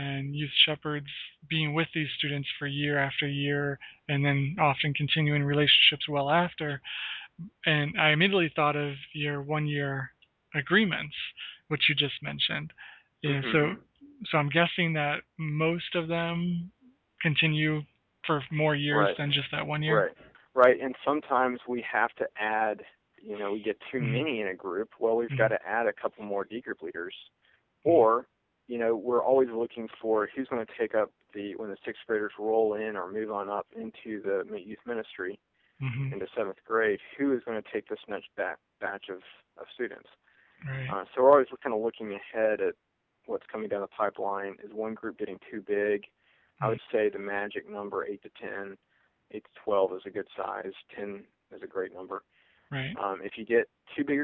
and 0.00 0.34
youth 0.34 0.54
shepherds 0.66 1.10
being 1.48 1.74
with 1.74 1.88
these 1.94 2.08
students 2.18 2.48
for 2.58 2.66
year 2.66 2.96
after 2.98 3.26
year, 3.26 3.78
and 4.08 4.24
then 4.24 4.56
often 4.60 4.94
continuing 4.94 5.42
relationships 5.42 6.08
well 6.08 6.30
after. 6.30 6.80
And 7.66 7.98
I 7.98 8.10
immediately 8.10 8.52
thought 8.54 8.76
of 8.76 8.94
your 9.12 9.42
one 9.42 9.66
year 9.66 10.10
agreements, 10.54 11.14
which 11.68 11.82
you 11.88 11.94
just 11.94 12.22
mentioned. 12.22 12.72
Mm-hmm. 13.24 13.52
so 13.52 13.60
so 14.30 14.38
I'm 14.38 14.48
guessing 14.48 14.94
that 14.94 15.20
most 15.38 15.94
of 15.94 16.08
them 16.08 16.70
continue 17.20 17.82
for 18.26 18.42
more 18.50 18.74
years 18.74 19.08
right. 19.08 19.16
than 19.18 19.32
just 19.32 19.48
that 19.52 19.66
one 19.66 19.82
year. 19.82 20.06
Right. 20.06 20.16
Right. 20.54 20.80
And 20.80 20.94
sometimes 21.04 21.60
we 21.68 21.84
have 21.90 22.10
to 22.16 22.26
add, 22.38 22.82
you 23.22 23.38
know, 23.38 23.52
we 23.52 23.62
get 23.62 23.78
too 23.90 23.98
mm-hmm. 23.98 24.12
many 24.12 24.40
in 24.40 24.48
a 24.48 24.54
group. 24.54 24.90
Well, 24.98 25.16
we've 25.16 25.28
mm-hmm. 25.28 25.38
got 25.38 25.48
to 25.48 25.58
add 25.66 25.86
a 25.86 25.92
couple 25.92 26.24
more 26.24 26.44
D 26.44 26.60
group 26.60 26.82
leaders. 26.82 27.14
Mm-hmm. 27.86 27.90
Or, 27.90 28.26
you 28.70 28.78
know, 28.78 28.94
we're 28.94 29.22
always 29.22 29.48
looking 29.52 29.88
for 30.00 30.28
who's 30.32 30.46
going 30.46 30.64
to 30.64 30.72
take 30.78 30.94
up 30.94 31.10
the 31.34 31.56
when 31.56 31.70
the 31.70 31.76
sixth 31.84 32.02
graders 32.06 32.30
roll 32.38 32.74
in 32.74 32.94
or 32.94 33.10
move 33.10 33.32
on 33.32 33.48
up 33.48 33.66
into 33.74 34.22
the 34.22 34.44
youth 34.64 34.78
ministry 34.86 35.40
mm-hmm. 35.82 36.12
into 36.12 36.26
seventh 36.36 36.58
grade. 36.64 37.00
Who 37.18 37.34
is 37.34 37.42
going 37.44 37.60
to 37.60 37.68
take 37.72 37.88
this 37.88 37.98
next 38.08 38.28
batch 38.36 39.04
of, 39.10 39.22
of 39.58 39.66
students? 39.74 40.08
Right. 40.64 40.88
Uh, 40.88 41.04
so 41.12 41.22
we're 41.22 41.32
always 41.32 41.48
kind 41.60 41.74
of 41.74 41.82
looking 41.82 42.12
ahead 42.12 42.60
at 42.60 42.74
what's 43.26 43.46
coming 43.50 43.68
down 43.68 43.80
the 43.80 43.88
pipeline. 43.88 44.54
Is 44.62 44.70
one 44.72 44.94
group 44.94 45.18
getting 45.18 45.40
too 45.50 45.64
big? 45.66 46.02
Mm-hmm. 46.02 46.64
I 46.64 46.68
would 46.68 46.80
say 46.92 47.08
the 47.08 47.18
magic 47.18 47.68
number 47.68 48.06
eight 48.06 48.22
to 48.22 48.30
ten, 48.40 48.76
eight 49.32 49.42
to 49.42 49.60
twelve 49.64 49.92
is 49.94 50.02
a 50.06 50.10
good 50.10 50.28
size. 50.36 50.74
Ten 50.94 51.24
is 51.52 51.62
a 51.64 51.66
great 51.66 51.92
number. 51.92 52.22
Right. 52.70 52.94
Um, 53.02 53.18
if 53.24 53.32
you 53.36 53.44
get 53.44 53.68
too 53.96 54.04
big, 54.04 54.20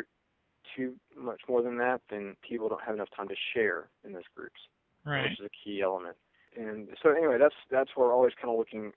too 0.74 0.94
much 1.16 1.42
more 1.48 1.62
than 1.62 1.78
that, 1.78 2.00
then 2.10 2.36
people 2.46 2.68
don't 2.68 2.82
have 2.82 2.94
enough 2.94 3.08
time 3.16 3.28
to 3.28 3.34
share 3.54 3.88
in 4.04 4.12
those 4.12 4.28
groups, 4.34 4.60
right. 5.04 5.22
which 5.22 5.40
is 5.40 5.46
a 5.46 5.50
key 5.64 5.82
element. 5.82 6.16
And 6.56 6.88
so 7.02 7.10
anyway, 7.10 7.36
that's 7.38 7.54
that's 7.70 7.90
where 7.94 8.08
we're 8.08 8.14
always 8.14 8.32
kind 8.40 8.50
of 8.52 8.58
looking 8.58 8.92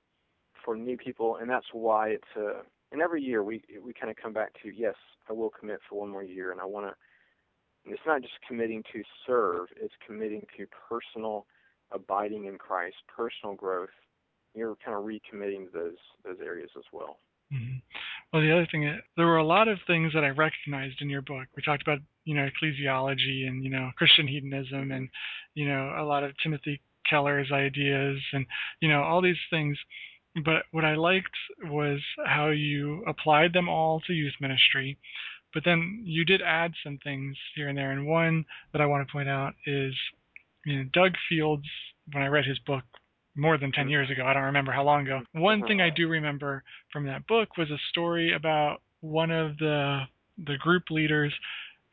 for 0.64 0.76
new 0.76 0.98
people, 0.98 1.38
and 1.38 1.50
that's 1.50 1.68
why 1.74 2.10
it's 2.10 2.38
uh, 2.38 2.62
and 2.92 3.02
every 3.02 3.22
year 3.22 3.44
we 3.44 3.62
we 3.84 3.94
kind 3.94 4.10
of 4.10 4.16
come 4.16 4.34
back 4.34 4.54
to 4.64 4.70
yes, 4.70 4.96
I 5.30 5.34
will 5.34 5.50
commit 5.50 5.80
for 5.90 6.00
one 6.00 6.10
more 6.10 6.24
year, 6.24 6.52
and 6.52 6.62
I 6.62 6.66
want 6.66 6.88
to 6.88 6.96
it's 7.86 8.02
not 8.06 8.22
just 8.22 8.34
committing 8.48 8.84
to 8.94 9.04
serve, 9.26 9.68
it's 9.80 9.94
committing 10.06 10.46
to 10.58 10.66
personal 10.90 11.46
abiding 11.92 12.46
in 12.46 12.58
Christ, 12.58 12.98
personal 13.08 13.56
growth. 13.56 13.90
You're 14.54 14.76
kind 14.84 14.98
of 14.98 15.04
recommitting 15.04 15.66
to 15.66 15.72
those 15.74 15.98
those 16.24 16.38
areas 16.44 16.70
as 16.78 16.84
well. 16.92 17.20
Mm-hmm. 17.54 17.78
Well, 18.32 18.44
the 18.44 18.52
other 18.52 18.68
thing, 18.72 18.88
uh, 18.88 18.98
there 19.18 19.26
were 19.26 19.38
a 19.38 19.44
lot 19.44 19.68
of 19.68 19.80
things 19.88 20.14
that 20.14 20.24
I 20.24 20.30
recognized 20.30 21.02
in 21.02 21.10
your 21.10 21.22
book. 21.22 21.48
We 21.56 21.64
talked 21.64 21.82
about, 21.82 22.00
you 22.26 22.36
know, 22.36 22.48
ecclesiology 22.48 23.48
and, 23.48 23.64
you 23.64 23.72
know, 23.72 23.90
Christian 23.98 24.28
hedonism 24.28 24.92
and, 24.92 25.10
you 25.56 25.68
know, 25.68 25.96
a 25.98 26.04
lot 26.04 26.24
of 26.24 26.38
Timothy 26.44 26.82
Keller's 27.10 27.52
ideas 27.52 28.20
and, 28.34 28.46
you 28.82 28.90
know, 28.90 29.02
all 29.02 29.22
these 29.22 29.42
things. 29.50 29.78
But 30.46 30.64
what 30.72 30.86
I 30.86 30.94
liked 30.94 31.36
was 31.64 32.00
how 32.24 32.50
you 32.50 33.04
applied 33.08 33.54
them 33.54 33.68
all 33.68 34.00
to 34.02 34.14
youth 34.14 34.36
ministry, 34.40 35.00
but 35.54 35.64
then 35.66 36.04
you 36.06 36.24
did 36.24 36.44
add 36.44 36.74
some 36.84 37.00
things 37.04 37.36
here 37.56 37.68
and 37.68 37.78
there. 37.78 37.92
And 37.92 38.06
one 38.06 38.46
that 38.74 38.82
I 38.82 38.86
want 38.86 39.08
to 39.08 39.12
point 39.12 39.28
out 39.28 39.54
is 39.66 39.96
you 40.66 40.78
know, 40.78 40.90
Doug 40.94 41.14
Fields, 41.28 41.66
when 42.12 42.22
I 42.22 42.28
read 42.28 42.46
his 42.46 42.60
book 42.60 42.84
more 43.40 43.58
than 43.58 43.72
10 43.72 43.90
years 43.90 44.10
ago, 44.10 44.26
I 44.26 44.34
don't 44.34 44.44
remember 44.44 44.72
how 44.72 44.84
long 44.84 45.06
ago, 45.06 45.22
one 45.34 45.62
thing 45.68 45.82
I 45.82 45.90
do 45.90 46.08
remember 46.08 46.64
from 46.92 47.06
that 47.06 47.28
book 47.28 47.58
was 47.58 47.70
a 47.72 47.78
story 47.90 48.34
about 48.34 48.82
one 49.02 49.32
of 49.32 49.58
the 49.58 50.02
the 50.46 50.58
group 50.58 50.84
leaders 50.90 51.34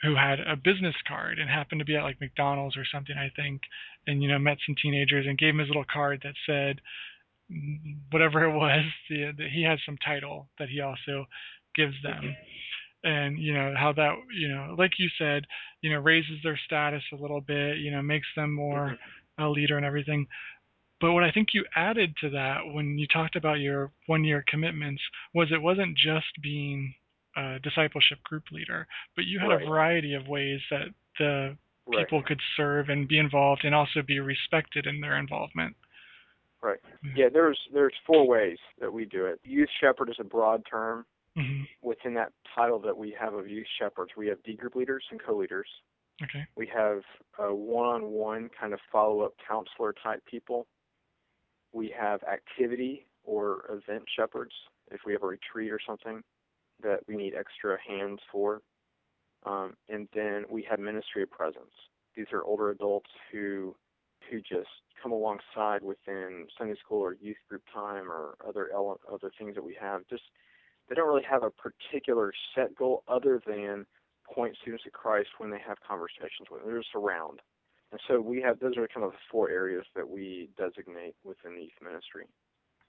who 0.03 0.15
had 0.15 0.39
a 0.41 0.57
business 0.57 0.95
card 1.09 1.39
and 1.39 1.49
happened 1.49 1.81
to 1.81 1.85
be 1.85 1.97
at 1.97 2.03
like 2.03 2.21
McDonald's 2.21 2.77
or 2.77 2.85
something, 2.93 3.17
I 3.17 3.31
think, 3.35 3.63
and 4.07 4.23
you 4.23 4.29
know 4.29 4.39
met 4.39 4.59
some 4.67 4.77
teenagers 4.81 5.27
and 5.27 5.39
gave 5.39 5.51
him 5.51 5.59
his 5.59 5.69
little 5.69 5.85
card 5.91 6.21
that 6.23 6.35
said 6.47 6.81
whatever 8.11 8.45
it 8.45 8.53
was. 8.53 8.83
The, 9.09 9.33
the, 9.37 9.49
he 9.49 9.63
has 9.63 9.79
some 9.87 9.97
title 10.05 10.49
that 10.59 10.69
he 10.69 10.81
also 10.81 11.27
gives 11.75 11.95
them, 12.03 12.37
and 13.05 13.39
you 13.39 13.55
know 13.55 13.75
how 13.77 13.93
that 13.93 14.15
you 14.37 14.49
know 14.49 14.75
like 14.77 14.93
you 14.99 15.09
said 15.17 15.45
you 15.81 15.93
know 15.93 16.01
raises 16.01 16.43
their 16.43 16.59
status 16.65 17.03
a 17.13 17.23
little 17.23 17.41
bit 17.41 17.79
you 17.79 17.93
know 17.93 18.03
makes 18.03 18.27
them 18.35 18.53
more 18.53 18.97
mm-hmm. 19.39 19.45
a 19.45 19.49
leader 19.49 19.77
and 19.77 19.87
everything 19.87 20.27
but 21.01 21.13
what 21.13 21.25
i 21.25 21.31
think 21.31 21.49
you 21.53 21.65
added 21.75 22.15
to 22.21 22.31
that 22.31 22.59
when 22.73 22.99
you 22.99 23.07
talked 23.07 23.37
about 23.37 23.59
your 23.59 23.91
one 24.07 24.25
year 24.25 24.45
commitments 24.49 25.03
was 25.35 25.49
it 25.53 25.61
wasn't 25.61 25.97
just 25.97 26.27
being 26.43 26.95
a 27.37 27.59
discipleship 27.63 28.23
group 28.25 28.45
leader 28.53 28.87
but 29.15 29.25
you 29.25 29.39
had 29.39 29.49
right. 29.49 29.63
a 29.63 29.67
variety 29.67 30.15
of 30.15 30.27
ways 30.27 30.61
that 30.71 30.89
the 31.19 31.57
right. 31.87 32.05
people 32.05 32.23
could 32.23 32.41
serve 32.57 32.89
and 32.89 33.09
be 33.09 33.19
involved 33.19 33.65
and 33.65 33.75
also 33.75 34.03
be 34.07 34.21
respected 34.21 34.87
in 34.87 35.01
their 35.01 35.19
involvement 35.19 35.75
right 36.63 36.79
yeah 37.15 37.27
there's 37.33 37.59
there's 37.73 37.95
four 38.07 38.27
ways 38.27 38.59
that 38.81 38.93
we 38.93 39.05
do 39.05 39.27
it 39.27 39.39
youth 39.45 39.69
shepherd 39.81 40.09
is 40.09 40.17
a 40.19 40.25
broad 40.25 40.63
term 40.71 41.05
Mm-hmm. 41.37 41.65
Within 41.83 42.15
that 42.15 42.33
title 42.55 42.79
that 42.81 42.97
we 42.97 43.15
have 43.19 43.35
of 43.35 43.49
youth 43.49 43.67
shepherds, 43.79 44.13
we 44.17 44.27
have 44.29 44.43
D 44.43 44.57
group 44.57 44.75
leaders 44.75 45.05
and 45.11 45.23
co-leaders. 45.23 45.69
Okay. 46.23 46.47
We 46.57 46.67
have 46.75 47.03
a 47.39 47.55
one-on-one 47.55 48.49
kind 48.59 48.73
of 48.73 48.81
follow-up 48.91 49.35
counselor 49.47 49.95
type 50.03 50.23
people. 50.25 50.67
We 51.73 51.95
have 51.99 52.23
activity 52.25 53.07
or 53.25 53.65
event 53.71 54.05
shepherds 54.17 54.53
if 54.91 55.01
we 55.05 55.13
have 55.13 55.23
a 55.23 55.27
retreat 55.27 55.73
or 55.73 55.81
something 55.87 56.23
that 56.83 57.01
we 57.09 57.17
need 57.17 57.35
extra 57.35 57.79
hands 57.87 58.21
for. 58.31 58.63
Um, 59.45 59.75
and 59.89 60.09
then 60.15 60.45
we 60.51 60.67
have 60.69 60.79
ministry 60.81 61.23
of 61.23 61.31
presence. 61.31 61.73
These 62.17 62.27
are 62.33 62.43
older 62.43 62.71
adults 62.71 63.11
who 63.31 63.75
who 64.31 64.41
just 64.41 64.69
come 65.01 65.13
alongside 65.13 65.83
within 65.83 66.47
Sunday 66.59 66.75
school 66.85 67.01
or 67.01 67.15
youth 67.21 67.37
group 67.49 67.63
time 67.73 68.11
or 68.11 68.35
other 68.47 68.71
ele- 68.75 69.01
other 69.13 69.31
things 69.39 69.55
that 69.55 69.65
we 69.65 69.77
have. 69.81 70.03
Just 70.09 70.23
they 70.89 70.95
don't 70.95 71.07
really 71.07 71.27
have 71.29 71.43
a 71.43 71.51
particular 71.51 72.33
set 72.55 72.75
goal 72.75 73.05
other 73.07 73.41
than 73.47 73.87
point 74.33 74.57
students 74.61 74.85
to 74.85 74.91
Christ 74.91 75.29
when 75.39 75.51
they 75.51 75.61
have 75.67 75.77
conversations 75.87 76.49
with 76.51 76.61
them. 76.61 76.71
They're 76.71 76.81
just 76.81 76.95
around. 76.95 77.41
And 77.97 78.03
so 78.09 78.21
we 78.21 78.43
have 78.43 78.61
those 78.61 78.77
are 78.77 78.87
kind 78.89 79.07
of 79.07 79.13
the 79.13 79.19
four 79.31 79.49
areas 79.49 79.85
that 79.95 80.07
we 80.07 80.51
designate 80.59 81.15
within 81.25 81.55
the 81.55 81.63
youth 81.63 81.81
ministry. 81.83 82.27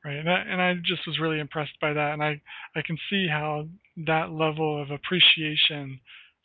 Right, 0.03 0.18
and 0.18 0.30
I, 0.30 0.39
and 0.39 0.62
I 0.62 0.74
just 0.86 1.08
was 1.08 1.18
really 1.18 1.39
impressed 1.39 1.80
by 1.80 1.93
that, 1.93 2.12
and 2.12 2.22
I 2.22 2.41
I 2.76 2.82
can 2.86 2.97
see 3.10 3.26
how 3.26 3.68
that 4.05 4.32
level 4.32 4.82
of 4.82 4.91
appreciation 4.91 6.01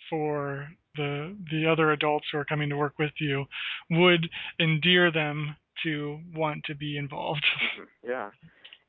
for 0.08 0.68
the 0.94 1.36
the 1.50 1.66
other 1.66 1.90
adults 1.90 2.26
who 2.30 2.38
are 2.38 2.44
coming 2.44 2.68
to 2.68 2.76
work 2.76 3.00
with 3.00 3.10
you 3.18 3.46
would 3.90 4.28
endear 4.60 5.10
them 5.10 5.56
to 5.82 6.20
want 6.32 6.62
to 6.66 6.76
be 6.76 6.96
involved. 6.96 7.44
Mm-hmm. 7.80 8.10
Yeah, 8.10 8.30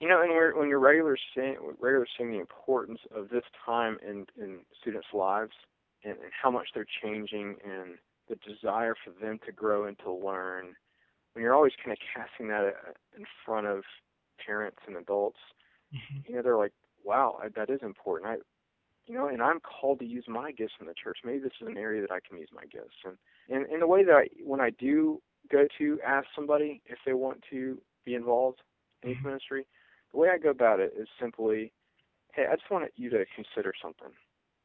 you 0.01 0.07
know, 0.09 0.21
and 0.21 0.31
we're, 0.31 0.59
when 0.59 0.69
you're 0.69 0.79
regular 0.79 1.17
seeing 1.33 1.55
regular 1.79 2.05
seeing 2.15 2.31
the 2.31 2.39
importance 2.39 2.99
of 3.15 3.29
this 3.29 3.43
time 3.65 3.97
in 4.07 4.27
in 4.37 4.59
students' 4.79 5.07
lives 5.13 5.53
and, 6.03 6.13
and 6.13 6.31
how 6.39 6.51
much 6.51 6.67
they're 6.75 6.85
changing 7.01 7.55
and 7.63 7.97
the 8.29 8.35
desire 8.35 8.95
for 9.03 9.11
them 9.23 9.39
to 9.45 9.51
grow 9.51 9.85
and 9.85 9.97
to 9.99 10.11
learn, 10.11 10.75
when 11.33 11.43
you're 11.43 11.53
always 11.53 11.73
kind 11.83 11.91
of 11.91 11.97
casting 12.13 12.47
that 12.47 12.63
uh, 12.65 12.91
in 13.17 13.25
front 13.45 13.67
of 13.67 13.83
parents 14.45 14.79
and 14.87 14.97
adults, 14.97 15.39
mm-hmm. 15.93 16.19
you 16.27 16.35
know, 16.35 16.41
they're 16.41 16.57
like, 16.57 16.73
wow, 17.03 17.39
I, 17.41 17.49
that 17.55 17.69
is 17.69 17.79
important. 17.81 18.31
I, 18.31 18.35
you 19.07 19.15
know, 19.15 19.27
and 19.27 19.41
I'm 19.41 19.59
called 19.59 19.99
to 19.99 20.05
use 20.05 20.25
my 20.27 20.51
gifts 20.51 20.73
in 20.79 20.87
the 20.87 20.93
church. 20.93 21.19
Maybe 21.25 21.39
this 21.39 21.51
is 21.61 21.67
an 21.67 21.77
area 21.77 22.01
that 22.01 22.11
I 22.11 22.19
can 22.27 22.37
use 22.37 22.49
my 22.53 22.63
gifts. 22.63 22.95
And 23.03 23.17
and 23.49 23.69
in 23.71 23.79
the 23.81 23.87
way 23.87 24.03
that 24.05 24.13
I, 24.13 24.27
when 24.43 24.61
I 24.61 24.69
do 24.69 25.21
go 25.51 25.67
to 25.77 25.99
ask 26.05 26.27
somebody 26.33 26.81
if 26.85 26.97
they 27.05 27.13
want 27.13 27.43
to 27.49 27.81
be 28.05 28.15
involved 28.15 28.61
in 29.01 29.09
youth 29.09 29.17
mm-hmm. 29.17 29.27
ministry, 29.27 29.67
the 30.11 30.19
way 30.19 30.29
I 30.29 30.37
go 30.37 30.49
about 30.49 30.79
it 30.79 30.93
is 30.97 31.07
simply, 31.19 31.73
hey, 32.33 32.45
I 32.49 32.55
just 32.55 32.71
want 32.71 32.89
you 32.95 33.09
to 33.09 33.25
consider 33.35 33.73
something. 33.81 34.13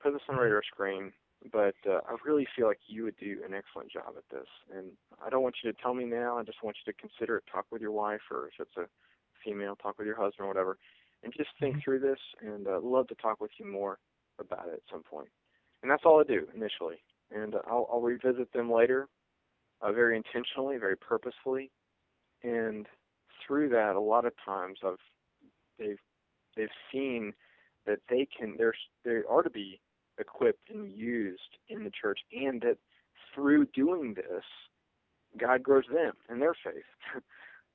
Put 0.01 0.13
this 0.13 0.23
on 0.29 0.37
mm-hmm. 0.37 0.45
radar 0.45 0.63
screen, 0.63 1.13
but 1.51 1.75
uh, 1.89 2.01
I 2.09 2.17
really 2.25 2.47
feel 2.57 2.67
like 2.67 2.81
you 2.87 3.05
would 3.05 3.17
do 3.17 3.41
an 3.47 3.55
excellent 3.55 3.91
job 3.91 4.15
at 4.17 4.29
this. 4.31 4.49
And 4.75 4.87
I 5.25 5.31
don't 5.31 5.43
want 5.43 5.57
you 5.63 5.73
to 5.73 5.79
tell 5.81 5.95
me 5.95 6.05
now. 6.05 6.39
I 6.39 6.43
just 6.43 6.63
want 6.63 6.77
you 6.85 6.93
to 6.93 6.99
consider 6.99 7.37
it. 7.39 7.45
Talk 7.51 7.67
with 7.71 7.83
your 7.83 7.93
wife, 7.93 8.21
or 8.31 8.49
if 8.49 8.55
it's 8.61 8.77
a 8.77 8.87
female, 9.45 9.77
talk 9.77 9.99
with 9.99 10.07
your 10.07 10.17
husband 10.17 10.47
or 10.47 10.49
whatever, 10.49 10.79
and 11.23 11.33
just 11.37 11.51
think 11.61 11.75
mm-hmm. 11.75 11.81
through 11.85 12.01
this. 12.01 12.19
And 12.41 12.67
uh, 12.67 12.81
love 12.83 13.09
to 13.09 13.15
talk 13.17 13.41
with 13.41 13.51
you 13.59 13.67
more 13.67 13.99
about 14.41 14.69
it 14.69 14.75
at 14.75 14.83
some 14.91 15.03
point. 15.03 15.29
And 15.83 15.91
that's 15.91 16.03
all 16.05 16.21
I 16.21 16.25
do 16.25 16.47
initially. 16.55 17.03
And 17.35 17.55
uh, 17.55 17.61
I'll, 17.69 17.89
I'll 17.93 18.01
revisit 18.01 18.53
them 18.53 18.73
later, 18.73 19.09
uh, 19.81 19.93
very 19.93 20.17
intentionally, 20.17 20.79
very 20.79 20.97
purposefully. 20.97 21.71
And 22.43 22.87
through 23.47 23.69
that, 23.71 23.97
a 23.97 24.01
lot 24.01 24.25
of 24.25 24.33
times 24.45 24.79
I've 24.85 24.97
they've 25.79 25.99
they've 26.57 26.69
seen 26.93 27.33
that 27.87 28.01
they 28.09 28.27
can 28.39 28.57
they're 28.59 28.75
they 29.05 29.21
are 29.29 29.43
to 29.43 29.51
be 29.51 29.81
equipped 30.19 30.71
and 30.71 30.91
used 30.91 31.59
in 31.69 31.85
the 31.85 31.91
church, 31.91 32.21
and 32.33 32.61
that 32.63 32.79
through 33.35 33.67
doing 33.67 34.15
this, 34.15 34.45
God 35.39 35.63
grows 35.63 35.85
them 35.93 36.13
in 36.31 36.41
their 36.41 36.55
faith. 36.55 36.83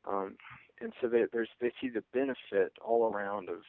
um, 0.09 0.35
and 0.81 0.93
so 1.01 1.07
they, 1.07 1.23
there's 1.31 1.49
they 1.61 1.71
see 1.79 1.89
the 1.89 2.03
benefit 2.13 2.73
all 2.83 3.11
around 3.11 3.49
of 3.49 3.61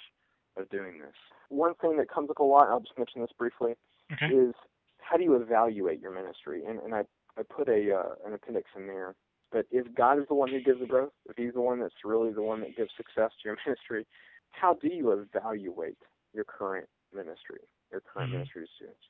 of 0.57 0.69
doing 0.71 0.99
this. 0.99 1.15
One 1.49 1.75
thing 1.75 1.97
that 1.99 2.11
comes 2.11 2.31
up 2.31 2.39
a 2.39 2.43
lot, 2.43 2.69
I'll 2.69 2.81
just 2.81 2.97
mention 2.97 3.21
this 3.21 3.31
briefly, 3.37 3.75
okay. 4.13 4.27
is 4.27 4.55
how 4.99 5.17
do 5.17 5.25
you 5.25 5.35
evaluate 5.35 6.01
your 6.01 6.15
ministry? 6.15 6.63
And, 6.67 6.81
and 6.81 6.95
I, 6.95 7.03
I 7.39 7.43
put 7.43 7.69
a 7.69 7.95
uh, 7.95 8.15
an 8.27 8.35
appendix 8.35 8.71
in 8.77 8.87
there. 8.87 9.15
But 9.53 9.67
if 9.71 9.87
God 9.95 10.19
is 10.19 10.25
the 10.29 10.35
one 10.35 10.51
who 10.51 10.61
gives 10.61 10.81
the 10.81 10.87
growth, 10.87 11.13
if 11.29 11.37
He's 11.37 11.55
the 11.55 11.61
one 11.61 11.81
that's 11.81 11.95
really 12.05 12.33
the 12.33 12.43
one 12.43 12.61
that 12.61 12.77
gives 12.77 12.91
success 12.97 13.31
to 13.43 13.49
your 13.49 13.57
ministry, 13.67 14.07
how 14.51 14.75
do 14.75 14.89
you 14.89 15.13
evaluate 15.13 15.99
your 16.33 16.45
current 16.45 16.89
ministry, 17.15 17.61
your 17.95 18.03
current 18.03 18.31
mm-hmm. 18.31 18.39
ministry 18.43 18.69
students? 18.77 19.07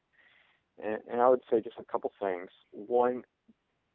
And, 0.83 0.99
and 1.11 1.21
I 1.21 1.29
would 1.29 1.41
say 1.51 1.61
just 1.61 1.79
a 1.79 1.85
couple 1.85 2.13
things. 2.21 2.51
One, 2.71 3.23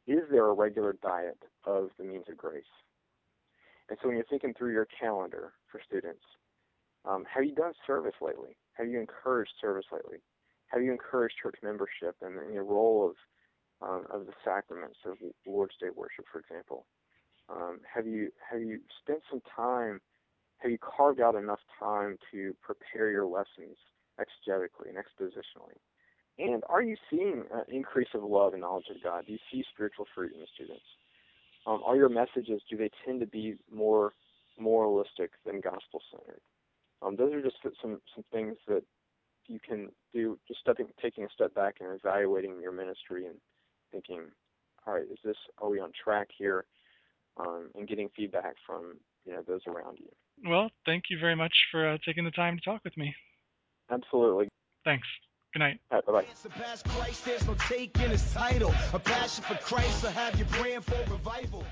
is 0.06 0.20
there 0.30 0.46
a 0.46 0.52
regular 0.52 0.96
diet 1.02 1.38
of 1.64 1.90
the 1.98 2.04
means 2.04 2.24
of 2.28 2.36
grace? 2.36 2.64
And 3.88 3.98
so 4.00 4.08
when 4.08 4.16
you're 4.16 4.26
thinking 4.30 4.54
through 4.54 4.72
your 4.72 4.86
calendar 4.98 5.52
for 5.70 5.80
students, 5.86 6.22
um, 7.04 7.24
have 7.32 7.44
you 7.44 7.54
done 7.54 7.72
service 7.86 8.14
lately? 8.20 8.56
Have 8.74 8.88
you 8.88 9.00
encouraged 9.00 9.52
service 9.60 9.86
lately? 9.92 10.18
Have 10.68 10.82
you 10.82 10.92
encouraged 10.92 11.34
church 11.42 11.56
membership 11.62 12.16
and 12.22 12.36
the 12.36 12.62
role 12.62 13.10
of 13.10 13.16
um, 13.82 14.04
of 14.10 14.26
the 14.26 14.32
sacraments 14.44 14.98
of 15.06 15.16
Lord's 15.46 15.74
Day 15.80 15.88
worship, 15.94 16.26
for 16.30 16.38
example? 16.38 16.86
Um, 17.48 17.80
have 17.92 18.06
you 18.06 18.30
have 18.50 18.60
you 18.60 18.80
spent 19.02 19.20
some 19.30 19.40
time? 19.56 20.00
Have 20.58 20.70
you 20.70 20.78
carved 20.78 21.20
out 21.20 21.34
enough 21.34 21.60
time 21.78 22.18
to 22.30 22.54
prepare 22.60 23.10
your 23.10 23.26
lessons 23.26 23.76
exegetically 24.20 24.88
and 24.88 24.98
expositionally? 24.98 25.78
And 26.38 26.62
are 26.68 26.82
you 26.82 26.96
seeing 27.10 27.44
an 27.52 27.64
increase 27.68 28.08
of 28.14 28.22
love 28.22 28.52
and 28.52 28.62
knowledge 28.62 28.86
of 28.90 29.02
God? 29.02 29.26
Do 29.26 29.32
you 29.32 29.38
see 29.52 29.64
spiritual 29.72 30.06
fruit 30.14 30.32
in 30.32 30.40
the 30.40 30.46
students? 30.54 30.84
Um, 31.66 31.82
are 31.84 31.96
your 31.96 32.08
messages 32.08 32.62
do 32.70 32.76
they 32.76 32.90
tend 33.04 33.20
to 33.20 33.26
be 33.26 33.56
more 33.70 34.12
moralistic 34.58 35.32
than 35.44 35.60
gospel 35.60 36.00
centered? 36.10 36.40
Um, 37.02 37.16
those 37.16 37.32
are 37.32 37.42
just 37.42 37.56
some 37.80 38.00
some 38.14 38.24
things 38.32 38.56
that 38.68 38.82
you 39.46 39.58
can 39.60 39.90
do. 40.14 40.38
Just 40.48 40.60
stepping, 40.60 40.88
taking 41.02 41.24
a 41.24 41.28
step 41.34 41.54
back 41.54 41.76
and 41.80 41.98
evaluating 41.98 42.60
your 42.60 42.72
ministry 42.72 43.26
and 43.26 43.36
thinking, 43.92 44.22
all 44.86 44.94
right, 44.94 45.04
is 45.10 45.18
this 45.24 45.36
are 45.58 45.68
we 45.68 45.80
on 45.80 45.92
track 46.02 46.28
here? 46.36 46.64
Um, 47.38 47.70
and 47.74 47.88
getting 47.88 48.08
feedback 48.16 48.56
from 48.66 48.96
you 49.24 49.32
know 49.32 49.42
those 49.46 49.60
around 49.66 49.98
you. 49.98 50.08
Well, 50.48 50.70
thank 50.86 51.04
you 51.10 51.18
very 51.18 51.36
much 51.36 51.52
for 51.70 51.88
uh, 51.88 51.98
taking 52.04 52.24
the 52.24 52.30
time 52.30 52.56
to 52.56 52.62
talk 52.62 52.82
with 52.84 52.96
me. 52.96 53.14
Absolutely. 53.90 54.48
Thanks. 54.84 55.06
Good 55.52 55.58
night. 55.58 55.80
Right, 55.90 56.06
bye 56.06 56.12
bye. 56.12 56.26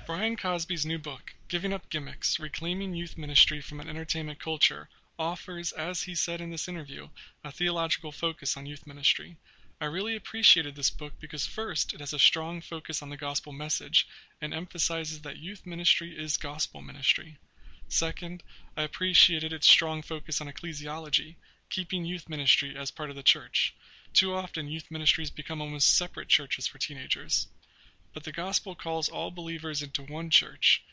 Brian 0.05 0.35
Cosby's 0.35 0.85
new 0.85 0.99
book, 0.99 1.33
Giving 1.47 1.71
Up 1.71 1.89
Gimmicks 1.89 2.41
Reclaiming 2.41 2.93
Youth 2.93 3.17
Ministry 3.17 3.61
from 3.61 3.79
an 3.79 3.87
Entertainment 3.87 4.39
Culture, 4.39 4.89
offers, 5.17 5.71
as 5.71 6.01
he 6.03 6.15
said 6.15 6.41
in 6.41 6.49
this 6.49 6.67
interview, 6.67 7.07
a 7.43 7.51
theological 7.51 8.11
focus 8.11 8.57
on 8.57 8.65
youth 8.65 8.85
ministry. 8.85 9.37
I 9.79 9.85
really 9.85 10.17
appreciated 10.17 10.75
this 10.75 10.89
book 10.89 11.13
because 11.21 11.45
first, 11.45 11.93
it 11.93 12.01
has 12.01 12.11
a 12.11 12.19
strong 12.19 12.59
focus 12.59 13.01
on 13.01 13.09
the 13.09 13.15
gospel 13.15 13.53
message 13.53 14.05
and 14.41 14.53
emphasizes 14.53 15.21
that 15.21 15.37
youth 15.37 15.65
ministry 15.65 16.17
is 16.17 16.35
gospel 16.35 16.81
ministry. 16.81 17.37
Second, 17.87 18.43
I 18.75 18.83
appreciated 18.83 19.53
its 19.53 19.69
strong 19.69 20.01
focus 20.01 20.41
on 20.41 20.47
ecclesiology 20.47 21.37
keeping 21.69 22.03
youth 22.03 22.27
ministry 22.27 22.75
as 22.75 22.91
part 22.91 23.09
of 23.09 23.15
the 23.15 23.23
church. 23.23 23.75
Too 24.13 24.33
often, 24.33 24.67
youth 24.67 24.89
ministries 24.89 25.29
become 25.29 25.61
almost 25.61 25.95
separate 25.95 26.27
churches 26.27 26.65
for 26.65 26.79
teenagers. 26.79 27.47
But 28.11 28.23
the 28.23 28.31
gospel 28.31 28.73
calls 28.73 29.07
all 29.07 29.29
believers 29.29 29.83
into 29.83 30.01
one 30.01 30.31
church. 30.31 30.83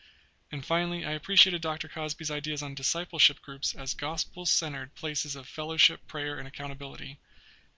And 0.52 0.64
finally, 0.64 1.04
I 1.04 1.12
appreciated 1.12 1.62
Dr. 1.62 1.88
Cosby's 1.88 2.30
ideas 2.30 2.62
on 2.62 2.74
discipleship 2.74 3.40
groups 3.40 3.74
as 3.74 3.94
gospel 3.94 4.44
centered 4.44 4.94
places 4.94 5.34
of 5.34 5.48
fellowship, 5.48 6.06
prayer, 6.06 6.38
and 6.38 6.46
accountability. 6.46 7.18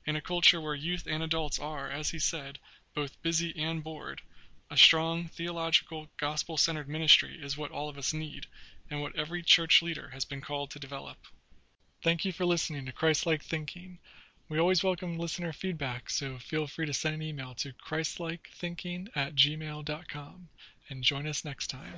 In 0.05 0.17
a 0.17 0.21
culture 0.21 0.61
where 0.61 0.75
youth 0.75 1.07
and 1.07 1.23
adults 1.23 1.59
are, 1.59 1.89
as 1.89 2.11
he 2.11 2.19
said, 2.19 2.59
both 2.95 3.23
busy 3.23 3.57
and 3.57 3.85
bored, 3.85 4.23
a 4.71 4.77
strong, 4.77 5.29
theological, 5.29 6.11
gospel 6.17 6.57
centered 6.57 6.89
ministry 6.89 7.39
is 7.41 7.57
what 7.57 7.71
all 7.71 7.89
of 7.89 7.97
us 7.97 8.13
need, 8.13 8.47
and 8.91 9.01
what 9.01 9.17
every 9.17 9.43
church 9.43 9.83
leader 9.83 10.11
has 10.11 10.25
been 10.25 10.41
called 10.41 10.71
to 10.73 10.79
develop. 10.79 11.17
Thank 12.05 12.25
you 12.25 12.33
for 12.33 12.47
listening 12.47 12.87
to 12.87 12.93
Christlike 12.93 13.43
Thinking. 13.43 13.99
We 14.49 14.61
always 14.61 14.85
welcome 14.85 15.19
listener 15.19 15.53
feedback, 15.53 16.09
so 16.11 16.39
feel 16.39 16.69
free 16.69 16.87
to 16.87 16.95
send 16.95 17.17
an 17.17 17.23
email 17.23 17.55
to 17.57 17.73
christlikethinking 17.73 19.09
at 19.17 19.35
gmail.com 19.35 20.49
and 20.91 21.03
join 21.03 21.27
us 21.27 21.45
next 21.45 21.67
time. 21.67 21.95